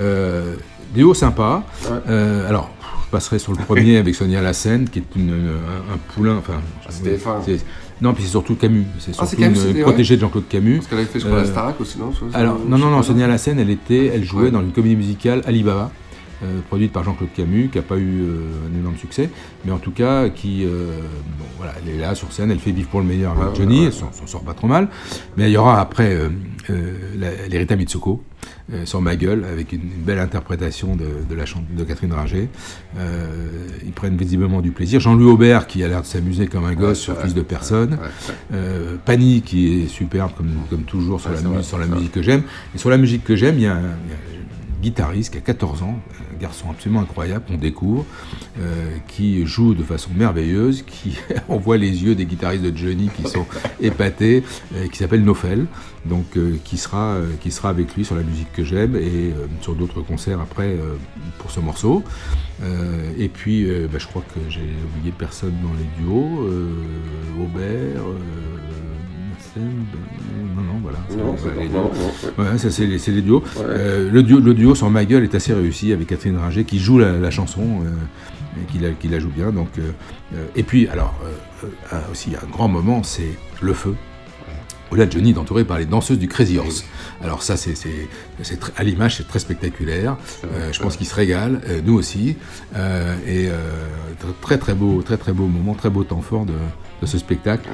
Euh, 0.00 0.56
duo 0.94 1.14
sympa. 1.14 1.62
Ouais. 1.84 1.90
Euh, 2.08 2.48
alors, 2.48 2.70
passerai 3.10 3.38
sur 3.38 3.52
le 3.52 3.58
premier 3.58 3.96
avec 3.98 4.14
Sonia 4.14 4.40
Lassen, 4.40 4.88
qui 4.88 5.00
est 5.00 5.16
une, 5.16 5.30
un, 5.30 5.94
un 5.94 5.98
poulain. 6.14 6.36
Enfin, 6.36 6.60
c'était 6.88 7.16
F1. 7.16 7.42
c'est- 7.44 7.64
Non, 8.00 8.14
puis 8.14 8.22
c'est 8.24 8.30
surtout 8.30 8.54
Camus. 8.54 8.84
C'est 8.98 9.10
Ah, 9.18 9.26
surtout 9.26 9.36
Camus, 9.42 9.58
une, 9.76 9.82
protégée 9.82 10.16
de 10.16 10.20
Jean-Claude 10.22 10.48
Camus. 10.48 10.76
Parce 10.76 10.86
qu'elle 10.88 10.98
avait 10.98 11.06
fait, 11.08 11.20
je 11.20 11.26
crois, 11.26 11.38
la 11.38 11.44
Euh, 11.44 11.50
Starac 11.50 11.80
aussi, 11.80 11.98
non 11.98 12.12
alors, 12.32 12.58
non, 12.66 12.78
non, 12.78 12.90
non, 12.90 13.02
Sonia. 13.02 13.26
Lassen, 13.26 13.58
elle, 13.58 13.70
était, 13.70 14.06
elle 14.06 14.24
jouait 14.24 14.44
Ouais. 14.44 14.50
dans 14.50 14.60
une 14.62 14.72
comédie 14.72 14.96
musicale 14.96 15.42
Alibaba, 15.46 15.90
euh, 16.42 16.60
produite 16.68 16.92
par 16.92 17.04
Jean-Claude 17.04 17.28
Camus, 17.36 17.68
qui 17.70 17.76
n'a 17.76 17.82
pas 17.82 17.96
eu 17.98 18.22
euh, 18.22 18.46
un 18.74 18.78
énorme 18.78 18.96
succès, 18.96 19.28
mais 19.66 19.72
en 19.72 19.78
tout 19.78 19.90
cas, 19.90 20.30
qui, 20.30 20.64
euh, 20.64 21.00
bon, 21.38 21.44
voilà, 21.58 21.74
elle 21.86 21.94
est 21.94 21.98
là 21.98 22.14
sur 22.14 22.32
scène, 22.32 22.50
elle 22.50 22.58
fait 22.60 22.70
vivre 22.72 22.88
pour 22.88 23.00
le 23.00 23.06
meilleur 23.06 23.32
avec 23.38 23.54
Johnny, 23.56 23.84
elle 23.84 23.92
s'en 23.92 24.10
sort 24.24 24.42
pas 24.42 24.54
trop 24.54 24.66
mal, 24.66 24.88
mais 25.36 25.50
il 25.50 25.52
y 25.52 25.56
aura 25.58 25.80
après 25.82 26.14
euh, 26.14 26.24
euh, 26.24 26.28
l'Erita 26.68 27.76
Mitsuko, 27.76 28.22
euh, 28.72 28.86
sur 28.86 29.00
ma 29.00 29.16
gueule, 29.16 29.44
avec 29.44 29.72
une, 29.72 29.80
une 29.80 30.02
belle 30.04 30.18
interprétation 30.18 30.94
de, 30.96 31.06
de 31.28 31.34
la 31.34 31.46
chante 31.46 31.64
de 31.74 31.84
Catherine 31.84 32.12
Ringer. 32.12 32.48
Euh, 32.98 33.48
ils 33.84 33.92
prennent 33.92 34.16
visiblement 34.16 34.60
du 34.60 34.70
plaisir. 34.70 35.00
Jean-Louis 35.00 35.30
Aubert, 35.30 35.66
qui 35.66 35.82
a 35.82 35.88
l'air 35.88 36.02
de 36.02 36.06
s'amuser 36.06 36.46
comme 36.46 36.64
un 36.64 36.74
gosse 36.74 37.00
sur. 37.00 37.20
Fils 37.20 37.34
de 37.34 37.42
personne. 37.42 37.98
Euh, 38.52 38.96
Pani 39.04 39.42
qui 39.42 39.82
est 39.82 39.88
superbe 39.88 40.30
comme, 40.36 40.52
comme 40.70 40.82
toujours 40.84 41.20
sur 41.20 41.30
la, 41.30 41.40
vrai, 41.40 41.62
sur 41.62 41.78
musique 41.78 42.12
que 42.12 42.22
j'aime. 42.22 42.42
Et 42.74 42.78
sur 42.78 42.90
la 42.90 42.96
musique 42.96 43.24
que 43.24 43.36
j'aime, 43.36 43.56
il 43.56 43.62
y, 43.62 43.66
a 43.66 43.74
un 43.74 43.80
il 43.80 44.10
y 44.10 44.12
a 44.12 44.16
un 44.16 44.29
guitariste 44.80 45.32
qui 45.32 45.38
a 45.38 45.40
14 45.40 45.82
ans, 45.82 46.00
un 46.34 46.40
garçon 46.40 46.70
absolument 46.70 47.00
incroyable 47.00 47.44
qu'on 47.46 47.56
découvre, 47.58 48.04
euh, 48.58 48.96
qui 49.08 49.46
joue 49.46 49.74
de 49.74 49.82
façon 49.82 50.10
merveilleuse, 50.14 50.82
qui 50.82 51.18
on 51.48 51.58
voit 51.58 51.76
les 51.76 52.02
yeux 52.02 52.14
des 52.14 52.26
guitaristes 52.26 52.64
de 52.64 52.76
Johnny 52.76 53.10
qui 53.14 53.28
sont 53.28 53.46
épatés, 53.80 54.42
euh, 54.74 54.88
qui 54.88 54.98
s'appelle 54.98 55.22
Nofel, 55.22 55.66
donc 56.06 56.36
euh, 56.36 56.56
qui 56.64 56.78
sera 56.78 57.18
qui 57.40 57.50
sera 57.50 57.68
avec 57.68 57.94
lui 57.94 58.04
sur 58.04 58.14
la 58.14 58.22
musique 58.22 58.52
que 58.52 58.64
j'aime 58.64 58.96
et 58.96 59.34
sur 59.60 59.74
d'autres 59.74 60.00
concerts 60.00 60.40
après 60.40 60.76
pour 61.38 61.50
ce 61.50 61.60
morceau. 61.60 62.02
Et 63.18 63.28
puis, 63.28 63.66
bah, 63.92 63.98
je 63.98 64.06
crois 64.06 64.22
que 64.34 64.40
j'ai 64.48 64.60
oublié 64.96 65.12
personne 65.16 65.54
dans 65.62 65.72
les 65.74 66.02
duos. 66.02 66.48
Aubert, 67.42 68.02
non, 69.56 70.62
non, 70.62 70.69
voilà. 70.82 70.98
Non, 71.16 71.36
c'est 71.36 71.60
les 71.60 71.68
duos. 71.68 71.78
non, 71.78 71.90
ouais. 72.44 72.50
Ouais, 72.52 72.58
ça 72.58 72.70
c'est 72.70 72.86
les, 72.86 72.98
c'est 72.98 73.10
les 73.12 73.22
duos. 73.22 73.42
Ouais. 73.56 73.62
Euh, 73.68 74.10
le, 74.10 74.22
duo, 74.22 74.38
le 74.40 74.54
duo 74.54 74.74
sur 74.74 74.90
ma 74.90 75.04
gueule 75.04 75.24
est 75.24 75.34
assez 75.34 75.52
réussi 75.52 75.92
avec 75.92 76.06
Catherine 76.08 76.36
Ringer 76.36 76.64
qui 76.64 76.78
joue 76.78 76.98
la, 76.98 77.12
la 77.18 77.30
chanson, 77.30 77.62
euh, 77.84 78.60
et 78.60 78.72
qui, 78.72 78.78
la, 78.78 78.90
qui 78.90 79.08
la 79.08 79.18
joue 79.20 79.30
bien. 79.30 79.50
Donc, 79.52 79.68
euh, 79.78 79.90
euh, 80.34 80.46
et 80.56 80.62
puis, 80.62 80.88
alors, 80.88 81.14
aussi 82.10 82.30
un 82.34 82.46
grand 82.50 82.68
moment, 82.68 83.02
c'est 83.02 83.36
le 83.60 83.72
feu. 83.74 83.94
Où 84.92 84.96
là, 84.96 85.08
Johnny 85.08 85.30
est 85.30 85.38
entouré 85.38 85.62
par 85.64 85.78
les 85.78 85.84
danseuses 85.84 86.18
du 86.18 86.26
Crazy 86.26 86.58
Horse. 86.58 86.84
Alors 87.22 87.44
ça, 87.44 87.56
c'est, 87.56 87.76
c'est, 87.76 88.08
c'est 88.42 88.58
très- 88.58 88.72
à 88.76 88.82
l'image, 88.82 89.18
c'est 89.18 89.28
très 89.28 89.38
spectaculaire. 89.38 90.16
Euh, 90.52 90.72
je 90.72 90.80
pense 90.80 90.96
qu'il 90.96 91.06
se 91.06 91.14
régale, 91.14 91.60
euh, 91.68 91.80
nous 91.84 91.94
aussi. 91.94 92.34
Euh, 92.74 93.14
et 93.24 93.48
très 94.40 94.58
très 94.58 94.74
beau, 94.74 95.00
très 95.02 95.16
très 95.16 95.32
beau 95.32 95.46
moment, 95.46 95.74
très 95.74 95.90
beau 95.90 96.02
temps 96.02 96.22
fort 96.22 96.44
de, 96.44 96.54
de 97.02 97.06
ce 97.06 97.18
spectacle. 97.18 97.68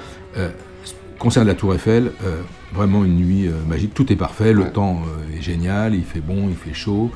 Concert 1.19 1.43
de 1.45 1.49
la 1.49 1.55
Tour 1.55 1.75
Eiffel, 1.75 2.13
euh, 2.25 2.43
vraiment 2.75 3.05
une 3.05 3.17
nuit 3.17 3.49
euh, 3.49 3.53
magique. 3.67 3.95
Tout 3.95 4.13
est 4.13 4.17
parfait, 4.17 4.53
le 4.53 4.63
Ouais. 4.63 4.71
temps 4.71 5.03
euh, 5.07 5.37
est 5.39 5.43
génial, 5.43 5.95
il 5.95 6.05
fait 6.05 6.21
bon, 6.21 6.49
il 6.49 6.57
fait 6.57 6.75
chaud. 6.75 7.11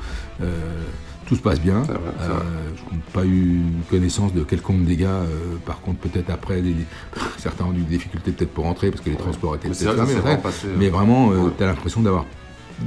Tout 1.27 1.35
se 1.37 1.41
passe 1.41 1.61
bien. 1.61 1.81
Vrai, 1.83 1.95
je 2.75 2.95
n'ai 2.95 3.01
pas 3.13 3.25
eu 3.25 3.61
connaissance 3.89 4.33
de 4.33 4.43
quelconque 4.43 4.83
dégâts. 4.83 5.07
par 5.65 5.79
contre, 5.79 5.99
peut-être 5.99 6.29
après, 6.29 6.61
des- 6.61 6.75
certains 7.37 7.63
ont 7.65 7.71
eu 7.73 7.77
des 7.77 7.95
difficultés 7.95 8.31
peut-être 8.31 8.51
pour 8.53 8.65
rentrer 8.65 8.91
parce 8.91 9.01
que 9.01 9.09
les 9.11 9.15
transports 9.15 9.55
étaient 9.55 9.69
peut-être 9.69 10.05
fermés. 10.05 10.37
mais 10.77 10.89
vraiment, 10.89 11.27
ouais. 11.29 11.51
tu 11.57 11.63
as 11.63 11.67
l'impression 11.67 12.01
d'avoir 12.01 12.25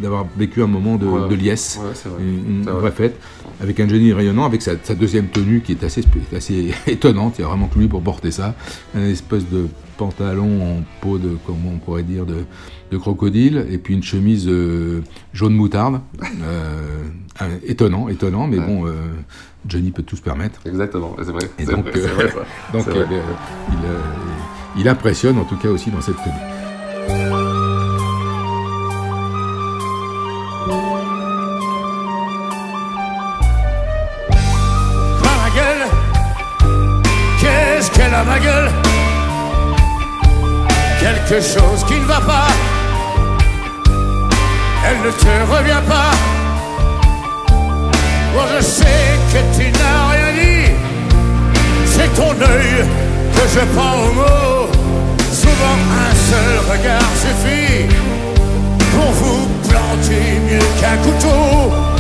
d'avoir 0.01 0.27
vécu 0.37 0.63
un 0.63 0.67
moment 0.67 0.97
de, 0.97 1.07
Ouais. 1.07 1.29
de 1.29 1.35
liesse, 1.35 1.81
Ouais, 1.83 1.93
une, 2.21 2.65
vraie 2.65 2.91
fête, 2.91 3.19
avec 3.61 3.79
un 3.81 3.89
Johnny 3.89 4.13
rayonnant, 4.13 4.45
avec 4.45 4.63
sa, 4.63 4.73
sa 4.83 4.95
deuxième 4.95 5.29
tenue 5.29 5.61
qui 5.61 5.73
est 5.73 5.85
assez, 5.85 6.03
assez 6.37 6.73
étonnante. 6.87 7.35
Il 7.39 7.43
y 7.43 7.45
a 7.45 7.49
vraiment 7.49 7.67
que 7.69 7.79
lui 7.79 7.89
pour 7.89 8.03
porter 8.03 8.31
ça. 8.31 8.55
Un 8.95 9.03
espèce 9.09 9.49
de 9.49 9.67
pantalon 9.97 10.79
en 10.79 10.83
peau 11.01 11.19
de, 11.19 11.37
comment 11.47 11.71
on 11.75 11.79
pourrait 11.79 12.03
dire, 12.03 12.27
de, 12.27 12.45
de 12.91 12.99
crocodile, 12.99 13.65
et 13.71 13.79
puis 13.79 13.95
une 13.95 14.03
chemise 14.03 14.47
euh, 14.49 15.03
jaune 15.33 15.55
moutarde. 15.55 16.01
Euh, 17.43 17.49
étonnant, 17.67 18.09
étonnant, 18.09 18.47
mais 18.47 18.59
bon, 18.61 18.87
euh, 18.87 18.93
Johnny 19.67 19.91
peut 19.91 20.05
tout 20.05 20.15
se 20.15 20.23
permettre. 20.23 20.61
Exactement, 20.67 21.17
c'est 21.19 21.33
vrai. 21.33 21.51
Et 21.59 21.65
donc, 21.65 21.85
vrai, 21.89 21.99
euh, 22.01 22.07
vrai, 22.07 22.33
donc 22.73 22.83
C'est 22.85 22.91
vrai. 22.93 23.07
il, 23.11 23.75
euh, 23.85 23.99
il 24.79 24.89
impressionne 24.89 25.37
en 25.39 25.45
tout 25.45 25.57
cas 25.57 25.69
aussi 25.71 25.91
dans 25.91 26.01
cette 26.01 26.15
tenue. 26.15 27.44
Quelque 41.35 41.47
chose 41.47 41.85
qui 41.89 41.95
ne 41.95 42.05
va 42.05 42.21
pas. 42.21 42.47
Elle 44.87 44.99
ne 45.05 45.11
te 45.11 45.53
revient 45.53 45.83
pas. 45.89 46.13
Moi 48.33 48.45
je 48.57 48.63
sais 48.63 49.19
que 49.33 49.39
tu 49.57 49.73
n'as 49.73 50.11
rien 50.13 50.33
dit. 50.33 50.71
C'est 51.87 52.15
ton 52.15 52.31
œil 52.31 52.87
que 53.35 53.49
je 53.53 53.65
prends 53.75 53.97
au 53.97 54.13
mot. 54.13 54.69
Souvent 55.33 55.79
un 56.07 56.15
seul 56.31 56.55
regard 56.71 57.11
suffit 57.19 57.89
Pour 58.93 59.11
vous 59.11 59.49
planter 59.69 60.39
mieux 60.49 60.67
qu'un 60.81 60.97
couteau 60.99 61.94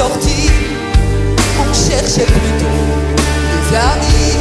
sortis 0.00 0.50
On 1.60 1.74
cherchait 1.74 2.24
plutôt 2.24 2.84
des 3.50 3.76
amis. 3.76 4.36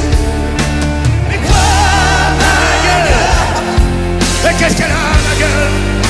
Mais 1.27 1.37
quoi 1.45 1.65
ma 2.39 2.53
gueule? 2.85 3.17
Mais 4.43 4.53
qu'est-ce 4.57 4.77
qu'elle 4.77 4.91
a 4.91 5.09
ma 5.27 5.35
gueule? 5.41 6.08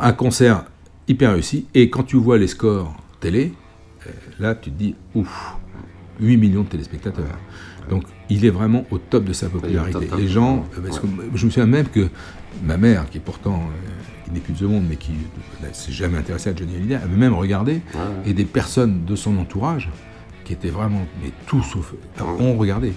Un 0.00 0.12
concert 0.12 0.64
hyper 1.08 1.32
réussi, 1.32 1.66
et 1.74 1.90
quand 1.90 2.02
tu 2.02 2.16
vois 2.16 2.38
les 2.38 2.46
scores 2.46 2.94
télé, 3.20 3.52
euh, 4.06 4.10
là 4.40 4.54
tu 4.54 4.70
te 4.70 4.76
dis, 4.76 4.94
ouf, 5.14 5.56
8 6.20 6.36
millions 6.36 6.62
de 6.62 6.68
téléspectateurs. 6.68 7.38
Donc 7.90 8.04
il 8.30 8.44
est 8.44 8.50
vraiment 8.50 8.84
au 8.90 8.98
top 8.98 9.24
de 9.24 9.32
sa 9.32 9.48
popularité. 9.48 10.08
Les 10.16 10.28
gens, 10.28 10.64
euh, 10.76 10.80
parce 10.82 11.00
que 11.00 11.06
je 11.34 11.44
me 11.44 11.50
souviens 11.50 11.66
même 11.66 11.88
que 11.88 12.08
ma 12.62 12.76
mère, 12.76 13.08
qui 13.10 13.18
est 13.18 13.20
pourtant, 13.20 13.60
euh, 13.60 14.24
qui 14.24 14.30
n'est 14.30 14.40
plus 14.40 14.54
de 14.54 14.58
ce 14.58 14.64
monde, 14.64 14.84
mais 14.88 14.96
qui 14.96 15.12
ne 15.12 15.72
s'est 15.72 15.92
jamais 15.92 16.16
intéressée 16.18 16.50
à 16.50 16.56
Johnny 16.56 16.76
Hallyday, 16.76 16.94
avait 16.94 17.16
même 17.16 17.34
regardé, 17.34 17.82
et 18.24 18.32
des 18.32 18.44
personnes 18.44 19.04
de 19.04 19.16
son 19.16 19.36
entourage, 19.36 19.90
qui 20.44 20.52
étaient 20.52 20.70
vraiment, 20.70 21.06
mais 21.22 21.30
tout 21.46 21.62
sauf, 21.62 21.94
ont 22.38 22.56
regardé. 22.56 22.92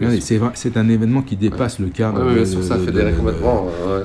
Ouais, 0.00 0.18
c'est 0.54 0.76
un 0.76 0.88
événement 0.88 1.22
qui 1.22 1.36
dépasse 1.36 1.78
le 1.78 1.88
cadre 1.88 2.24
Ouais, 2.24 2.44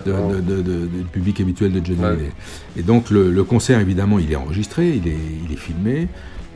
du 0.03 1.03
public 1.11 1.39
habituel 1.41 1.71
de 1.71 1.85
Johnny 1.85 1.99
Ouais. 1.99 2.07
Hallyday. 2.07 2.31
Et 2.77 2.83
donc 2.83 3.09
le, 3.09 3.31
le 3.31 3.43
concert, 3.43 3.79
évidemment, 3.79 4.19
il 4.19 4.31
est 4.31 4.35
enregistré, 4.35 4.89
il 4.95 5.07
est, 5.07 5.17
il 5.45 5.51
est 5.53 5.57
filmé. 5.57 6.07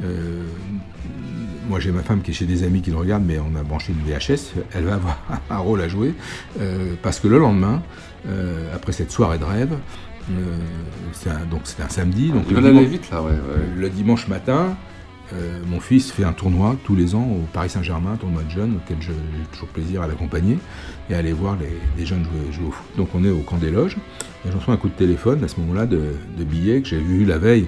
Euh, 0.03 0.43
moi, 1.69 1.79
j'ai 1.79 1.91
ma 1.91 2.01
femme 2.03 2.21
qui 2.21 2.31
est 2.31 2.33
chez 2.33 2.45
des 2.45 2.63
amis 2.63 2.81
qui 2.81 2.91
le 2.91 2.97
regardent, 2.97 3.25
mais 3.25 3.39
on 3.39 3.57
a 3.59 3.63
branché 3.63 3.91
une 3.93 3.99
VHS. 4.13 4.53
Elle 4.73 4.85
va 4.85 4.95
avoir 4.95 5.19
un 5.49 5.57
rôle 5.57 5.81
à 5.81 5.87
jouer 5.87 6.13
euh, 6.61 6.93
parce 7.01 7.19
que 7.19 7.27
le 7.27 7.39
lendemain, 7.39 7.81
euh, 8.27 8.73
après 8.73 8.91
cette 8.91 9.11
soirée 9.11 9.37
de 9.37 9.43
rêve, 9.43 9.73
euh, 10.31 10.33
c'est 11.13 11.29
un- 11.29 11.45
donc 11.49 11.61
c'était 11.65 11.83
un 11.83 11.89
samedi. 11.89 12.29
Donc 12.31 12.43
Il 12.49 12.55
le 12.55 12.61
va 12.61 12.67
aller 12.69 12.77
dimanche- 12.79 12.91
vite, 12.91 13.09
là, 13.11 13.21
ouais, 13.21 13.31
ouais. 13.31 13.37
Le 13.77 13.89
dimanche 13.89 14.27
matin, 14.27 14.75
euh, 15.33 15.59
mon 15.67 15.79
fils 15.79 16.11
fait 16.11 16.23
un 16.23 16.33
tournoi 16.33 16.77
tous 16.83 16.95
les 16.95 17.13
ans 17.13 17.27
au 17.29 17.45
Paris 17.51 17.69
Saint-Germain, 17.69 18.13
un 18.13 18.17
tournoi 18.17 18.43
de 18.43 18.51
jeunes, 18.51 18.77
auquel 18.77 18.97
j'ai 19.01 19.13
toujours 19.51 19.67
plaisir 19.69 20.01
à 20.01 20.07
l'accompagner 20.07 20.57
et 21.09 21.15
à 21.15 21.17
aller 21.17 21.33
voir 21.33 21.57
les, 21.97 22.05
jeunes 22.05 22.25
jouer, 22.51 22.67
au 22.67 22.71
foot. 22.71 22.85
Donc 22.95 23.09
on 23.13 23.23
est 23.25 23.29
au 23.29 23.39
camp 23.39 23.57
des 23.57 23.71
loges, 23.71 23.97
et 24.45 24.51
j'en 24.51 24.57
reçois 24.57 24.73
un 24.73 24.77
coup 24.77 24.89
de 24.89 24.93
téléphone 24.93 25.43
à 25.43 25.47
ce 25.47 25.59
moment-là 25.59 25.85
de, 25.85 26.15
billets 26.37 26.81
que 26.81 26.87
j'ai 26.87 26.99
vu 26.99 27.25
la 27.25 27.37
veille 27.37 27.67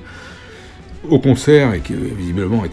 au 1.09 1.19
concert 1.19 1.73
et 1.73 1.79
que 1.79 1.93
visiblement 1.93 2.63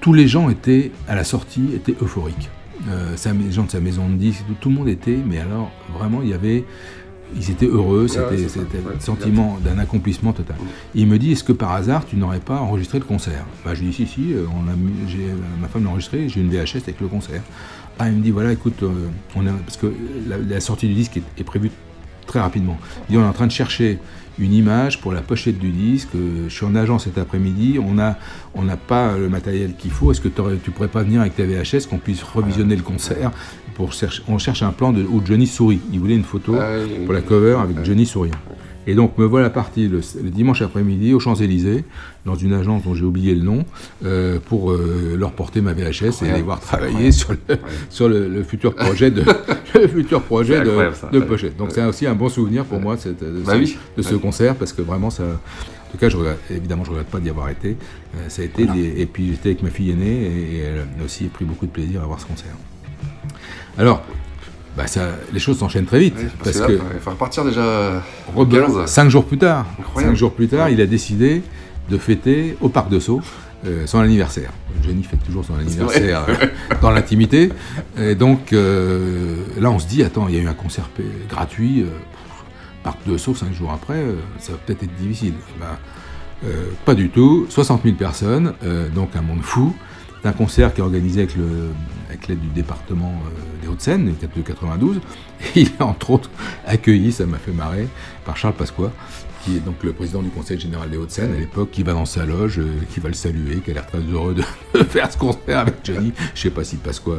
tous 0.00 0.12
les 0.12 0.28
gens 0.28 0.50
étaient 0.50 0.92
à 1.08 1.14
la 1.14 1.24
sortie 1.24 1.70
étaient 1.74 1.96
euphoriques. 2.00 2.48
Euh, 2.88 3.16
les 3.44 3.52
gens 3.52 3.64
de 3.64 3.70
sa 3.70 3.80
maison 3.80 4.08
de 4.08 4.14
disques, 4.14 4.44
tout, 4.46 4.54
tout 4.60 4.68
le 4.68 4.76
monde 4.76 4.88
était, 4.88 5.18
mais 5.26 5.38
alors 5.38 5.70
vraiment 5.92 6.22
il 6.22 6.28
y 6.28 6.34
avait, 6.34 6.64
ils 7.36 7.50
étaient 7.50 7.66
heureux, 7.66 8.08
c'était 8.08 8.20
ouais, 8.24 8.94
le 8.94 9.00
sentiment 9.00 9.58
d'un 9.64 9.78
accomplissement 9.78 10.32
total. 10.32 10.56
Et 10.94 11.00
il 11.02 11.06
me 11.06 11.18
dit, 11.18 11.32
est-ce 11.32 11.44
que 11.44 11.52
par 11.52 11.72
hasard 11.72 12.06
tu 12.06 12.16
n'aurais 12.16 12.40
pas 12.40 12.58
enregistré 12.60 12.98
le 12.98 13.04
concert? 13.04 13.44
Bah, 13.64 13.74
Je 13.74 13.80
lui 13.82 13.88
dis, 13.88 13.94
si, 13.94 14.06
si, 14.06 14.32
euh, 14.34 14.44
on 14.54 14.68
a 14.70 14.74
mis- 14.74 15.08
j'ai- 15.08 15.34
ma 15.60 15.68
femme 15.68 15.84
l'a 15.84 15.90
enregistré, 15.90 16.28
j'ai 16.28 16.40
une 16.40 16.50
VHS 16.50 16.82
avec 16.84 17.00
le 17.00 17.06
concert. 17.08 17.42
Ah, 17.98 18.08
il 18.08 18.16
me 18.16 18.22
dit, 18.22 18.30
voilà, 18.30 18.52
écoute, 18.52 18.82
euh, 18.82 18.88
on 19.36 19.46
a, 19.46 19.50
parce 19.52 19.76
que 19.76 19.92
la, 20.28 20.38
la 20.38 20.60
sortie 20.60 20.88
du 20.88 20.94
disque 20.94 21.16
est, 21.16 21.22
est 21.40 21.44
prévue 21.44 21.70
très 22.26 22.40
rapidement. 22.40 22.78
Il 23.08 23.12
dit, 23.12 23.18
on 23.18 23.22
est 23.22 23.28
en 23.28 23.32
train 23.32 23.46
de 23.46 23.52
chercher 23.52 23.98
une 24.38 24.52
image 24.52 25.00
pour 25.00 25.12
la 25.12 25.20
pochette 25.20 25.58
du 25.58 25.70
disque. 25.70 26.10
euh, 26.14 26.44
Je 26.48 26.54
suis 26.54 26.64
en 26.64 26.74
agence 26.76 27.04
cet 27.04 27.18
après-midi. 27.18 27.78
On 27.84 27.94
n'a 27.94 28.18
on 28.54 28.64
pas 28.86 29.16
le 29.18 29.28
matériel 29.28 29.74
qu'il 29.76 29.90
faut. 29.90 30.12
Est-ce 30.12 30.20
que 30.20 30.28
tu 30.28 30.70
pourrais 30.70 30.88
pas 30.88 31.02
venir 31.02 31.20
avec 31.20 31.34
ta 31.34 31.44
VHS 31.44 31.86
qu'on 31.90 31.98
puisse 31.98 32.22
revisionner 32.22 32.76
le 32.76 32.82
concert? 32.82 33.32
Pour 33.78 33.92
chercher, 33.94 34.22
On 34.28 34.36
cherche 34.36 34.62
un 34.62 34.72
plan 34.72 34.92
de, 34.92 35.02
où 35.02 35.22
Johnny 35.24 35.46
sourit. 35.46 35.80
Il 35.92 36.00
voulait 36.00 36.16
une 36.16 36.24
photo 36.24 36.56
Ah 36.60 36.72
oui, 36.84 37.04
pour 37.06 37.14
la 37.14 37.22
cover 37.22 37.56
avec 37.62 37.78
oui. 37.78 37.84
Johnny 37.86 38.04
souriant. 38.04 38.34
Et 38.88 38.94
donc 38.94 39.18
me 39.18 39.24
voilà 39.26 39.50
parti 39.50 39.86
le, 39.86 40.00
le 40.22 40.30
dimanche 40.30 40.62
après-midi 40.62 41.12
aux 41.12 41.20
Champs-Élysées, 41.20 41.84
dans 42.24 42.34
une 42.34 42.54
agence 42.54 42.84
dont 42.84 42.94
j'ai 42.94 43.04
oublié 43.04 43.34
le 43.34 43.42
nom, 43.42 43.64
euh, 44.04 44.38
pour 44.44 44.72
euh, 44.72 45.14
leur 45.18 45.32
porter 45.32 45.60
ma 45.60 45.74
VHS 45.74 46.22
et 46.24 46.30
aller 46.30 46.40
voir 46.42 46.58
travailler 46.58 47.12
sur, 47.12 47.32
le, 47.32 47.38
sur 47.90 48.08
le, 48.08 48.28
le 48.28 48.42
futur 48.42 48.74
projet 48.74 49.10
de, 49.10 49.22
le 49.74 49.88
futur 49.88 50.22
projet 50.22 50.60
de, 50.60 51.20
pochette. 51.20 51.56
Donc 51.58 51.70
c'est 51.72 51.84
aussi 51.84 52.06
un 52.06 52.14
bon 52.14 52.28
souvenir 52.30 52.64
pour 52.64 52.80
moi 52.80 52.96
de, 52.96 53.00
cette- 53.00 53.22
de 53.22 53.42
Bah 53.42 53.52
ce, 53.54 53.58
oui. 53.58 53.76
de 53.98 54.02
ce 54.02 54.14
Ouais. 54.14 54.20
concert 54.20 54.54
parce 54.56 54.72
que 54.72 54.80
vraiment 54.82 55.10
ça. 55.10 55.22
En 55.24 55.90
tout 55.92 55.98
cas, 55.98 56.08
je 56.08 56.16
regrette, 56.16 56.38
évidemment, 56.50 56.84
je 56.84 56.90
regrette 56.90 57.06
pas 57.08 57.18
d'y 57.20 57.30
avoir 57.30 57.48
été. 57.50 57.76
Euh, 58.16 58.28
ça 58.28 58.42
a 58.42 58.44
été 58.46 58.64
Voilà. 58.64 58.80
des- 58.80 59.00
et 59.02 59.06
puis 59.06 59.28
j'étais 59.32 59.50
avec 59.50 59.62
ma 59.62 59.70
fille 59.70 59.90
aînée 59.90 60.06
et, 60.22 60.56
et 60.56 60.58
elle 60.60 60.86
a 61.00 61.04
aussi 61.04 61.24
pris 61.26 61.44
beaucoup 61.44 61.66
de 61.66 61.70
plaisir 61.72 62.02
à 62.02 62.06
voir 62.06 62.20
ce 62.20 62.26
concert. 62.26 62.52
Alors, 63.76 64.02
bah 64.76 64.86
ça, 64.86 65.08
les 65.32 65.40
choses 65.40 65.58
s'enchaînent 65.58 65.86
très 65.86 65.98
vite 65.98 66.14
Oui, 66.18 66.26
parce, 66.42 66.60
que 66.60 66.72
il 66.72 67.00
faut 67.00 67.10
repartir 67.10 67.44
déjà. 67.44 68.02
Rebeu- 68.34 68.66
15. 68.66 68.86
cinq 68.86 69.08
jours 69.08 69.24
plus 69.24 69.38
tard, 69.38 69.66
Incroyable. 69.78 70.12
cinq 70.12 70.18
jours 70.18 70.32
plus 70.32 70.48
tard, 70.48 70.70
il 70.70 70.80
a 70.80 70.86
décidé 70.86 71.42
de 71.90 71.98
fêter 71.98 72.56
au 72.60 72.68
parc 72.68 72.88
de 72.88 73.00
Sceaux 73.00 73.20
euh, 73.66 73.86
son 73.86 73.98
anniversaire. 73.98 74.52
Johnny 74.84 75.02
fête 75.02 75.24
toujours 75.24 75.44
son 75.44 75.56
anniversaire 75.56 76.24
euh, 76.28 76.46
dans 76.80 76.90
l'intimité. 76.92 77.50
Et 77.96 78.14
donc 78.14 78.52
euh, 78.52 79.34
là, 79.58 79.70
on 79.70 79.80
se 79.80 79.88
dit, 79.88 80.04
attends, 80.04 80.28
il 80.28 80.36
y 80.36 80.38
a 80.38 80.42
eu 80.42 80.46
un 80.46 80.54
concert 80.54 80.88
gratuit, 81.28 81.84
parc 82.84 82.98
de 83.04 83.16
Sceaux, 83.16 83.34
cinq 83.34 83.52
jours 83.52 83.72
après, 83.72 84.00
ça 84.38 84.52
va 84.52 84.58
peut-être 84.58 84.84
être 84.84 84.94
difficile. 84.94 85.34
Eh 85.56 85.60
ben, 85.60 86.48
pas 86.84 86.94
du 86.94 87.08
tout, 87.08 87.46
60 87.48 87.82
000 87.82 87.96
personnes, 87.96 88.52
donc 88.94 89.16
un 89.16 89.22
monde 89.22 89.42
fou. 89.42 89.74
C'est 90.22 90.28
un 90.28 90.32
concert 90.32 90.74
qui 90.74 90.80
est 90.80 90.84
organisé 90.84 91.20
avec 91.20 91.36
le- 91.36 91.70
avec 92.08 92.26
l'aide 92.28 92.40
du 92.40 92.48
département 92.48 93.12
euh, 93.26 93.62
des 93.62 93.68
Hauts-de-Seine, 93.68 94.06
de 94.06 94.42
92. 94.42 94.96
Et 95.56 95.60
il 95.60 95.66
est 95.68 95.82
entre 95.82 96.10
autres 96.10 96.30
accueilli, 96.66 97.12
ça 97.12 97.26
m'a 97.26 97.38
fait 97.38 97.52
marrer, 97.52 97.86
par 98.24 98.36
Charles 98.36 98.54
Pasqua, 98.54 98.90
qui 99.44 99.56
est 99.56 99.60
donc 99.60 99.76
le 99.84 99.92
président 99.92 100.20
du 100.22 100.30
Conseil 100.30 100.58
général 100.58 100.90
des 100.90 100.96
Hauts-de-Seine 100.96 101.32
à 101.34 101.38
l'époque, 101.38 101.70
qui 101.70 101.82
va 101.84 101.92
dans 101.92 102.04
sa 102.06 102.24
loge, 102.26 102.58
euh, 102.58 102.66
qui 102.90 102.98
va 102.98 103.08
le 103.08 103.14
saluer, 103.14 103.56
qui 103.58 103.70
a 103.70 103.74
l'air 103.74 103.86
très 103.86 103.98
heureux 104.00 104.34
de 104.34 104.82
faire 104.84 105.12
ce 105.12 105.18
concert 105.18 105.60
avec 105.60 105.74
Johnny. 105.84 106.12
Je 106.34 106.40
sais 106.40 106.50
pas 106.50 106.64
s'il 106.64 106.78
passe 106.80 106.98
quoi 106.98 107.18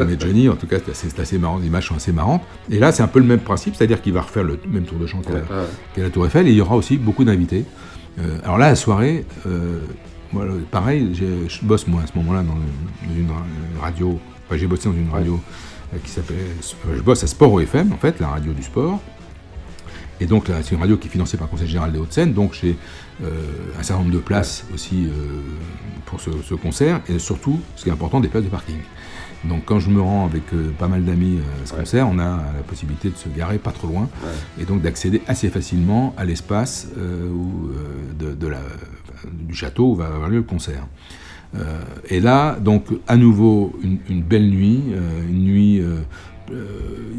aimait 0.00 0.16
Johnny, 0.18 0.48
en 0.48 0.56
tout 0.56 0.66
cas 0.66 0.78
c'est 0.92 1.20
assez, 1.20 1.38
marrant, 1.38 1.58
les 1.58 1.66
images 1.68 1.86
sont 1.88 1.96
assez 1.96 2.12
marrantes. 2.12 2.42
Et 2.70 2.78
là 2.80 2.90
c'est 2.90 3.02
un 3.04 3.08
peu 3.08 3.20
le 3.20 3.26
même 3.26 3.40
principe, 3.40 3.76
c'est-à-dire 3.76 4.02
qu'il 4.02 4.12
va 4.14 4.22
refaire 4.22 4.42
le 4.44 4.58
même 4.68 4.84
tour 4.84 4.98
de 4.98 5.06
chant 5.06 5.20
qu'à 5.20 6.02
la, 6.02 6.10
Tour 6.10 6.26
Eiffel, 6.26 6.48
et 6.48 6.50
il 6.50 6.56
y 6.56 6.60
aura 6.60 6.74
aussi 6.76 6.96
beaucoup 6.96 7.24
d'invités. 7.24 7.64
Euh, 8.18 8.38
alors 8.44 8.58
là, 8.58 8.68
la 8.68 8.74
soirée, 8.76 9.24
euh, 9.46 9.78
pareil, 10.70 11.14
je 11.14 11.64
bosse 11.64 11.86
moi 11.86 12.02
à 12.02 12.06
ce 12.06 12.16
moment-là 12.16 12.42
dans 12.42 12.56
une, 13.14 13.20
une 13.20 13.80
radio, 13.80 14.18
enfin 14.46 14.56
j'ai 14.56 14.66
bossé 14.66 14.88
dans 14.88 14.94
une 14.94 15.10
radio 15.10 15.40
euh, 15.92 15.98
qui 16.02 16.10
s'appelait, 16.10 16.36
euh, 16.36 16.96
je 16.96 17.02
bosse 17.02 17.22
à 17.24 17.26
Sport 17.26 17.52
OFM 17.52 17.92
en 17.92 17.98
fait, 17.98 18.20
la 18.20 18.28
radio 18.28 18.52
du 18.52 18.62
sport. 18.62 19.00
Et 20.20 20.26
donc 20.26 20.46
là, 20.48 20.62
c'est 20.62 20.74
une 20.74 20.80
radio 20.80 20.96
qui 20.96 21.08
est 21.08 21.10
financée 21.10 21.36
par 21.36 21.48
le 21.48 21.50
Conseil 21.50 21.66
général 21.66 21.90
des 21.90 21.98
Hauts-de-Seine, 21.98 22.32
donc 22.32 22.52
j'ai 22.54 22.76
euh, 23.24 23.30
un 23.78 23.82
certain 23.82 24.02
nombre 24.02 24.14
de 24.14 24.20
places 24.20 24.64
aussi 24.72 25.06
euh, 25.06 25.40
pour 26.06 26.20
ce, 26.20 26.30
ce 26.44 26.54
concert, 26.54 27.00
et 27.08 27.18
surtout, 27.18 27.58
ce 27.74 27.82
qui 27.82 27.88
est 27.88 27.92
important, 27.92 28.20
des 28.20 28.28
places 28.28 28.44
de 28.44 28.48
parking. 28.48 28.78
Donc 29.44 29.64
quand 29.64 29.80
je 29.80 29.90
me 29.90 30.00
rends 30.00 30.24
avec 30.26 30.42
euh, 30.54 30.70
pas 30.78 30.86
mal 30.88 31.04
d'amis 31.04 31.38
euh, 31.38 31.62
à 31.62 31.66
ce 31.66 31.74
concert, 31.74 32.08
on 32.08 32.18
a 32.18 32.36
la 32.36 32.62
possibilité 32.66 33.08
de 33.10 33.16
se 33.16 33.28
garer 33.28 33.58
pas 33.58 33.72
trop 33.72 33.88
loin, 33.88 34.08
et 34.60 34.64
donc 34.64 34.82
d'accéder 34.82 35.20
assez 35.26 35.48
facilement 35.50 36.14
à 36.16 36.24
l'espace 36.24 36.88
euh, 36.96 37.28
où, 37.28 37.68
euh, 37.70 38.30
de, 38.30 38.34
de 38.34 38.46
la, 38.46 38.58
enfin, 38.58 39.28
du 39.32 39.54
château 39.54 39.90
où 39.90 39.94
va 39.96 40.06
avoir 40.06 40.28
lieu 40.28 40.36
le 40.36 40.42
concert. 40.42 40.86
Euh, 41.54 41.80
et 42.08 42.20
là, 42.20 42.56
donc, 42.60 42.86
à 43.08 43.16
nouveau, 43.16 43.72
une, 43.82 43.98
une 44.08 44.22
belle 44.22 44.48
nuit, 44.48 44.80
euh, 44.92 45.28
une 45.28 45.44
nuit, 45.44 45.80
euh, 45.80 45.96
euh, 46.50 46.64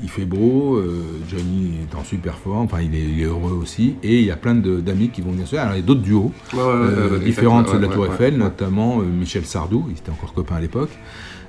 il 0.01 0.09
fait 0.09 0.25
beau, 0.25 0.77
euh, 0.77 1.03
Johnny 1.29 1.73
est 1.83 1.95
en 1.95 2.03
super 2.03 2.37
forme, 2.39 2.65
enfin, 2.65 2.81
il 2.81 2.95
est, 2.95 3.03
il 3.03 3.21
est 3.21 3.25
heureux 3.25 3.51
aussi, 3.61 3.95
et 4.01 4.19
il 4.21 4.25
y 4.25 4.31
a 4.31 4.35
plein 4.35 4.55
d'amis 4.55 5.09
qui 5.09 5.21
vont 5.21 5.31
venir 5.31 5.45
se 5.45 5.51
faire. 5.55 5.63
Alors, 5.63 5.75
il 5.75 5.81
y 5.81 5.83
a 5.83 5.85
d'autres 5.85 6.01
duos, 6.01 6.31
Ouais, 6.53 6.59
ouais, 6.59 6.65
ouais, 6.65 6.71
euh, 6.71 7.09
ouais, 7.19 7.25
différents 7.25 7.61
de 7.61 7.67
ceux 7.67 7.77
de 7.77 7.85
la 7.85 7.89
Tour 7.93 8.07
Eiffel, 8.07 8.37
notamment 8.37 9.01
euh, 9.01 9.03
Michel 9.03 9.45
Sardou, 9.45 9.85
il 9.89 9.97
était 9.97 10.09
encore 10.09 10.33
copain 10.33 10.55
à 10.55 10.61
l'époque. 10.61 10.91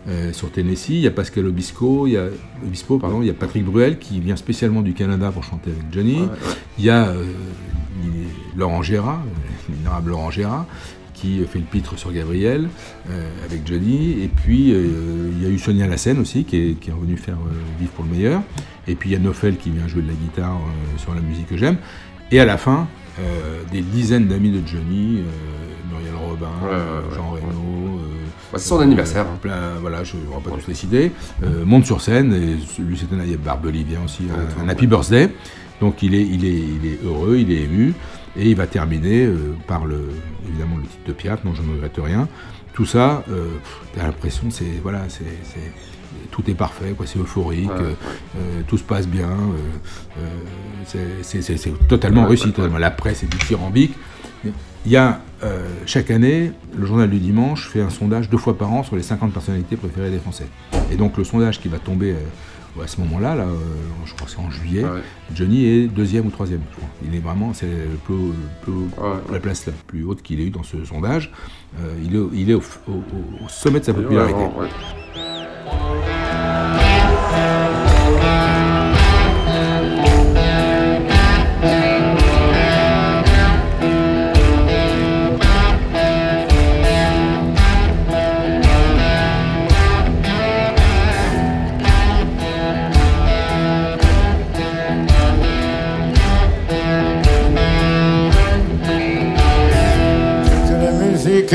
Euh, 0.06 0.32
sur 0.32 0.50
Tennessee, 0.50 0.90
il 0.90 1.00
y 1.00 1.06
a 1.06 1.10
Pascal 1.10 1.46
Obispo, 1.46 2.06
il 2.06 2.12
y 2.12 2.16
a, 2.18 2.26
Obispo, 2.64 2.98
pardon, 2.98 3.22
il 3.22 3.26
y 3.26 3.30
a 3.30 3.34
Patrick 3.34 3.64
Bruel 3.64 3.98
qui 3.98 4.20
vient 4.20 4.36
spécialement 4.36 4.82
du 4.82 4.92
Canada 4.92 5.30
pour 5.32 5.44
chanter 5.44 5.70
avec 5.70 5.84
Johnny. 5.90 6.18
Il 6.78 6.84
y 6.84 6.90
a 6.90 7.08
euh, 7.08 7.24
Laurent 8.54 8.82
Gérard, 8.82 9.22
euh, 9.24 9.72
l'honorable 9.72 10.10
Laurent 10.10 10.30
Gérard, 10.30 10.66
qui 11.14 11.42
fait 11.46 11.58
le 11.58 11.64
pitre 11.64 11.98
sur 11.98 12.12
Gabriel 12.12 12.68
euh, 13.08 13.30
avec 13.46 13.66
Johnny. 13.66 14.22
Et 14.22 14.28
puis 14.28 14.70
il 14.70 15.42
y 15.42 15.46
a 15.46 15.48
eu 15.48 15.58
Sonia 15.58 15.86
Lassen 15.86 16.18
aussi 16.18 16.44
qui 16.44 16.56
est, 16.56 16.74
qui 16.74 16.90
est 16.90 17.16
faire 17.16 17.38
Vivre 17.78 17.92
pour 17.92 18.04
le 18.04 18.10
meilleur. 18.10 18.42
Et 18.86 18.96
puis 18.96 19.10
il 19.10 19.12
y 19.14 19.16
a 19.16 19.18
Nofel 19.18 19.56
qui 19.56 19.70
vient 19.70 19.88
jouer 19.88 20.02
de 20.02 20.08
la 20.08 20.14
guitare 20.14 20.60
sur 20.98 21.14
la 21.14 21.22
musique 21.22 21.48
que 21.48 21.56
j'aime. 21.56 21.78
Et 22.30 22.40
à 22.40 22.44
la 22.44 22.58
fin, 22.58 22.88
des 23.72 23.80
dizaines 23.80 24.26
d'amis 24.26 24.50
de 24.50 24.66
Johnny, 24.66 25.22
Muriel 25.90 26.14
Robin, 26.14 26.50
Jean 27.14 27.30
Reno. 27.30 27.63
Ouais, 28.54 28.58
c'est 28.60 28.68
son 28.68 28.80
anniversaire, 28.80 29.26
hein. 29.26 29.38
plein, 29.40 29.74
voilà, 29.80 30.02
je 30.04 30.16
ne 30.16 30.22
vais 30.22 30.26
pas 30.42 30.50
tous 30.50 30.68
les 30.68 30.74
citer. 30.74 31.12
euh, 31.42 31.64
monte 31.64 31.84
sur 31.86 32.00
scène, 32.00 32.32
et 32.32 32.56
celui 32.76 32.96
c'était 32.96 33.16
Barbeli 33.36 33.84
vient 33.84 34.02
aussi, 34.04 34.22
un, 34.58 34.64
un 34.64 34.68
Happy 34.68 34.86
Birthday. 34.86 35.28
Donc 35.80 36.02
il 36.02 36.14
est, 36.14 36.22
il, 36.22 36.44
est, 36.44 36.50
il 36.58 36.86
est 36.86 36.98
heureux, 37.04 37.36
il 37.38 37.50
est 37.52 37.62
ému, 37.62 37.94
et 38.36 38.48
il 38.50 38.56
va 38.56 38.66
terminer 38.66 39.26
euh, 39.26 39.54
par 39.66 39.84
le, 39.84 40.08
évidemment 40.48 40.76
le 40.76 40.82
titre 40.82 41.02
de 41.06 41.12
Piaf, 41.12 41.44
non 41.44 41.52
je 41.54 41.62
ne 41.62 41.72
regrette 41.74 41.98
rien. 41.98 42.28
Tout 42.72 42.86
ça, 42.86 43.24
euh, 43.30 43.48
tu 43.92 44.00
as 44.00 44.04
l'impression, 44.04 44.50
c'est 44.50 44.80
voilà, 44.82 45.02
c'est 45.08 45.24
tout 46.30 46.42
est 46.48 46.54
parfait, 46.54 46.94
quoi, 46.96 47.06
c'est 47.06 47.18
euphorique, 47.18 47.68
Ouais, 47.70 47.76
euh, 47.80 47.88
ouais. 47.90 47.94
euh, 48.38 48.62
tout 48.68 48.78
se 48.78 48.82
passe 48.84 49.06
bien, 49.08 49.28
euh, 49.30 50.18
euh, 50.18 51.20
c'est- 51.22 51.86
totalement 51.88 52.22
Ouais, 52.22 52.28
réussi, 52.28 52.46
ouais, 52.46 52.52
totalement. 52.52 52.78
la 52.78 52.90
presse 52.90 53.22
est 53.24 53.26
dithyrambique. 53.26 53.94
Il 54.86 54.92
y 54.92 54.96
a 54.96 55.20
euh, 55.42 55.66
chaque 55.86 56.10
année, 56.10 56.52
le 56.76 56.86
journal 56.86 57.08
du 57.08 57.18
dimanche 57.18 57.68
fait 57.68 57.80
un 57.80 57.90
sondage 57.90 58.28
deux 58.28 58.36
fois 58.36 58.56
par 58.56 58.72
an 58.72 58.82
sur 58.82 58.96
les 58.96 59.02
50 59.02 59.32
personnalités 59.32 59.76
préférées 59.76 60.10
des 60.10 60.18
Français. 60.18 60.46
Et 60.92 60.96
donc 60.96 61.16
le 61.16 61.24
sondage 61.24 61.60
qui 61.60 61.68
va 61.68 61.78
tomber 61.78 62.12
euh, 62.12 62.82
à 62.82 62.86
ce 62.86 63.00
moment-là, 63.00 63.34
là, 63.34 63.44
euh, 63.44 63.54
je 64.04 64.12
crois 64.14 64.26
que 64.26 64.32
c'est 64.32 64.40
en 64.40 64.50
juillet, 64.50 64.82
Johnny 65.34 65.64
est 65.64 65.86
deuxième 65.86 66.26
ou 66.26 66.30
troisième. 66.30 66.60
Je 66.72 66.76
crois. 66.76 66.88
Il 67.06 67.14
est 67.14 67.20
vraiment, 67.20 67.54
c'est 67.54 67.66
le 67.66 67.96
plus, 68.04 68.14
le 68.14 68.32
plus- 68.62 68.72
la 69.32 69.40
place 69.40 69.66
la 69.66 69.72
plus 69.86 70.04
haute 70.04 70.22
qu'il 70.22 70.40
ait 70.40 70.44
eue 70.46 70.50
dans 70.50 70.62
ce 70.64 70.84
sondage. 70.84 71.32
Il 72.02 72.14
est, 72.16 72.20
il 72.34 72.50
est 72.50 72.54
au, 72.54 72.62
au- 72.88 73.44
au 73.44 73.48
sommet 73.48 73.80
de 73.80 73.84
sa 73.84 73.94
popularité. 73.94 74.38
Ouais, 74.38 74.68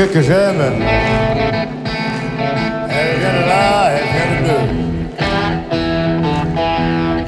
que 0.06 0.22
j'aime, 0.22 0.62
elle 2.88 3.18
vient 3.18 3.32
de 3.32 3.44
là, 3.48 3.90
elle 3.92 4.08
vient 4.12 4.30
de 4.36 4.44
nous. 4.48 4.66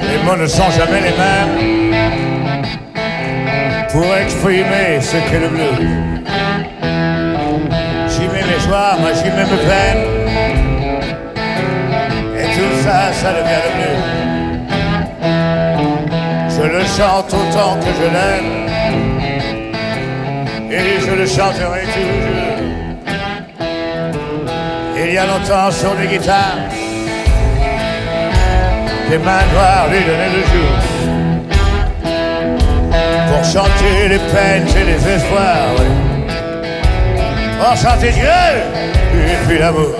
Les 0.01 0.19
mots 0.25 0.37
ne 0.37 0.47
sont 0.47 0.71
jamais 0.71 1.01
les 1.01 1.17
mêmes 1.17 1.57
pour 3.91 4.07
exprimer 4.17 5.01
ce 5.01 5.17
qu'est 5.29 5.41
le 5.41 5.49
blues. 5.49 6.23
J'y 8.09 8.27
mets 8.29 8.45
mes 8.45 8.61
joies, 8.61 8.97
moi 9.01 9.11
j'y 9.15 9.31
mets 9.31 9.45
mes 9.45 9.63
peines. 9.69 10.07
Et 12.39 12.47
tout 12.57 12.75
ça, 12.83 13.13
ça 13.13 13.31
devient 13.33 13.63
le 13.67 13.71
blues. 13.77 14.05
Je 16.49 16.63
le 16.63 16.85
chante 16.85 17.35
autant 17.35 17.75
que 17.81 17.91
je 17.99 18.07
l'aime 18.15 18.53
et 20.71 21.01
je 21.01 21.13
le 21.13 21.27
chanterai 21.27 21.83
toujours. 21.83 22.42
Il 25.05 25.15
y 25.15 25.19
a 25.19 25.27
longtemps 25.27 25.71
sur 25.71 25.95
des 25.97 26.07
guitares, 26.07 26.59
des 29.11 29.19
mains 29.19 29.47
noires 29.53 29.89
lui 29.91 30.01
donnaient 30.05 30.31
le 30.37 30.43
jour. 30.53 30.73
Pour 33.29 33.45
chanter 33.45 34.09
les 34.09 34.19
peines 34.19 34.69
et 34.69 34.85
les 34.85 35.15
espoirs, 35.15 35.75
pour 37.59 37.77
chanter 37.77 38.11
Dieu 38.13 38.29
et 39.15 39.47
puis 39.47 39.59
l'amour. 39.59 39.97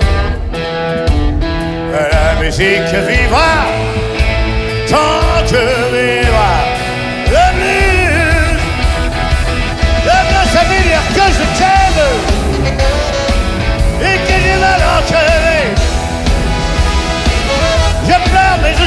La 1.91 2.41
musique 2.41 2.93
vivra 3.07 3.65
tant 4.89 5.45
que 5.49 5.63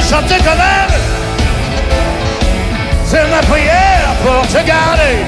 pleure, 0.07 0.21
mais 0.21 0.35
je 0.35 0.35
chante 0.35 0.43
quand 0.43 0.55
même. 0.55 0.91
C'est 3.05 3.27
ma 3.29 3.41
prière 3.41 4.15
pour 4.23 4.47
te 4.47 4.65
garder. 4.65 5.25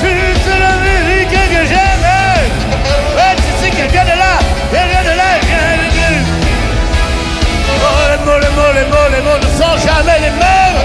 Toute 0.00 0.46
la 0.60 0.74
musique 0.76 1.30
que 1.30 1.66
j'aime, 1.66 2.08
tu 3.36 3.64
sais 3.64 3.70
qu'elle 3.70 3.90
vient 3.90 4.04
de 4.04 4.18
là, 4.18 4.38
elle 4.72 4.88
vient 4.88 5.02
de 5.02 5.16
là, 5.16 5.24
elle 5.34 5.46
vient 5.46 5.58
de 5.58 6.14
nous. 6.14 6.26
Oh, 7.80 7.96
les 8.10 8.18
mots, 8.24 8.38
les 8.38 8.52
mots, 8.56 8.72
les 8.74 8.86
mots, 8.90 9.08
les 9.10 9.22
mots 9.22 9.38
ne 9.38 9.48
sont 9.58 9.76
jamais 9.86 10.18
les 10.20 10.30
mêmes 10.30 10.80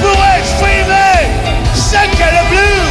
pour 0.00 0.18
exprimer 0.38 1.18
ce 1.74 2.00
qu'est 2.16 2.32
le 2.32 2.42
blues. 2.50 2.85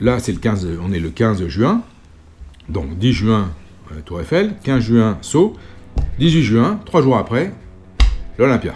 Là, 0.00 0.18
c'est 0.18 0.32
le 0.32 0.38
15, 0.38 0.68
on 0.82 0.92
est 0.92 1.00
le 1.00 1.10
15 1.10 1.46
juin. 1.48 1.82
Donc 2.68 2.96
10 2.98 3.12
juin, 3.12 3.50
euh, 3.92 4.00
Tour 4.04 4.20
Eiffel, 4.20 4.54
15 4.62 4.82
juin, 4.82 5.18
Sceaux, 5.20 5.54
18 6.18 6.42
juin, 6.42 6.80
trois 6.84 7.02
jours 7.02 7.16
après, 7.16 7.52
l'Olympia. 8.38 8.74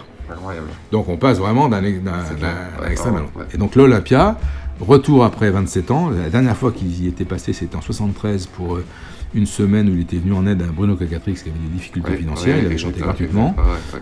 Donc 0.91 1.09
on 1.09 1.17
passe 1.17 1.39
vraiment 1.39 1.69
d'un 1.69 1.83
extrême 1.83 3.15
à 3.15 3.19
l'autre. 3.19 3.47
Et 3.53 3.57
donc 3.57 3.75
l'Olympia, 3.75 4.37
retour 4.79 5.23
après 5.23 5.49
27 5.49 5.91
ans, 5.91 6.09
la 6.09 6.29
dernière 6.29 6.55
fois 6.55 6.71
qu'il 6.71 7.03
y 7.03 7.07
était 7.07 7.25
passé 7.25 7.51
c'était 7.53 7.75
en 7.75 7.81
73 7.81 8.45
pour 8.47 8.75
euh, 8.75 8.85
une 9.33 9.47
semaine 9.47 9.89
où 9.89 9.93
il 9.93 10.01
était 10.01 10.17
venu 10.17 10.33
en 10.33 10.45
aide 10.45 10.61
à 10.61 10.67
Bruno 10.67 10.95
Cacatrix 10.95 11.33
qui 11.33 11.49
avait 11.49 11.59
des 11.59 11.73
difficultés 11.73 12.15
financières, 12.15 12.57
il 12.59 12.65
avait 12.65 12.77
chanté 12.77 12.99
gratuitement. 12.99 13.55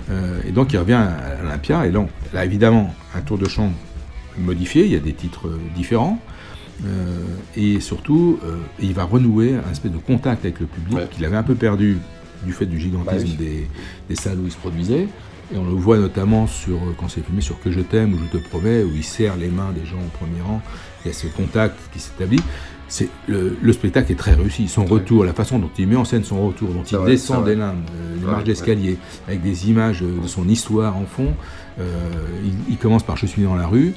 Euh, 0.09 0.41
et 0.45 0.51
donc 0.51 0.73
il 0.73 0.77
revient 0.77 0.93
à 0.93 1.41
l'Olympia. 1.41 1.85
Et 1.85 1.91
donc 1.91 2.09
là 2.33 2.43
évidemment 2.43 2.93
un 3.15 3.21
tour 3.21 3.37
de 3.37 3.47
chant 3.47 3.71
modifié, 4.37 4.85
il 4.85 4.91
y 4.91 4.95
a 4.95 4.99
des 4.99 5.13
titres 5.13 5.49
euh, 6.85 7.19
et 7.55 7.79
surtout, 7.79 8.39
il 8.79 8.93
va 8.93 9.03
renouer 9.03 9.55
un 9.55 9.71
espèce 9.71 9.91
de 9.91 9.97
contact 9.97 10.45
avec 10.45 10.59
le 10.59 10.67
public 10.67 11.09
qu'il 11.09 11.25
avait 11.25 11.37
un 11.37 11.43
peu 11.43 11.55
perdu 11.55 11.97
du 12.45 12.53
fait 12.53 12.65
du 12.65 12.79
gigantisme 12.79 13.35
bah 13.37 13.45
des, 14.09 14.15
salles 14.15 14.39
où 14.39 14.45
il 14.45 14.51
se 14.51 14.57
produisait. 14.57 15.07
Et 15.53 15.57
on 15.57 15.63
le 15.63 15.75
voit 15.75 15.97
notamment 15.97 16.45
sur, 16.45 16.77
quand 16.97 17.07
c'est 17.07 17.25
filmé 17.25 17.41
sur 17.41 17.59
Que 17.61 17.71
je 17.71 17.79
t'aime 17.79 18.13
ou 18.13 18.17
Je 18.17 18.37
te 18.37 18.43
promets, 18.49 18.83
où 18.83 18.91
il 18.93 19.03
serre 19.03 19.37
les 19.37 19.47
mains 19.47 19.71
des 19.71 19.85
gens 19.85 19.97
au 19.97 20.17
premier 20.17 20.41
rang. 20.41 20.61
Il 21.03 21.07
y 21.07 21.11
a 21.11 21.13
ce 21.13 21.27
contact 21.27 21.77
qui 21.93 21.99
s'établit. 21.99 22.41
C'est 22.89 23.09
le, 23.27 23.73
spectacle 23.73 24.11
est 24.11 24.15
très 24.15 24.33
réussi. 24.33 24.67
Son 24.67 24.85
retour, 24.85 25.25
la 25.25 25.33
façon 25.33 25.59
dont 25.59 25.69
il 25.77 25.87
met 25.87 25.95
en 25.95 26.05
scène 26.05 26.23
son 26.23 26.47
retour, 26.47 26.69
dont 26.69 26.83
il 26.83 26.97
descend 27.05 27.43
des 27.43 27.55
limbes, 27.55 27.83
euh, 27.95 28.15
les 28.19 28.25
marches 28.25 28.45
d'escalier, 28.45 28.97
avec 29.27 29.41
des 29.41 29.69
images 29.69 30.01
de 30.01 30.27
son 30.27 30.47
histoire 30.47 30.95
en 30.95 31.05
fond. 31.05 31.33
Euh, 31.79 31.83
il, 32.69 32.77
commence 32.77 33.03
par 33.03 33.17
Je 33.17 33.25
suis 33.25 33.43
dans 33.43 33.55
la 33.55 33.67
rue. 33.67 33.93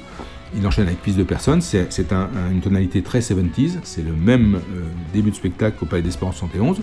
Il 0.55 0.65
enchaîne 0.67 0.87
avec 0.87 1.01
Piste 1.01 1.17
de 1.17 1.23
personnes. 1.23 1.61
C'est 1.61 1.87
une 2.51 2.61
tonalité 2.61 3.01
très 3.01 3.19
70s. 3.19 3.79
C'est 3.83 4.03
le 4.03 4.13
même 4.13 4.55
euh, 4.55 4.81
début 5.13 5.31
de 5.31 5.35
spectacle 5.35 5.77
qu'au 5.79 5.85
Palais 5.85 6.01
des 6.01 6.11
Sports 6.11 6.33
71. 6.33 6.81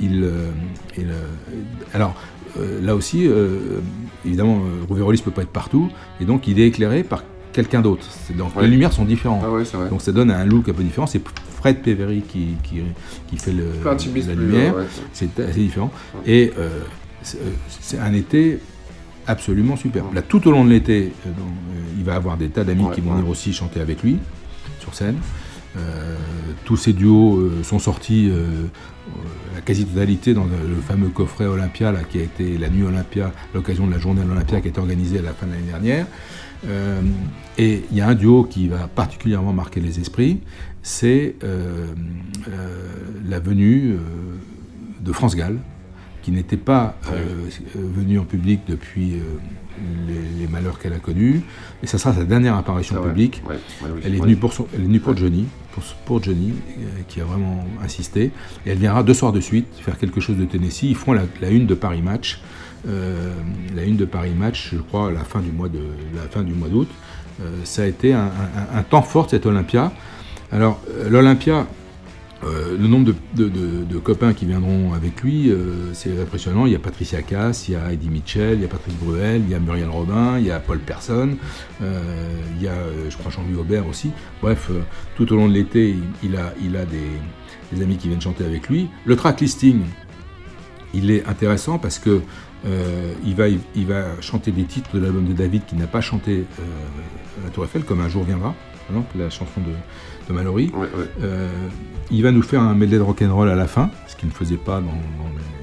il, 0.00 0.30
alors, 1.94 2.14
là 2.56 2.94
aussi, 2.94 3.28
évidemment, 4.24 4.60
Rouvérolis 4.88 5.18
ne 5.18 5.24
peut 5.24 5.30
pas 5.30 5.42
être 5.42 5.48
partout. 5.48 5.90
Et 6.20 6.24
donc, 6.24 6.46
il 6.46 6.60
est 6.60 6.68
éclairé 6.68 7.02
par 7.02 7.24
quelqu'un 7.52 7.80
d'autre. 7.80 8.06
Donc 8.36 8.52
les 8.60 8.68
lumières 8.68 8.92
sont 8.92 9.04
différentes. 9.04 9.44
Ah 9.44 9.88
donc 9.88 10.02
ça 10.02 10.12
donne 10.12 10.30
un 10.30 10.44
look 10.44 10.68
un 10.68 10.72
peu 10.72 10.82
différent. 10.82 11.06
C'est 11.06 11.22
Fred 11.62 11.82
Péveri 11.82 12.22
qui, 12.22 12.56
qui, 12.62 13.36
fait 13.36 13.52
le, 13.52 13.66
la 13.84 14.34
lumière. 14.34 14.74
c'est 15.12 15.38
assez 15.38 15.60
différent. 15.60 15.92
Et 16.26 16.52
euh, 16.58 16.68
euh, 17.36 17.50
c'est 17.68 17.98
un 17.98 18.12
été 18.14 18.58
absolument 19.26 19.76
superbe. 19.76 20.14
Là, 20.14 20.22
tout 20.22 20.46
au 20.48 20.50
long 20.50 20.64
de 20.64 20.70
l'été, 20.70 21.12
euh, 21.26 21.30
il 21.96 22.04
va 22.04 22.14
avoir 22.14 22.36
des 22.36 22.48
tas 22.48 22.64
d'amis 22.64 22.86
qui 22.94 23.00
vont 23.00 23.12
venir 23.14 23.28
aussi 23.28 23.52
chanter 23.52 23.80
avec 23.80 24.02
lui 24.02 24.18
sur 24.80 24.94
scène. 24.94 25.16
tous 26.64 26.76
ces 26.76 26.92
duos 26.92 27.50
sont 27.62 27.78
sortis 27.78 28.30
la 29.54 29.60
quasi-totalité 29.60 30.34
dans 30.34 30.44
le, 30.44 30.80
fameux 30.86 31.08
coffret 31.08 31.46
Olympia 31.46 31.92
là, 31.92 32.00
qui 32.08 32.18
a 32.18 32.22
été 32.22 32.58
la 32.58 32.68
nuit 32.68 32.82
Olympia, 32.82 33.32
l'occasion 33.54 33.86
de 33.86 33.92
la 33.92 33.98
journée 33.98 34.22
de 34.22 34.28
l'Olympia 34.28 34.60
qui 34.60 34.68
a 34.68 34.70
été 34.70 34.80
organisée 34.80 35.18
à 35.18 35.22
la 35.22 35.32
fin 35.32 35.46
de 35.46 35.52
l'année 35.52 35.70
dernière. 35.70 36.06
Euh, 36.66 37.00
et 37.58 37.82
il 37.90 37.96
y 37.96 38.00
a 38.00 38.08
un 38.08 38.14
duo 38.14 38.44
qui 38.44 38.68
va 38.68 38.88
particulièrement 38.88 39.52
marquer 39.52 39.80
les 39.80 39.98
esprits, 40.00 40.40
c'est 40.82 41.34
euh, 41.42 41.88
euh, 42.48 42.76
la 43.28 43.40
venue 43.40 43.96
de 45.00 45.12
France 45.12 45.34
Gall, 45.34 45.58
qui 46.22 46.30
n'était 46.30 46.56
pas 46.56 46.96
venue 47.74 48.18
en 48.18 48.24
public 48.24 48.60
depuis 48.68 49.14
les, 50.38 50.46
malheurs 50.46 50.78
qu'elle 50.78 50.92
a 50.92 50.98
connus. 50.98 51.42
Et 51.82 51.86
ça 51.86 51.98
sera 51.98 52.14
sa 52.14 52.24
dernière 52.24 52.56
apparition 52.56 53.02
publique. 53.02 53.42
elle, 54.04 54.14
est 54.14 54.18
venue 54.18 54.36
pour 54.36 54.52
elle 54.74 54.80
est 54.80 54.84
venue 54.84 55.00
pour 55.00 55.16
Johnny, 55.16 55.46
pour, 56.04 56.22
Johnny, 56.22 56.52
qui 57.08 57.20
a 57.20 57.24
vraiment 57.24 57.64
insisté. 57.82 58.30
Et 58.66 58.70
elle 58.70 58.78
viendra 58.78 59.02
deux 59.02 59.14
soirs 59.14 59.32
de 59.32 59.40
suite 59.40 59.66
faire 59.80 59.98
quelque 59.98 60.20
chose 60.20 60.36
de 60.36 60.44
Tennessee. 60.44 60.84
Ils 60.84 60.96
feront 60.96 61.12
la, 61.12 61.22
la 61.40 61.50
une 61.50 61.66
de 61.66 61.74
Paris 61.74 62.02
Match. 62.02 62.40
Euh, 62.88 63.32
la 63.74 63.84
une 63.84 63.96
de 63.96 64.04
Paris 64.04 64.34
Match, 64.36 64.70
je 64.72 64.78
crois, 64.78 65.08
à 65.08 65.10
la 65.12 65.20
fin 65.20 65.40
du 65.40 65.52
mois 65.52 65.68
de 65.68 65.80
la 66.14 66.22
fin 66.22 66.42
du 66.42 66.52
mois 66.52 66.68
d'août. 66.68 66.88
Euh, 67.40 67.44
ça 67.64 67.82
a 67.82 67.86
été 67.86 68.12
un, 68.12 68.30
temps 68.88 69.02
fort 69.02 69.30
cette 69.30 69.46
Olympia. 69.46 69.92
Alors 70.50 70.80
euh, 72.44 72.76
le 72.76 72.88
nombre 72.88 73.12
de, 73.34 73.98
copains 73.98 74.32
qui 74.32 74.46
viendront 74.46 74.94
avec 74.94 75.22
lui, 75.22 75.52
c'est 75.92 76.20
impressionnant. 76.20 76.66
Il 76.66 76.72
y 76.72 76.74
a 76.74 76.80
Patricia 76.80 77.22
Cass, 77.22 77.68
il 77.68 77.72
y 77.72 77.76
a 77.76 77.92
Eddie 77.92 78.08
Mitchell, 78.08 78.54
il 78.54 78.62
y 78.62 78.64
a 78.64 78.68
Patrice 78.68 78.94
Bruel, 78.96 79.42
il 79.44 79.50
y 79.50 79.54
a 79.54 79.60
Muriel 79.60 79.88
Robin, 79.88 80.38
il 80.38 80.46
y 80.46 80.50
a 80.50 80.58
Paul 80.58 80.80
Persson, 80.80 81.36
il 81.80 82.62
y 82.62 82.66
a, 82.66 82.74
je 83.08 83.16
crois, 83.16 83.30
Jean-Louis 83.30 83.60
Aubert 83.60 83.86
aussi. 83.86 84.10
Bref, 84.40 84.70
tout 85.16 85.32
au 85.32 85.36
long 85.36 85.48
de 85.48 85.52
l'été, 85.52 85.94
il, 86.24 86.36
a, 86.36 86.52
il 86.60 86.76
a 86.76 86.84
des, 86.84 87.82
amis 87.82 87.96
qui 87.96 88.08
viennent 88.08 88.20
chanter 88.20 88.44
avec 88.44 88.68
lui. 88.68 88.88
Le 89.04 89.14
track 89.14 89.40
listing, 89.40 89.82
il 90.94 91.10
est 91.10 91.24
intéressant 91.26 91.78
parce 91.78 91.98
que 91.98 92.22
euh, 92.64 93.12
il, 93.24 93.34
va, 93.34 93.48
il 93.48 93.86
va 93.86 94.20
chanter 94.20 94.52
des 94.52 94.64
titres 94.64 94.94
de 94.94 95.00
l'album 95.00 95.26
de 95.26 95.32
David 95.32 95.64
qu'il 95.66 95.78
n'a 95.78 95.86
pas 95.86 96.00
chanté 96.00 96.44
euh, 96.60 97.40
à 97.40 97.44
la 97.44 97.50
Tour 97.50 97.64
Eiffel, 97.64 97.84
comme 97.84 98.00
Un 98.00 98.08
jour 98.08 98.24
viendra, 98.24 98.54
la 99.16 99.30
chanson 99.30 99.60
de, 99.60 99.72
de 100.28 100.32
Mallory. 100.32 100.72
Euh, 101.22 101.48
il 102.10 102.22
va 102.22 102.30
nous 102.30 102.42
faire 102.42 102.60
un 102.60 102.74
medley 102.74 102.98
de 102.98 103.02
rock'n'roll 103.02 103.48
à 103.48 103.54
la 103.54 103.66
fin, 103.66 103.90
ce 104.06 104.16
qu'il 104.16 104.28
ne 104.28 104.34
faisait 104.34 104.56
pas 104.56 104.80
dans, 104.80 104.92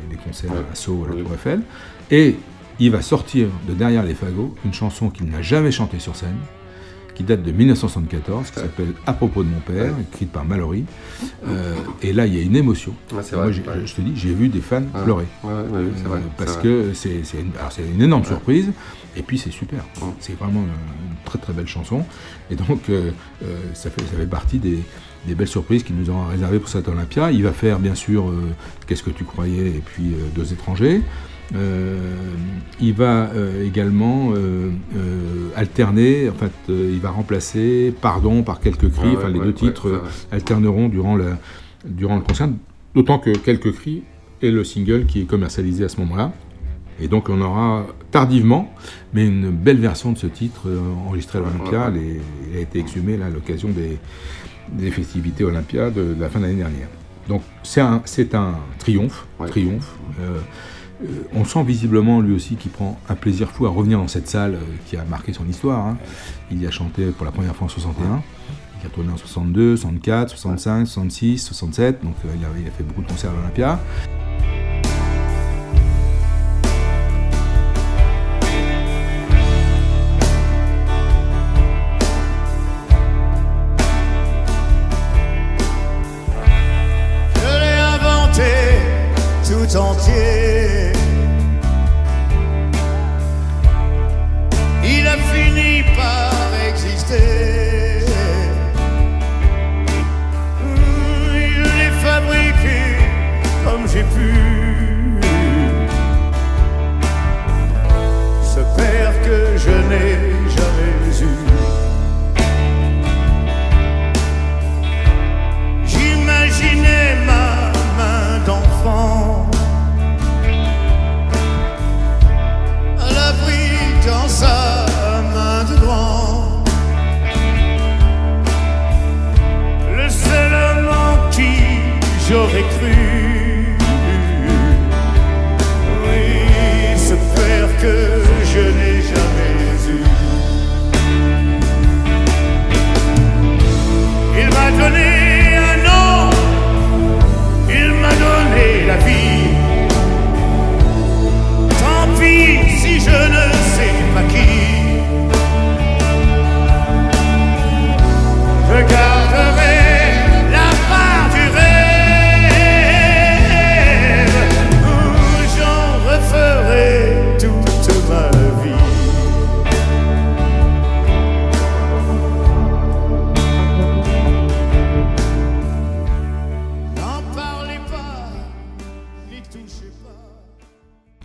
les, 0.10 0.18
concerts 0.18 0.52
à 0.52 0.76
Sceaux 0.76 1.06
à 1.06 1.16
la 1.16 1.22
Tour 1.22 1.34
Eiffel. 1.34 1.62
Et 2.12 2.36
il 2.80 2.92
va 2.92 3.02
sortir 3.02 3.48
de 3.68 3.74
derrière 3.74 4.04
les 4.04 4.16
fagots 4.16 4.56
une 4.66 4.74
chanson 4.74 5.10
qu'il 5.10 5.28
n'a 5.28 5.42
jamais 5.42 5.72
chantée 5.72 6.00
sur 6.00 6.16
scène, 6.16 6.38
qui 7.14 7.24
date 7.24 7.44
de 7.44 7.52
1974, 7.52 8.50
qui 8.50 8.60
s'appelle 8.62 8.94
À 9.06 9.12
propos 9.12 9.44
de 9.44 9.50
mon 9.50 9.60
père, 9.60 9.94
écrite 10.10 10.32
par 10.32 10.46
Mallory. 10.46 10.86
Euh, 11.46 11.76
et 12.02 12.14
là, 12.14 12.26
il 12.26 12.34
y 12.34 12.40
a 12.40 12.42
une 12.42 12.56
émotion. 12.56 12.94
Moi, 13.12 13.22
je, 13.52 13.94
te 13.94 14.02
dis, 14.02 14.14
j'ai 14.16 14.34
vu 14.34 14.48
des 14.48 14.62
fans 14.62 14.84
pleurer. 15.04 15.26
parce 16.38 16.58
que 16.58 16.94
c'est 16.94 17.22
une, 17.34 17.52
une, 17.94 18.02
énorme 18.02 18.24
surprise. 18.24 18.72
Et 19.20 19.22
puis, 19.22 19.38
c'est 19.38 19.52
super. 19.52 19.84
C'est 20.20 20.38
vraiment 20.38 20.62
une, 20.62 21.16
très 21.26 21.38
très 21.38 21.54
belle 21.54 21.68
chanson. 21.68 22.06
Et 22.50 22.56
donc, 22.56 22.90
euh, 22.90 23.12
euh, 23.44 23.58
ça, 23.74 23.90
fait, 23.90 24.02
ça 24.02 24.18
fait 24.18 24.26
partie 24.26 24.58
des, 24.58 24.80
belles 25.28 25.48
surprises 25.48 25.84
qu'il 25.84 25.96
nous 25.96 26.10
ont 26.10 26.26
réservées 26.26 26.60
pour 26.60 26.70
cette 26.70 26.88
Olympia. 26.88 27.32
Il 27.32 27.44
va 27.44 27.52
faire, 27.52 27.80
bien 27.80 27.96
sûr, 27.96 28.34
Qu'est-ce 28.88 29.04
que 29.04 29.12
tu 29.12 29.26
croyais? 29.26 29.68
Et 29.68 29.84
puis 29.86 30.14
Deux 30.34 30.54
étrangers. 30.54 31.02
Euh, 31.56 31.98
il 32.80 32.94
va 32.94 33.32
euh, 33.34 33.66
également 33.66 34.34
euh, 34.36 34.70
alterner, 35.56 36.30
en 36.30 36.34
fait, 36.34 36.52
il 36.70 37.00
va 37.00 37.10
remplacer 37.10 37.94
Pardon 38.02 38.44
par 38.44 38.60
quelques 38.60 38.92
cris, 38.92 39.16
enfin 39.18 39.30
les 39.30 39.40
deux 39.40 39.54
titres 39.54 40.04
alterneront 40.32 40.90
durant, 40.90 41.16
la, 41.16 41.38
durant 41.86 42.16
le 42.16 42.22
concert, 42.22 42.50
d'autant 42.94 43.20
que 43.20 43.32
quelques 43.32 43.74
cris 43.74 44.04
est 44.42 44.52
le 44.52 44.64
single 44.64 45.06
qui 45.06 45.22
est 45.22 45.26
commercialisé 45.26 45.84
à 45.84 45.90
ce 45.90 46.00
moment-là. 46.02 46.32
Et 47.02 47.08
donc 47.08 47.30
on 47.30 47.40
aura 47.42 47.88
tardivement, 48.12 48.74
mais 49.14 49.26
une 49.26 49.50
belle 49.50 49.80
version 49.80 50.12
de 50.12 50.18
ce 50.18 50.28
titre 50.28 50.68
enregistré 51.06 51.40
à 51.40 51.42
l'Olympia. 51.42 51.92
Il 52.52 52.58
a 52.58 52.60
été 52.62 52.80
exhumé 52.80 53.22
à 53.22 53.30
l'occasion 53.30 53.70
des, 53.70 53.98
des, 54.72 54.92
festivités 54.92 55.44
Olympia 55.44 55.90
de, 55.90 56.16
la 56.20 56.30
fin 56.30 56.40
de 56.40 56.46
l'année 56.46 56.58
dernière. 56.58 56.90
Donc 57.28 57.42
c'est 57.64 57.82
un, 57.82 58.02
un, 58.34 58.56
triomphe. 58.80 59.28
triomphe 59.48 59.96
euh, 61.04 61.06
on 61.34 61.46
sent 61.46 61.64
visiblement 61.64 62.20
lui 62.20 62.36
aussi 62.36 62.56
qu'il 62.56 62.72
prend 62.72 63.00
un 63.08 63.16
plaisir 63.16 63.50
fou 63.50 63.66
à 63.66 63.70
revenir 63.70 64.00
dans 64.00 64.08
cette 64.08 64.28
salle 64.28 64.56
euh, 64.56 64.76
qui 64.86 64.98
a 64.98 65.06
marqué 65.06 65.32
son 65.32 65.48
histoire. 65.48 65.86
Hein. 65.88 65.98
Il 66.52 66.62
y 66.62 66.68
a 66.68 66.72
chanté 66.72 67.06
pour 67.08 67.26
la 67.26 67.32
première 67.32 67.56
fois 67.56 67.66
en 67.66 67.70
61. 67.70 68.22
Il 68.82 68.88
a 68.88 68.90
tourné 68.90 69.12
en 69.12 69.18
62, 69.18 69.78
64, 69.78 70.30
65, 70.30 70.88
66, 70.88 71.38
67. 71.38 72.04
Donc 72.04 72.16
euh, 72.26 72.30
il, 72.38 72.44
a, 72.44 72.48
il 72.60 72.68
a 72.68 72.72
fait 72.72 72.84
beaucoup 72.84 73.02
de 73.02 73.08
concerts 73.08 73.32
à 73.32 73.36
l'Olympia. 73.36 73.80
Tout 89.70 89.78
entier. 89.78 90.39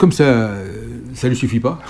Comme 0.05 0.13
ça, 0.13 0.25
euh, 0.25 0.67
ça 1.15 1.29
lui 1.29 1.37
suffit 1.37 1.61
pas. 1.61 1.81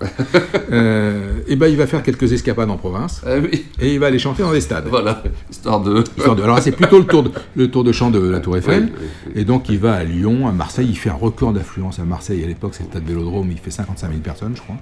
euh, 0.72 1.32
et 1.46 1.56
ben 1.56 1.68
il 1.68 1.76
va 1.76 1.86
faire 1.86 2.02
quelques 2.02 2.32
escapades 2.32 2.70
en 2.70 2.76
province 2.76 3.22
Ah 3.26 3.36
oui. 3.42 3.64
et 3.80 3.92
il 3.94 4.00
va 4.00 4.06
aller 4.06 4.18
chanter 4.18 4.42
dans 4.42 4.52
des 4.52 4.60
stades. 4.60 4.86
Voilà, 4.88 5.22
histoire 5.50 5.80
de. 5.80 6.02
Histoire 6.16 6.36
de- 6.36 6.42
Alors 6.42 6.58
c'est 6.60 6.72
plutôt 6.72 6.98
le 6.98 7.04
tour, 7.06 7.22
de, 7.22 7.30
le 7.56 7.70
tour 7.70 7.84
de 7.84 7.92
chant 7.92 8.10
de 8.10 8.18
la 8.18 8.40
Tour 8.40 8.56
Eiffel. 8.56 8.84
Oui, 8.84 8.92
oui, 9.00 9.06
oui. 9.26 9.32
Et 9.40 9.44
donc 9.44 9.68
il 9.68 9.78
va 9.78 9.94
à 9.94 10.04
Lyon, 10.04 10.48
à 10.48 10.52
Marseille. 10.52 10.86
Il 10.90 10.96
fait 10.96 11.10
un 11.10 11.14
record 11.14 11.52
d'affluence 11.52 11.98
à 11.98 12.04
Marseille. 12.04 12.42
À 12.42 12.46
l'époque, 12.46 12.72
c'est 12.74 12.82
le 12.84 12.90
stade 12.90 13.04
Vélodrome. 13.04 13.50
Il 13.50 13.58
fait 13.58 13.70
55 13.70 14.08
000 14.08 14.20
personnes, 14.20 14.52
je 14.56 14.62
crois. 14.62 14.76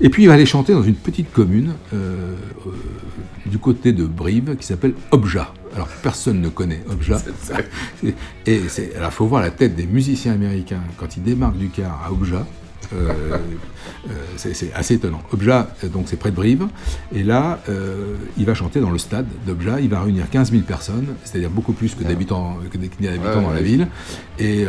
Et 0.00 0.08
puis 0.10 0.24
il 0.24 0.26
va 0.26 0.34
aller 0.34 0.46
chanter 0.46 0.72
dans 0.72 0.82
une 0.82 0.94
petite 0.94 1.32
commune 1.32 1.72
euh, 1.94 2.34
euh, 2.66 2.70
du 3.46 3.58
côté 3.58 3.92
de 3.92 4.04
Brive 4.04 4.56
qui 4.56 4.66
s'appelle 4.66 4.94
Obja. 5.10 5.52
Alors 5.74 5.88
personne 6.02 6.40
ne 6.40 6.48
connaît 6.48 6.82
Obja. 6.90 7.18
C'est- 7.18 8.14
Et 8.46 8.60
c'est, 8.68 8.94
alors 8.96 9.12
faut 9.12 9.26
voir 9.26 9.42
la 9.42 9.50
tête 9.50 9.74
des 9.74 9.86
musiciens 9.86 10.32
américains 10.32 10.80
quand 10.98 11.16
ils 11.16 11.22
démarquent 11.22 11.58
du 11.58 11.68
car 11.68 12.02
à 12.06 12.12
Obja. 12.12 12.46
Euh, 12.92 13.38
euh, 14.10 14.12
c'est, 14.36 14.72
assez 14.74 14.94
étonnant. 14.94 15.22
Obja, 15.32 15.68
euh, 15.82 15.88
donc 15.88 16.04
c'est 16.06 16.16
près 16.16 16.30
de 16.30 16.36
Brive, 16.36 16.66
et 17.14 17.22
là, 17.22 17.58
il 18.36 18.44
va 18.44 18.54
chanter 18.54 18.80
dans 18.80 18.90
le 18.90 18.98
stade 18.98 19.26
d'Obja. 19.46 19.80
Il 19.80 19.88
va 19.88 20.02
réunir 20.02 20.28
15 20.30 20.50
000 20.50 20.62
personnes, 20.62 21.06
c'est-à-dire 21.24 21.50
beaucoup 21.50 21.72
plus 21.72 21.94
que 21.94 22.04
d'habitants, 22.04 22.58
que 22.70 22.78
des- 22.78 22.88
que 22.88 23.02
d'habitants 23.02 23.38
Ouais, 23.38 23.42
dans 23.42 23.52
la 23.52 23.62
ville. 23.62 23.88
Et 24.38 24.64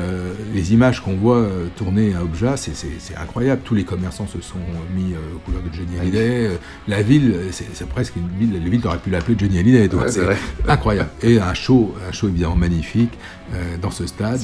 les 0.53 0.73
images 0.73 1.01
qu'on 1.01 1.15
voit 1.15 1.45
tourner 1.75 2.13
à 2.15 2.23
Obja, 2.23 2.55
c'est, 2.57 2.73
incroyable. 3.19 3.61
Tous 3.63 3.75
les 3.75 3.83
commerçants 3.83 4.27
se 4.27 4.41
sont 4.41 4.57
mis 4.95 5.13
aux 5.35 5.39
couleurs 5.39 5.61
de 5.63 5.73
Johnny 5.73 5.99
Hallyday. 5.99 6.51
La 6.87 7.01
ville, 7.01 7.35
c'est, 7.51 7.87
presque 7.87 8.15
une 8.15 8.29
ville. 8.39 8.53
La 8.61 8.69
ville 8.69 8.85
aurait 8.85 8.97
pu 8.97 9.09
l'appeler 9.09 9.35
Johnny 9.37 9.59
Hallyday. 9.59 9.89
c'est 10.07 10.21
incroyable. 10.67 11.09
Et 11.21 11.39
un 11.39 11.53
show, 11.53 11.95
un 12.07 12.11
show 12.11 12.27
évidemment 12.29 12.55
magnifique 12.55 13.17
euh, 13.53 13.77
dans 13.81 13.91
ce 13.91 14.05
stade. 14.07 14.39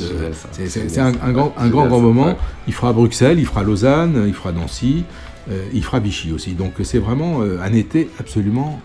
C'est 0.51 0.97
Euh, 0.99 1.11
un, 1.23 1.31
grand, 1.31 1.53
un 1.57 1.69
grand, 1.69 1.87
grand 1.87 1.99
moment. 1.99 2.25
Ouais. 2.27 2.35
Il 2.67 2.73
fera 2.73 2.93
Bruxelles, 2.93 3.39
il 3.39 3.45
fera 3.45 3.63
Lausanne, 3.63 4.23
il 4.27 4.33
fera 4.33 4.51
Nancy, 4.51 5.03
euh, 5.49 5.63
il 5.73 5.83
fera 5.83 5.99
Vichy 5.99 6.31
aussi. 6.31 6.51
Donc 6.53 6.73
c'est 6.83 6.99
vraiment 6.99 7.41
euh, 7.41 7.59
un 7.61 7.73
été 7.73 8.09
absolument 8.19 8.79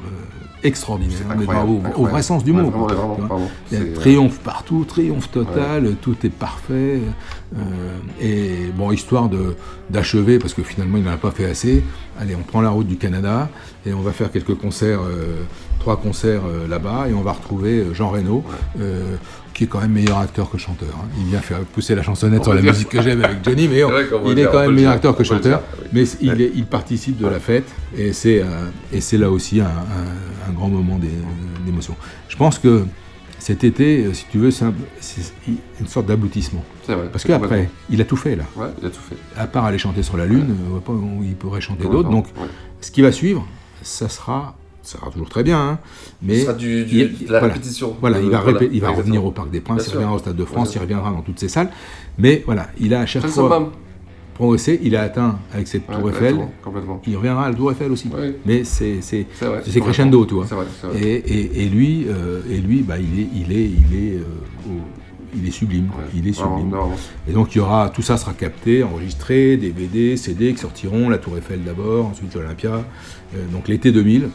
extraordinaire. 0.62 1.18
Mais 1.38 1.44
bravo, 1.44 1.82
au 1.96 2.06
vrai 2.06 2.22
sens 2.22 2.42
du 2.42 2.50
Ouais, 2.52 2.62
mot. 2.62 2.70
vraiment, 2.70 2.86
vraiment, 2.86 3.14
vraiment. 3.14 3.50
Il 3.70 3.78
y 3.78 3.80
a 3.82 3.84
triomphe 3.94 4.38
partout, 4.40 4.84
triomphe 4.86 5.30
total, 5.30 5.94
tout 6.00 6.16
est 6.24 6.30
parfait. 6.30 7.00
Euh, 7.54 7.60
et 8.20 8.70
bon, 8.76 8.90
histoire 8.92 9.28
d'achever, 9.90 10.38
parce 10.38 10.54
que 10.54 10.62
finalement 10.62 10.98
il 10.98 11.04
n'en 11.04 11.12
a 11.12 11.16
pas 11.16 11.30
fait 11.30 11.44
assez, 11.44 11.84
allez, 12.18 12.34
on 12.34 12.42
prend 12.42 12.60
la 12.60 12.70
route 12.70 12.86
du 12.88 12.96
Canada 12.96 13.48
et 13.86 13.92
on 13.92 14.00
va 14.00 14.12
faire 14.12 14.30
quelques 14.32 14.56
concerts, 14.56 15.00
euh, 15.02 15.42
trois 15.78 15.96
concerts 15.96 16.42
euh, 16.46 16.66
là-bas, 16.66 17.06
et 17.08 17.14
on 17.14 17.22
va 17.22 17.32
retrouver 17.32 17.84
Jean 17.94 18.08
Reno, 18.10 18.42
qui 19.54 19.64
est 19.64 19.66
quand 19.68 19.80
même 19.80 19.92
meilleur 19.92 20.18
acteur 20.18 20.50
que 20.50 20.58
chanteur. 20.58 20.88
hein. 21.00 21.06
Il 21.18 21.26
vient 21.26 21.40
faire 21.40 21.60
pousser 21.60 21.94
la 21.94 22.02
chansonnette 22.02 22.40
On 22.40 22.44
sur 22.44 22.54
la 22.54 22.60
dire. 22.60 22.72
musique 22.72 22.88
que 22.90 23.00
j'aime 23.00 23.24
avec 23.24 23.42
Johnny, 23.44 23.68
mais 23.68 23.82
on- 23.84 23.90
il 24.26 24.32
est 24.32 24.34
dire, 24.34 24.50
quand 24.50 24.58
même 24.60 24.70
le 24.70 24.74
meilleur 24.76 24.90
dire, 24.90 24.96
acteur 24.96 25.16
que 25.16 25.24
chanteur. 25.24 25.62
oui. 25.80 25.88
Mais 25.92 26.04
il, 26.20 26.40
est- 26.42 26.52
il 26.54 26.66
participe 26.66 27.16
de 27.18 27.26
la 27.26 27.38
fête 27.40 27.64
et 27.96 28.12
c'est 28.12 28.42
euh, 28.42 29.18
là 29.18 29.30
aussi 29.30 29.60
un, 29.60 29.64
un- 29.66 30.50
un 30.50 30.52
grand 30.52 30.68
moment 30.68 30.98
d'é- 30.98 31.08
d'émotion. 31.64 31.94
Je 32.28 32.36
pense 32.36 32.58
que 32.58 32.84
cet 33.46 33.62
été, 33.62 34.06
euh, 34.06 34.12
si 34.12 34.24
tu 34.28 34.38
veux, 34.38 34.50
c'est 34.50 34.64
un- 34.64 34.74
c'est 34.98 35.22
une 35.78 35.86
sorte 35.86 36.06
d'aboutissement. 36.06 36.64
C'est 36.84 36.96
vrai. 36.96 37.08
Parce 37.12 37.22
qu'après, 37.22 37.70
il 37.90 38.00
a 38.00 38.04
tout 38.04 38.16
fait 38.16 38.34
là. 38.34 38.42
Ouais, 38.56 38.66
il 38.82 38.86
a 38.88 38.90
tout 38.90 38.98
fait. 39.08 39.14
À 39.36 39.46
part 39.46 39.64
aller 39.66 39.78
chanter 39.78 40.02
sur 40.02 40.16
la 40.16 40.26
Lune, 40.26 40.52
on 40.66 40.70
voit 40.70 40.80
pas 40.80 40.90
où 40.92 41.22
il 41.22 41.36
pourrait 41.36 41.60
chanter 41.60 41.84
d'autres. 41.88 42.10
Donc, 42.10 42.24
ouais. 42.40 42.48
ce 42.80 42.90
qui 42.90 43.02
va 43.02 43.12
suivre, 43.12 43.46
ça 43.82 44.08
sera, 44.08 44.56
ça 44.82 44.98
sera 44.98 45.12
toujours 45.12 45.28
très 45.28 45.44
bien. 45.44 45.60
hein, 45.60 45.78
mais 46.22 46.38
Ce 46.40 46.46
sera 46.46 46.54
du- 46.54 46.84
du- 46.86 46.98
il- 47.02 47.26
de 47.28 47.32
la 47.32 47.38
voilà. 47.38 47.54
répétition. 47.54 47.96
Voilà, 48.00 48.18
il 48.18 48.30
va, 48.30 48.40
voilà, 48.40 48.58
répé- 48.58 48.64
il 48.72 48.80
va 48.80 48.88
exactement. 48.88 48.96
revenir 48.96 49.24
au 49.24 49.30
Parc 49.30 49.50
des 49.52 49.60
Princes, 49.60 49.84
Bien 49.84 49.86
il 49.86 49.94
reviendra 49.94 50.16
au 50.16 50.18
Stade 50.18 50.34
de 50.36 50.44
France, 50.44 50.74
il 50.74 50.78
reviendra 50.80 51.10
dans 51.12 51.22
toutes 51.22 51.38
ces 51.38 51.48
salles. 51.48 51.70
Mais 52.18 52.42
voilà, 52.46 52.66
il 52.80 52.94
a 52.94 53.00
à 53.02 53.06
chaque 53.06 53.22
Très 53.22 53.30
fois 53.30 53.70
Il 54.82 54.96
a 54.96 55.02
atteint 55.02 55.38
avec 55.52 55.66
cette 55.68 55.88
Ouais, 55.88 55.96
Tour 55.98 56.10
Eiffel. 56.10 56.36
complètement. 56.62 57.00
Il 57.06 57.16
reviendra 57.16 57.46
à 57.46 57.48
la 57.50 57.54
Tour 57.54 57.72
Eiffel 57.72 57.90
aussi. 57.92 58.10
Mais 58.44 58.64
c'est 58.64 59.00
crescendo, 59.80 60.24
tu 60.26 60.34
vois. 60.34 60.46
C'est 60.46 60.54
vrai, 60.54 60.66
c'est 60.80 60.86
vrai. 60.86 61.00
Et, 61.00 61.14
et, 61.16 61.64
et 61.64 61.68
lui, 61.68 62.06
euh, 62.08 62.40
et 62.50 62.58
lui, 62.58 62.82
bah, 62.82 62.96
il 62.98 63.20
est, 63.20 63.28
il 63.34 63.52
est, 63.52 63.64
il 63.64 63.96
est, 63.96 64.14
euh, 64.16 64.22
au- 64.68 64.80
il 65.38 65.46
est 65.46 65.50
sublime. 65.50 65.88
Il 66.14 66.26
est 66.28 66.32
sublime. 66.32 66.72
Et 67.28 67.32
donc 67.32 67.54
il 67.54 67.58
y 67.58 67.60
aura, 67.60 67.90
tout 67.90 68.00
ça 68.02 68.16
sera 68.16 68.32
capté, 68.32 68.82
enregistré, 68.82 69.56
DVD, 69.56 70.16
CD 70.16 70.52
qui 70.52 70.58
sortiront, 70.58 71.08
la 71.10 71.18
Tour 71.18 71.36
Eiffel 71.36 71.60
d'abord, 71.64 72.06
ensuite 72.06 72.34
l'Olympia. 72.34 72.84
Euh, 73.34 73.44
donc 73.52 73.68
l'été 73.68 73.92
2000, 73.92 74.28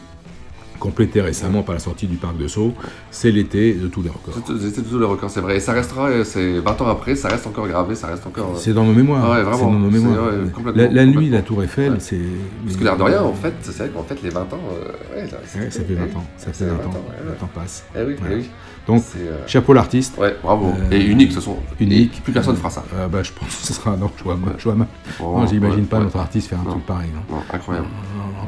complété 0.82 1.20
récemment 1.20 1.62
par 1.62 1.74
la 1.74 1.78
sortie 1.78 2.08
du 2.08 2.16
parc 2.16 2.36
de 2.36 2.48
Sceaux, 2.48 2.74
c'est 3.12 3.30
l'été 3.30 3.72
de 3.74 3.86
tous 3.86 4.02
les 4.02 4.08
records. 4.10 4.34
C'était 4.60 4.82
tous 4.82 4.98
les 4.98 5.06
records, 5.06 5.30
c'est 5.30 5.40
vrai. 5.40 5.56
Et 5.56 5.60
ça 5.60 5.72
restera, 5.72 6.08
euh, 6.08 6.24
c'est 6.24 6.58
20 6.58 6.80
ans 6.82 6.88
après, 6.88 7.14
ça 7.14 7.28
reste 7.28 7.46
encore 7.46 7.68
gravé, 7.68 7.94
ça 7.94 8.08
reste 8.08 8.26
encore. 8.26 8.50
euh, 8.56 8.58
C'est 8.58 8.72
dans 8.72 8.84
nos 8.84 8.92
mémoires. 8.92 9.30
Ouais, 9.30 9.42
vraiment. 9.44 9.70
dans 9.70 9.78
nos 9.78 9.90
mémoires. 9.90 10.24
ouais, 10.26 10.50
complètement, 10.52 10.82
la, 10.82 10.88
la 10.90 11.04
nuit, 11.06 11.12
complètement. 11.14 11.36
la 11.36 11.42
Tour 11.42 11.62
Eiffel, 11.62 11.92
Ouais. 11.92 11.96
c'est. 12.00 12.18
Parce 12.64 12.76
que 12.76 12.84
l'air 12.84 12.96
de 12.96 13.02
rien, 13.04 13.22
en 13.22 13.32
fait, 13.32 13.54
c'est 13.62 13.78
vrai 13.78 13.88
qu'en 13.90 14.02
fait, 14.02 14.20
les 14.24 14.30
20 14.30 14.40
ans. 14.40 14.46
euh, 14.72 15.14
ouais, 15.16 15.22
là, 15.30 15.38
ça 15.44 15.60
fait 15.84 15.94
20 15.94 16.04
ans. 16.18 16.24
Ça 16.36 16.52
fait 16.52 16.64
20 16.66 16.74
ans. 16.74 17.04
Le 17.28 17.32
temps 17.34 17.50
passe. 17.54 17.84
Eh 17.96 18.02
oui, 18.02 18.16
eh 18.30 18.34
oui. 18.34 18.50
Donc, 18.88 19.04
euh, 19.16 19.38
chapeau 19.46 19.74
l'artiste. 19.74 20.18
Ouais, 20.18 20.34
bravo. 20.42 20.66
Euh, 20.66 20.90
Et 20.90 21.04
unique, 21.04 21.28
de 21.28 21.34
toute 21.34 21.42
façon. 21.44 21.56
Unique. 21.78 22.20
Plus 22.24 22.32
personne 22.32 22.54
ne 22.54 22.58
fera 22.58 22.70
ça. 22.70 22.82
Euh, 22.96 23.06
bah, 23.06 23.22
je 23.22 23.30
pense 23.30 23.48
que 23.60 23.66
ce 23.68 23.72
sera. 23.72 23.96
Non, 23.96 24.10
je 24.18 24.24
vois, 24.24 24.36
je 24.58 24.64
vois 24.64 24.74
non, 24.74 25.46
j'imagine 25.46 25.86
pas 25.86 26.00
notre 26.00 26.16
artiste 26.18 26.48
faire 26.48 26.58
un 26.60 26.68
truc 26.70 26.84
pareil. 26.84 27.10
Non, 27.30 27.36
incroyable. 27.52 27.86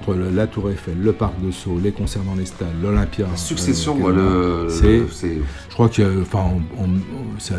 Entre 0.06 0.14
le- 0.18 0.30
la 0.30 0.46
Tour 0.46 0.70
Eiffel, 0.70 0.96
le 1.02 1.12
parc 1.14 1.32
de 1.42 1.50
Sceaux, 1.50 1.78
les 1.82 1.90
concerts 1.92 2.22
dans 2.24 2.34
les 2.34 2.44
stades, 2.44 2.68
l'Olympia. 2.82 3.26
La 3.30 3.36
succession, 3.38 3.96
euh, 3.96 4.00
moi, 4.00 4.12
le- 4.12 4.66
c'est. 4.68 4.98
Je 5.68 5.72
crois 5.74 5.88
qu'il 5.88 6.04
y 6.04 6.06
a. 6.06 6.10
Enfin, 6.20 6.44
on, 6.78 6.88
je 7.38 7.42
sais 7.44 7.54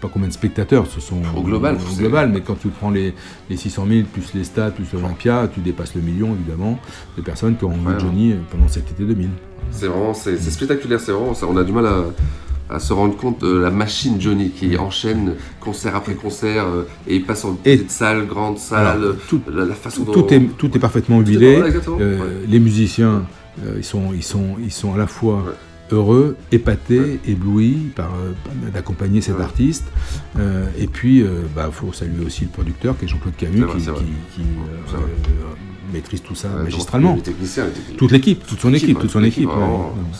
pas 0.00 0.08
combien 0.12 0.26
de 0.26 0.32
spectateurs 0.32 0.86
ce 0.88 1.00
sont. 1.00 1.20
Au 1.36 1.42
global, 1.42 1.76
Au 1.76 1.78
c'est- 1.88 2.00
global, 2.00 2.30
mais 2.32 2.40
quand 2.40 2.56
tu 2.60 2.68
prends 2.68 2.90
les, 2.90 3.14
les 3.48 3.56
600 3.56 3.86
000 3.88 4.06
plus 4.12 4.34
les 4.34 4.42
stades, 4.44 4.74
plus 4.74 4.86
l'Olympia, 4.92 5.48
tu 5.52 5.60
dépasses 5.60 5.94
le 5.94 6.00
million, 6.00 6.34
évidemment, 6.34 6.80
de 7.16 7.22
personnes 7.22 7.56
qui 7.56 7.64
ont 7.64 7.70
vu. 7.70 8.00
Johnny 8.00 8.34
pendant 8.50 8.66
cet 8.68 8.90
été 8.90 9.04
2000. 9.04 9.28
C'est 9.70 9.86
vraiment, 9.86 10.14
c'est 10.14 10.36
c'est 10.36 10.50
spectaculaire, 10.50 10.98
c'est 11.00 11.12
vraiment, 11.12 11.32
ça, 11.34 11.46
on 11.48 11.56
a 11.56 11.62
du 11.62 11.72
mal 11.72 11.86
à, 11.86 12.04
à 12.70 12.78
se 12.78 12.92
rendre 12.92 13.16
compte 13.16 13.40
de 13.42 13.56
la 13.56 13.70
machine 13.70 14.20
Johnny 14.20 14.50
qui 14.50 14.76
enchaîne 14.78 15.34
concert 15.60 15.94
après 15.96 16.14
concert 16.14 16.64
euh, 16.66 16.88
et 17.06 17.16
il 17.16 17.24
passe 17.24 17.44
en 17.44 17.58
Et- 17.64 17.76
petite 17.76 17.90
salle, 17.90 18.26
grande 18.26 18.58
salle, 18.58 18.86
Alors, 18.86 19.14
tout- 19.28 19.40
la, 19.52 19.64
la 19.66 19.74
façon 19.74 20.04
dont 20.04 20.12
tout 20.12 20.32
est, 20.32 20.40
tout 20.56 20.74
est 20.74 20.80
parfaitement 20.80 21.20
huilé. 21.20 21.56
Euh, 21.58 22.18
ouais. 22.18 22.26
Les 22.48 22.58
musiciens, 22.60 23.26
euh, 23.64 23.74
ils, 23.76 23.84
sont, 23.84 24.12
ils, 24.14 24.22
sont, 24.22 24.56
ils 24.62 24.72
sont 24.72 24.94
à 24.94 24.96
la 24.98 25.06
fois 25.06 25.44
heureux, 25.92 26.36
épatés, 26.50 27.20
éblouis 27.26 27.90
par, 27.94 28.10
euh, 28.14 28.32
d'accompagner 28.72 29.20
cet 29.20 29.38
artiste. 29.40 29.84
Euh, 30.38 30.64
et 30.78 30.86
puis, 30.86 31.18
il 31.18 31.26
faut 31.72 31.92
saluer 31.92 32.24
aussi 32.24 32.44
le 32.44 32.50
producteur 32.50 32.96
qui 32.98 33.04
est 33.04 33.08
Jean-Claude 33.08 33.36
Camus, 33.36 33.58
C'est 33.58 33.64
vrai, 33.66 33.76
qui, 33.78 33.84
c'est 33.84 33.90
vrai. 33.90 34.00
qui- 34.34 34.40
qui, 34.42 34.48
euh, 34.48 34.96
euh, 34.96 35.54
maîtrise 35.92 36.22
tout 36.22 36.34
ça 36.34 36.48
Ouais, 36.48 36.64
magistralement. 36.64 37.14
les 37.14 37.22
techniciens, 37.22 37.64
les 37.64 37.70
techniciens. 37.70 37.96
Toute 37.96 38.10
l'équipe, 38.12 38.46
toute 38.46 38.60
son 38.60 38.72
équipe, 38.74 38.96
ouais, 38.96 39.00
toute 39.02 39.10
son 39.10 39.22
équipe. 39.24 39.48
ouais. 39.48 39.54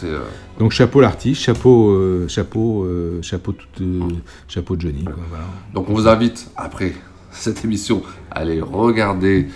euh, 0.05 0.21
Donc 0.59 0.73
chapeau 0.73 1.01
l'artiste, 1.01 1.41
chapeau, 1.43 1.91
euh, 1.91 2.27
chapeau, 2.29 2.85
euh, 2.85 3.19
chapeau, 3.23 3.53
tout, 3.53 4.09
chapeau 4.49 4.77
Johnny. 4.79 5.05
quoi, 5.05 5.15
voilà. 5.29 5.45
Donc 5.75 5.89
on 5.89 5.95
vous 5.95 6.09
invite, 6.09 6.49
après 6.57 6.93
cette 7.31 7.65
émission, 7.65 8.03
à 8.31 8.41
aller 8.41 8.61
regarder 8.61 9.49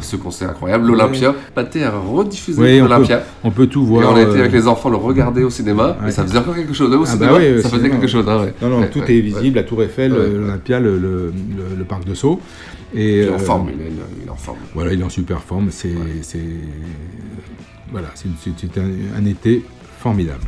ce 0.00 0.16
concert 0.16 0.50
incroyable, 0.50 0.86
l'Olympia. 0.88 1.34
Pathé 1.54 1.82
a 1.82 1.90
rediffusé 1.98 2.60
on 2.82 2.84
l'Olympia. 2.84 3.22
on 3.42 3.50
peut 3.50 3.66
tout 3.68 3.86
voir. 3.86 4.02
Et 4.02 4.06
on 4.06 4.14
a 4.16 4.20
été 4.20 4.38
avec 4.38 4.52
les 4.52 4.66
enfants 4.68 4.90
le 4.90 4.96
regarder 4.98 5.42
au 5.44 5.48
cinéma, 5.48 5.96
Ouais. 6.02 6.08
et 6.10 6.12
ça 6.12 6.24
faisait 6.24 6.36
encore 6.36 6.54
quelque 6.54 6.74
chose. 6.74 6.90
Là, 6.90 6.98
au 6.98 7.04
Ah 7.04 7.06
cinéma, 7.06 7.32
bah 7.32 7.38
au 7.38 7.40
ça 7.62 7.68
faisait 7.70 7.76
cinéma, 7.78 7.88
quelque 7.96 8.06
chose. 8.06 8.28
hein, 8.28 8.40
ouais. 8.42 8.54
Non, 8.60 8.68
non, 8.68 8.80
Ouais, 8.80 8.90
tout 8.90 8.98
ouais, 9.00 9.16
est 9.16 9.20
visible, 9.20 9.56
ouais. 9.56 9.62
la 9.62 9.62
Tour 9.62 9.82
Eiffel, 9.82 10.12
Ouais. 10.12 10.28
l'Olympia, 10.28 10.78
le, 10.78 10.98
le- 10.98 11.32
le- 11.56 11.76
le 11.78 11.84
parc 11.84 12.04
de 12.04 12.12
Sceaux. 12.12 12.38
Et, 12.94 13.18
Il 13.18 13.24
est 13.24 13.30
en 13.30 13.34
euh, 13.34 13.38
forme, 13.38 13.70
il 13.74 13.80
est, 13.86 13.90
il 14.22 14.26
est 14.26 14.30
en 14.30 14.36
forme. 14.36 14.58
Voilà, 14.74 14.92
il 14.92 15.00
est 15.00 15.04
en 15.04 15.08
super 15.08 15.40
forme. 15.42 15.70
C'est, 15.70 15.92
voilà, 17.90 18.08
c'est, 18.14 18.28
un, 18.78 19.18
un 19.18 19.24
été 19.26 19.64
formidable. 19.98 20.40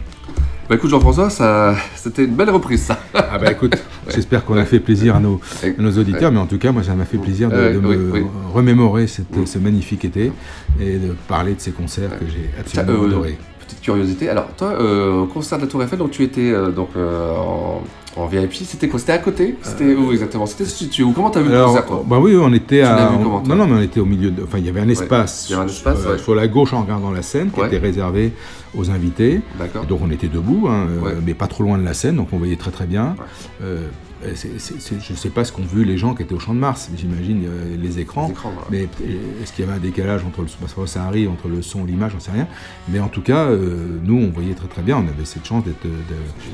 Bah 0.68 0.76
écoute 0.76 0.90
Jean-François, 0.90 1.28
ça, 1.28 1.74
c'était 1.96 2.24
une 2.24 2.34
belle 2.34 2.50
reprise 2.50 2.82
ça. 2.82 2.98
Ah 3.14 3.36
bah 3.38 3.50
écoute, 3.50 3.76
j'espère 4.08 4.44
qu'on 4.44 4.56
a 4.56 4.64
fait 4.64 4.78
plaisir 4.78 5.16
à 5.16 5.20
nos, 5.20 5.40
à 5.62 5.82
nos 5.82 5.98
auditeurs, 5.98 6.30
mais 6.30 6.38
en 6.38 6.46
tout 6.46 6.58
cas, 6.58 6.70
moi, 6.72 6.82
ça 6.84 6.94
m'a 6.94 7.04
fait 7.04 7.18
plaisir 7.18 7.50
de, 7.50 7.56
Ouais, 7.56 7.72
de 7.74 7.78
oui, 7.78 7.96
me 7.96 8.12
oui. 8.12 8.22
remémorer 8.54 9.06
cette- 9.08 9.46
ce 9.46 9.58
magnifique 9.58 10.04
été 10.04 10.32
et 10.80 10.98
de 10.98 11.14
parler 11.28 11.54
de 11.54 11.60
ces 11.60 11.72
concerts 11.72 12.16
que 12.18 12.24
j'ai 12.26 12.48
absolument 12.58 13.02
euh, 13.02 13.06
adorés. 13.08 13.38
Petite 13.66 13.80
curiosité. 13.82 14.28
Alors 14.28 14.46
toi, 14.56 14.68
euh, 14.80 15.22
au 15.22 15.26
concert 15.26 15.58
de 15.58 15.64
la 15.64 15.68
Tour 15.68 15.82
Eiffel, 15.82 15.98
donc 15.98 16.12
tu 16.12 16.22
étais 16.22 16.52
euh, 16.52 16.70
donc 16.70 16.90
en, 16.96 17.82
en 18.16 18.26
VIP. 18.26 18.52
C'était 18.54 18.88
quoi? 18.88 18.98
C'était 19.00 19.12
à 19.12 19.18
côté? 19.18 19.56
C'était 19.62 19.94
où 19.94 20.12
exactement? 20.12 20.46
C'était 20.46 20.64
situé 20.66 21.02
où 21.02 21.12
Comment 21.12 21.30
t'as 21.30 21.40
vu 21.40 21.50
le 21.50 21.64
concert 21.64 21.86
toi? 21.86 22.04
bah 22.06 22.18
oui, 22.20 22.36
on 22.36 22.52
était 22.52 22.80
Tu 22.80 22.82
à. 22.82 23.08
vu 23.08 23.16
comment, 23.22 23.42
non, 23.42 23.56
non, 23.56 23.66
mais 23.66 23.78
on 23.78 23.82
était 23.82 24.00
au 24.00 24.04
milieu 24.04 24.30
de. 24.30 24.42
Enfin, 24.42 24.58
il 24.58 24.66
y 24.66 24.68
avait 24.68 24.80
un 24.80 24.88
espace. 24.88 25.46
il 25.48 25.52
y 25.52 25.54
avait 25.54 25.64
un 25.64 25.68
espace, 25.68 25.98
euh, 26.04 26.12
ouais. 26.12 26.18
Sur 26.18 26.34
la 26.34 26.46
gauche 26.48 26.72
en 26.74 26.82
regardant 26.82 27.10
la 27.10 27.22
scène, 27.22 27.50
qui 27.50 27.60
Ouais. 27.60 27.66
était 27.68 27.78
réservé 27.78 28.32
aux 28.76 28.90
invités. 28.90 29.40
D'accord. 29.58 29.84
Donc 29.86 30.00
on 30.02 30.10
était 30.10 30.28
debout, 30.28 30.66
hein, 30.68 30.86
euh, 31.06 31.14
mais 31.24 31.34
pas 31.34 31.46
trop 31.46 31.62
loin 31.64 31.78
de 31.78 31.84
la 31.84 31.94
scène, 31.94 32.16
donc 32.16 32.28
on 32.32 32.38
voyait 32.38 32.56
très 32.56 32.70
très 32.70 32.86
bien. 32.86 33.14
Euh, 33.62 33.88
euh, 34.24 34.34
je 34.34 35.12
ne 35.12 35.16
sais 35.18 35.30
pas 35.30 35.44
ce 35.44 35.52
qu'ont 35.52 35.62
vu 35.64 35.84
les 35.84 35.98
gens 35.98 36.14
qui 36.14 36.22
étaient 36.22 36.34
au 36.34 36.38
Champ 36.38 36.54
de 36.54 36.58
Mars, 36.58 36.90
j'imagine 36.96 37.44
euh, 37.46 37.76
les 37.76 37.98
écrans. 37.98 38.26
Les 38.26 38.32
écrans, 38.32 38.50
voilà. 38.50 38.68
Mais 38.70 38.82
euh, 38.82 39.42
est-ce 39.42 39.52
qu'il 39.52 39.64
y 39.64 39.68
avait 39.68 39.76
un 39.76 39.80
décalage 39.80 40.24
entre 40.24 40.42
le 40.42 40.48
parce 40.60 40.74
que 40.74 40.86
ça 40.86 41.04
arrive 41.04 41.30
entre 41.30 41.48
le 41.48 41.62
son 41.62 41.84
et 41.84 41.90
l'image, 41.90 42.12
j'en 42.12 42.20
sais 42.20 42.30
rien. 42.30 42.46
Mais 42.88 43.00
en 43.00 43.08
tout 43.08 43.22
cas, 43.22 43.46
euh, 43.46 43.98
nous, 44.02 44.16
on 44.16 44.30
voyait 44.30 44.54
très 44.54 44.68
très 44.68 44.82
bien. 44.82 44.98
On 44.98 45.08
avait 45.08 45.24
cette 45.24 45.44
chance 45.44 45.64
d'être. 45.64 45.86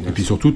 Et 0.06 0.10
puis 0.12 0.22
surtout, 0.22 0.54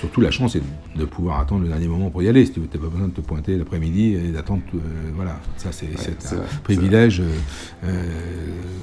surtout 0.00 0.20
la 0.20 0.30
chance, 0.30 0.52
c'est 0.52 0.62
de 0.98 1.04
pouvoir 1.04 1.40
attendre 1.40 1.62
le 1.62 1.68
dernier 1.68 1.88
moment 1.88 2.10
pour 2.10 2.22
y 2.22 2.28
aller. 2.28 2.46
Si 2.46 2.52
tu 2.52 2.60
n'as 2.60 2.66
pas 2.66 2.88
besoin 2.88 3.08
de 3.08 3.12
te 3.12 3.20
pointer 3.20 3.56
l'après-midi 3.56 4.14
et 4.14 4.28
d'attendre. 4.30 4.62
euh, 4.74 4.78
voilà, 5.14 5.38
ça 5.56 5.70
c'est 5.72 5.86
un 5.86 6.60
privilège 6.62 7.22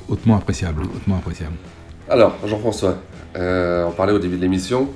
hautement 0.07 0.35
appréciable, 0.37 0.83
hautement 0.83 1.17
appréciable. 1.17 1.55
Alors, 2.09 2.35
Jean-François, 2.45 2.97
on 3.35 3.91
parlait 3.95 4.13
au 4.13 4.19
début 4.19 4.37
de 4.37 4.41
l'émission 4.41 4.89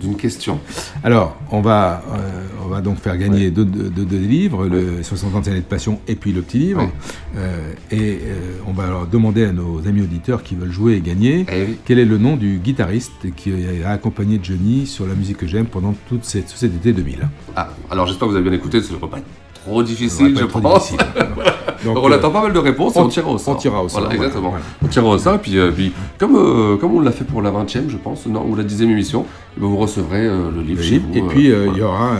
d'une 0.00 0.16
question. 0.16 0.60
Alors, 1.04 1.36
on 1.50 1.60
va, 1.60 2.02
euh, 2.12 2.18
on 2.64 2.68
va 2.68 2.80
donc 2.80 2.98
faire 2.98 3.16
gagner 3.16 3.50
deux, 3.50 3.64
deux- 3.64 3.88
deux- 3.88 4.04
deux 4.04 4.18
livres, 4.18 4.66
le 4.66 5.02
60 5.02 5.48
années 5.48 5.60
de 5.60 5.64
passion 5.64 6.00
et 6.08 6.14
puis 6.16 6.32
le 6.32 6.42
petit 6.42 6.58
livre. 6.58 6.82
Ouais. 6.82 6.90
Euh, 7.36 7.72
et 7.90 8.18
euh, 8.22 8.58
on 8.66 8.72
va 8.72 8.84
alors 8.84 9.06
demander 9.06 9.44
à 9.44 9.52
nos 9.52 9.78
amis 9.86 10.02
auditeurs 10.02 10.42
qui 10.42 10.54
veulent 10.54 10.72
jouer 10.72 10.94
et 10.94 11.00
gagner 11.00 11.46
Eh 11.52 11.76
quel 11.84 11.98
est 11.98 12.04
le 12.04 12.18
nom 12.18 12.36
du 12.36 12.58
guitariste 12.58 13.12
qui 13.36 13.52
a 13.84 13.90
accompagné 13.90 14.38
Johnny 14.42 14.86
sur 14.86 15.06
la 15.06 15.14
musique 15.14 15.38
que 15.38 15.46
j'aime 15.46 15.66
pendant 15.66 15.94
toute 16.08 16.24
cette, 16.24 16.46
tout 16.46 16.56
cet 16.56 16.74
été 16.74 16.92
2000. 16.92 17.28
Ah, 17.54 17.70
alors 17.90 18.06
j'espère 18.06 18.26
que 18.28 18.32
vous 18.32 18.38
avez 18.38 18.48
bien 18.48 18.58
écouté, 18.58 18.80
ce 18.82 18.92
ne 18.92 18.98
va 18.98 19.06
pas 19.08 19.18
être 19.18 19.26
trop 19.66 19.82
difficile, 19.82 20.36
je 20.38 20.44
pense. 20.44 20.90
difficile. 20.92 20.98
Donc, 21.84 21.94
Donc, 21.94 22.04
on 22.04 22.10
euh, 22.10 22.14
attend 22.16 22.30
pas 22.30 22.42
mal 22.42 22.52
de 22.52 22.58
réponses 22.58 22.96
et 22.96 23.00
on- 23.00 23.08
tirera 23.08 23.30
au 23.30 23.38
sort. 23.38 23.54
on 23.54 23.58
tirera 23.58 23.82
au 23.82 23.88
sort, 23.88 24.00
Voilà, 24.00 24.16
voilà, 24.16 24.26
exactement. 24.28 24.50
voilà. 24.50 24.64
On 24.82 24.86
tirera 24.88 25.08
au 25.08 25.18
sort, 25.18 25.34
et 25.34 25.38
puis, 25.38 25.58
euh, 25.58 25.70
puis 25.70 25.92
comme, 26.18 26.34
euh, 26.34 26.76
comme 26.78 26.94
on 26.94 27.00
l'a 27.00 27.12
fait 27.12 27.24
pour 27.24 27.42
la 27.42 27.50
20e, 27.50 27.88
je 27.88 27.96
pense, 27.96 28.26
non, 28.26 28.44
ou 28.48 28.56
la 28.56 28.64
10e 28.64 28.90
émission, 28.90 29.24
eh 29.56 29.60
ben, 29.60 29.66
vous 29.66 29.76
recevrez 29.76 30.24
le 30.24 30.62
livre 30.62 30.82
chez 30.82 30.98
vous. 30.98 31.14
Et 31.14 31.22
puis, 31.22 31.44
il 31.50 31.76
y 31.78 31.82
aura 31.82 32.12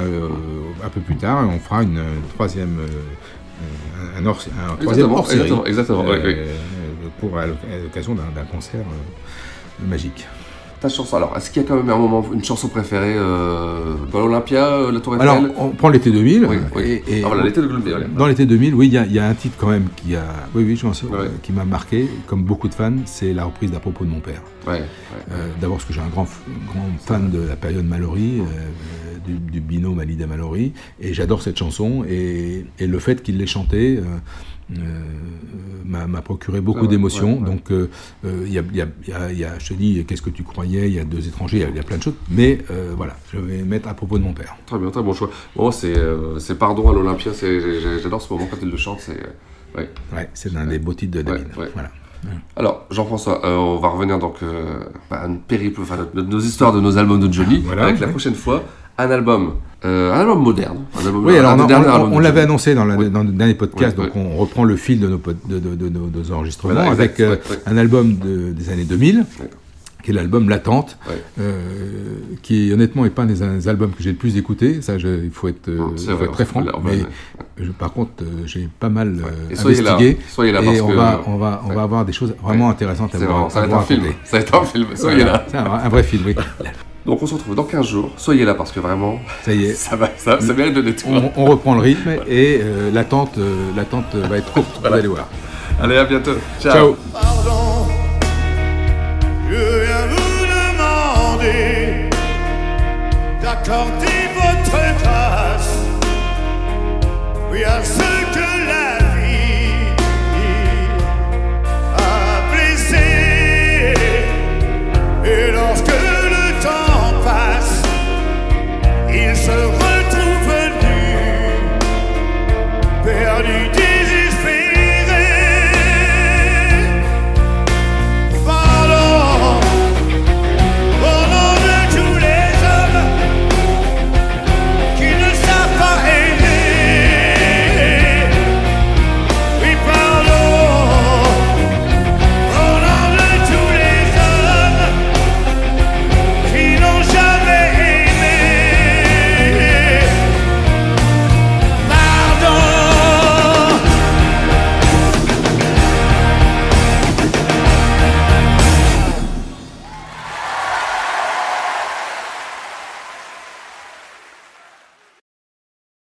un 0.84 0.88
peu 0.88 1.01
plus 1.01 1.16
tard, 1.16 1.49
on 1.53 1.59
fera 1.59 1.82
une, 1.82 2.01
troisième, 2.34 2.78
un, 4.18 4.26
hors- 4.26 4.36
un 4.70 4.76
troisième 4.76 5.07
Exactement, 5.07 5.16
hors-série 5.18 5.40
exactement, 5.40 5.64
exactement, 5.66 6.05
oui, 6.07 6.18
oui. 6.24 6.34
pour 7.18 7.36
à 7.38 7.47
l'occasion 7.47 8.14
d'un 8.14 8.44
concert 8.44 8.84
magique. 9.88 10.26
Ta 10.87 10.95
chanson, 10.95 11.16
alors, 11.16 11.37
est-ce 11.37 11.51
qu'il 11.51 11.62
y 11.62 11.64
a 11.64 11.68
quand 11.68 11.76
même 11.76 11.91
un 11.91 11.97
moment, 11.99 12.24
une 12.32 12.45
chanson 12.45 12.68
préférée 12.68 13.14
euh, 13.16 13.95
dans 14.12 14.20
l'Olympia, 14.20 14.66
euh, 14.68 14.93
la 14.93 15.01
Tour 15.01 15.16
Eiffel? 15.16 15.28
Alors, 15.28 15.43
on 15.59 15.70
prend 15.70 15.89
l'été 15.89 16.11
2000. 16.12 16.47
Oui, 16.47 16.57
oui. 16.76 16.82
Et, 17.09 17.18
et 17.18 17.22
Ah, 17.24 17.28
voilà, 17.28 17.43
l'été 17.45 17.61
2000, 17.61 17.93
allez. 17.95 18.07
Dans 18.16 18.26
l'été 18.26 18.47
2000, 18.47 18.74
oui, 18.74 18.87
il 18.87 18.93
y, 18.93 18.99
a- 18.99 19.05
il 19.07 19.12
y 19.12 19.18
a 19.18 19.26
un 19.26 19.34
titre 19.34 19.57
quand 19.59 19.68
même 19.68 19.89
qui 19.97 20.14
a, 20.14 20.22
oui, 20.55 20.62
oui, 20.64 20.76
je 20.76 20.87
m'en 20.87 20.93
souviens, 20.93 21.18
Ouais. 21.18 21.30
qui 21.43 21.51
m'a 21.53 21.64
marqué, 21.64 22.09
comme 22.28 22.45
beaucoup 22.45 22.68
de 22.68 22.74
fans, 22.74 22.93
c'est 23.05 23.32
la 23.32 23.45
reprise 23.47 23.72
d'à 23.72 23.80
propos 23.80 24.05
de 24.05 24.11
mon 24.11 24.20
père. 24.20 24.43
Ouais, 24.66 24.74
ouais. 24.74 24.80
Euh, 25.32 25.49
D'abord 25.61 25.78
parce 25.78 25.89
que 25.89 25.93
j'ai 25.95 26.01
un 26.01 26.09
grand, 26.09 26.28
grand 26.68 26.87
fan 27.05 27.30
de 27.30 27.41
la 27.49 27.57
période 27.57 27.84
Mallory, 27.84 28.41
euh, 28.41 28.45
du, 29.26 29.34
du 29.39 29.61
binôme 29.61 29.99
Hallyday 29.99 30.26
Mallory, 30.26 30.72
et 31.01 31.12
j'adore 31.14 31.43
cette 31.43 31.59
chanson, 31.59 32.05
et, 32.09 32.64
et 32.78 32.87
le 32.87 32.99
fait 33.01 33.22
qu'il 33.24 33.39
l'ait 33.39 33.47
chantée 33.47 33.99
m'a 35.85 36.07
m'a 36.07 36.23
procuré 36.23 36.61
beaucoup 36.61 36.85
Ah 36.85 36.89
d'émotions. 36.89 37.35
ouais, 37.35 37.41
ouais. 37.41 37.45
Donc, 37.47 37.71
euh, 37.71 37.89
euh, 38.25 38.43
il 38.47 38.53
y, 38.53 38.59
a, 38.59 38.62
il 38.73 38.77
y 38.77 38.83
a- 38.83 38.89
il 39.03 39.09
y 39.09 39.12
a- 39.12 39.33
il 39.33 39.39
y 39.39 39.45
a- 39.45 39.59
je 39.59 39.69
te 39.69 39.75
dis, 39.75 40.05
qu'est-ce 40.07 40.23
que 40.23 40.31
tu 40.31 40.43
croyais? 40.43 40.89
Il 40.89 40.95
y 40.95 40.99
a 40.99 41.05
deux 41.05 41.27
étrangers, 41.29 41.59
il 41.59 41.62
y 41.62 41.64
a- 41.64 41.69
il 41.69 41.77
y, 41.77 41.81
a 41.81 41.83
plein 41.85 41.99
de 41.99 42.03
choses, 42.03 42.14
mais 42.31 42.59
euh, 42.71 42.93
voilà, 42.97 43.17
je 43.33 43.39
vais 43.39 43.62
mettre 43.62 43.89
à 43.89 43.95
propos 43.95 44.19
de 44.19 44.25
mon 44.25 44.33
père. 44.33 44.57
Très 44.67 44.79
bien, 44.79 44.91
très 44.91 45.03
bon 45.03 45.12
choix. 45.12 45.31
Moi, 45.55 45.71
c'est 45.73 45.97
euh, 45.97 46.39
Pardon 46.59 46.91
à 46.91 46.95
l'Olympia, 46.95 47.33
j'adore 48.03 48.21
ce 48.23 48.33
moment 48.33 48.47
quand 48.51 48.57
il 48.62 48.71
le 48.71 48.77
chante. 48.77 49.01
c'est 49.01 49.12
euh, 49.12 49.79
ouais. 49.79 49.91
Ouais, 50.14 50.29
c'est 50.35 50.53
l'un 50.53 50.67
des 50.67 50.79
beaux 50.79 50.95
titres 50.95 51.17
de 51.19 51.23
David. 51.23 51.47
Voilà. 51.55 51.91
Alors, 52.57 52.87
Jean-François, 52.91 53.45
euh, 53.47 53.57
on 53.57 53.79
va 53.79 53.89
revenir 53.89 54.19
donc 54.19 54.37
euh, 54.43 54.81
bah, 55.09 55.21
à 55.23 55.27
une 55.29 55.39
périple, 55.39 55.83
enfin, 55.83 56.09
nos 56.14 56.41
histoires 56.41 56.73
de 56.73 56.81
nos 56.81 56.99
albums 56.99 57.21
de 57.21 57.33
Johnny, 57.33 57.59
Voilà, 57.64 57.85
avec 57.85 58.01
la 58.01 58.09
prochaine 58.09 58.35
fois 58.35 58.64
un 58.99 59.11
album, 59.11 59.57
euh, 59.85 60.12
un 60.14 60.20
album 60.20 60.43
moderne. 60.43 60.79
Un 61.01 61.07
album, 61.07 61.24
Oui, 61.27 61.37
alors 61.37 61.57
on, 62.12 62.18
l'avait 62.18 62.41
annoncé 62.41 62.74
dans, 62.74 62.85
la- 62.85 62.97
Oui. 62.97 63.11
dans 63.11 63.22
le 63.22 63.31
dernier 63.31 63.55
podcast, 63.55 63.97
Oui, 63.99 64.05
donc 64.07 64.16
on 64.16 64.37
reprend 64.37 64.64
le 64.64 64.77
fil 64.77 64.99
de 65.01 65.09
nos, 65.09 65.18
pod- 65.18 65.37
de, 65.49 65.59
de- 65.59 65.74
de 65.74 65.89
nos- 65.89 66.09
nos 66.09 66.33
enregistrements 66.33 66.74
Voilà, 66.74 66.91
avec 66.91 67.20
euh, 67.20 67.37
un 67.66 67.77
album 67.77 68.16
de- 68.16 68.53
des 68.53 68.70
années 68.70 68.85
2000, 68.85 69.24
D'accord. 69.39 69.59
qui 70.03 70.11
est 70.11 70.14
l'album 70.14 70.49
Latente, 70.49 70.97
Ouais. 71.09 71.14
euh, 71.41 71.61
qui 72.43 72.72
honnêtement 72.72 73.05
n'est 73.05 73.11
pas 73.11 73.22
un 73.22 73.27
des, 73.27 73.68
albums 73.68 73.91
que 73.91 74.03
j'ai 74.03 74.11
le 74.12 74.16
plus 74.16 74.37
écouté, 74.37 74.81
ça 74.83 74.99
je- 74.99 75.24
il 75.24 75.31
faut 75.31 75.49
être, 75.49 75.68
euh, 75.68 75.77
Non, 75.79 75.93
faut 75.97 76.16
vrai, 76.16 76.24
être 76.24 76.33
très 76.33 76.45
on 76.45 76.47
franc, 76.47 76.64
mais 76.85 76.99
je- 77.61 77.70
par 77.72 77.93
contre 77.93 78.12
euh, 78.22 78.43
j'ai 78.47 78.68
pas 78.81 78.89
mal 78.89 79.09
euh, 79.20 79.51
Et 79.51 79.57
soyez 79.57 79.83
là, 79.83 79.95
investigué, 79.95 80.18
soyez 80.29 80.53
là, 80.53 80.62
et 80.62 80.81
on, 80.81 80.89
que- 80.89 80.95
va, 80.95 81.20
on, 81.27 81.37
va, 81.37 81.62
on 81.64 81.68
ouais. 81.70 81.74
va 81.74 81.83
avoir 81.83 82.05
des 82.05 82.12
choses 82.12 82.35
vraiment 82.43 82.70
intéressantes 82.70 83.14
à 83.14 83.18
voir, 83.18 83.51
ça 83.51 83.61
va 83.61 83.66
être 83.66 83.74
un 83.74 83.83
film. 83.83 84.05
Ça 84.24 84.37
va 84.39 84.43
être 84.43 84.55
un 84.55 84.64
film, 84.64 84.87
soyez 84.95 85.24
là. 85.24 85.45
Un 85.55 85.89
vrai 85.89 86.03
film, 86.03 86.22
oui. 86.27 86.35
Donc 87.07 87.23
on 87.23 87.27
se 87.27 87.35
retrouve 87.35 87.55
dans 87.55 87.63
15 87.63 87.87
jours. 87.87 88.11
Soyez 88.17 88.45
là 88.45 88.55
parce 88.55 88.73
que 88.73 88.81
vraiment, 88.81 89.21
ça 89.45 89.53
y 89.53 89.67
est, 89.67 89.75
ça, 89.75 89.95
va, 89.95 90.11
ça, 90.17 90.41
ça 90.41 90.53
mérite 90.53 90.75
de 90.75 90.83
détour. 90.83 91.11
On, 91.37 91.43
on, 91.43 91.45
reprend 91.45 91.75
le 91.75 91.81
rythme 91.81 92.11
et 92.27 92.61
euh, 92.61 92.91
l'attente, 92.91 93.39
euh, 93.39 93.71
euh, 93.79 94.27
va 94.29 94.39
être 94.39 94.53
courte. 94.53 94.67
Voilà. 94.81 94.97
Vous 94.97 95.01
allez 95.01 95.09
voir. 95.09 95.29
Allez, 95.81 95.97
à 95.97 96.05
bientôt. 96.05 96.35
Ciao. 96.61 96.97
Je 99.49 99.55
viens 99.55 100.07
vous 100.11 100.47
demander 100.47 102.11
d'accorder 103.41 104.27
votre 104.35 104.99
place. 104.99 105.77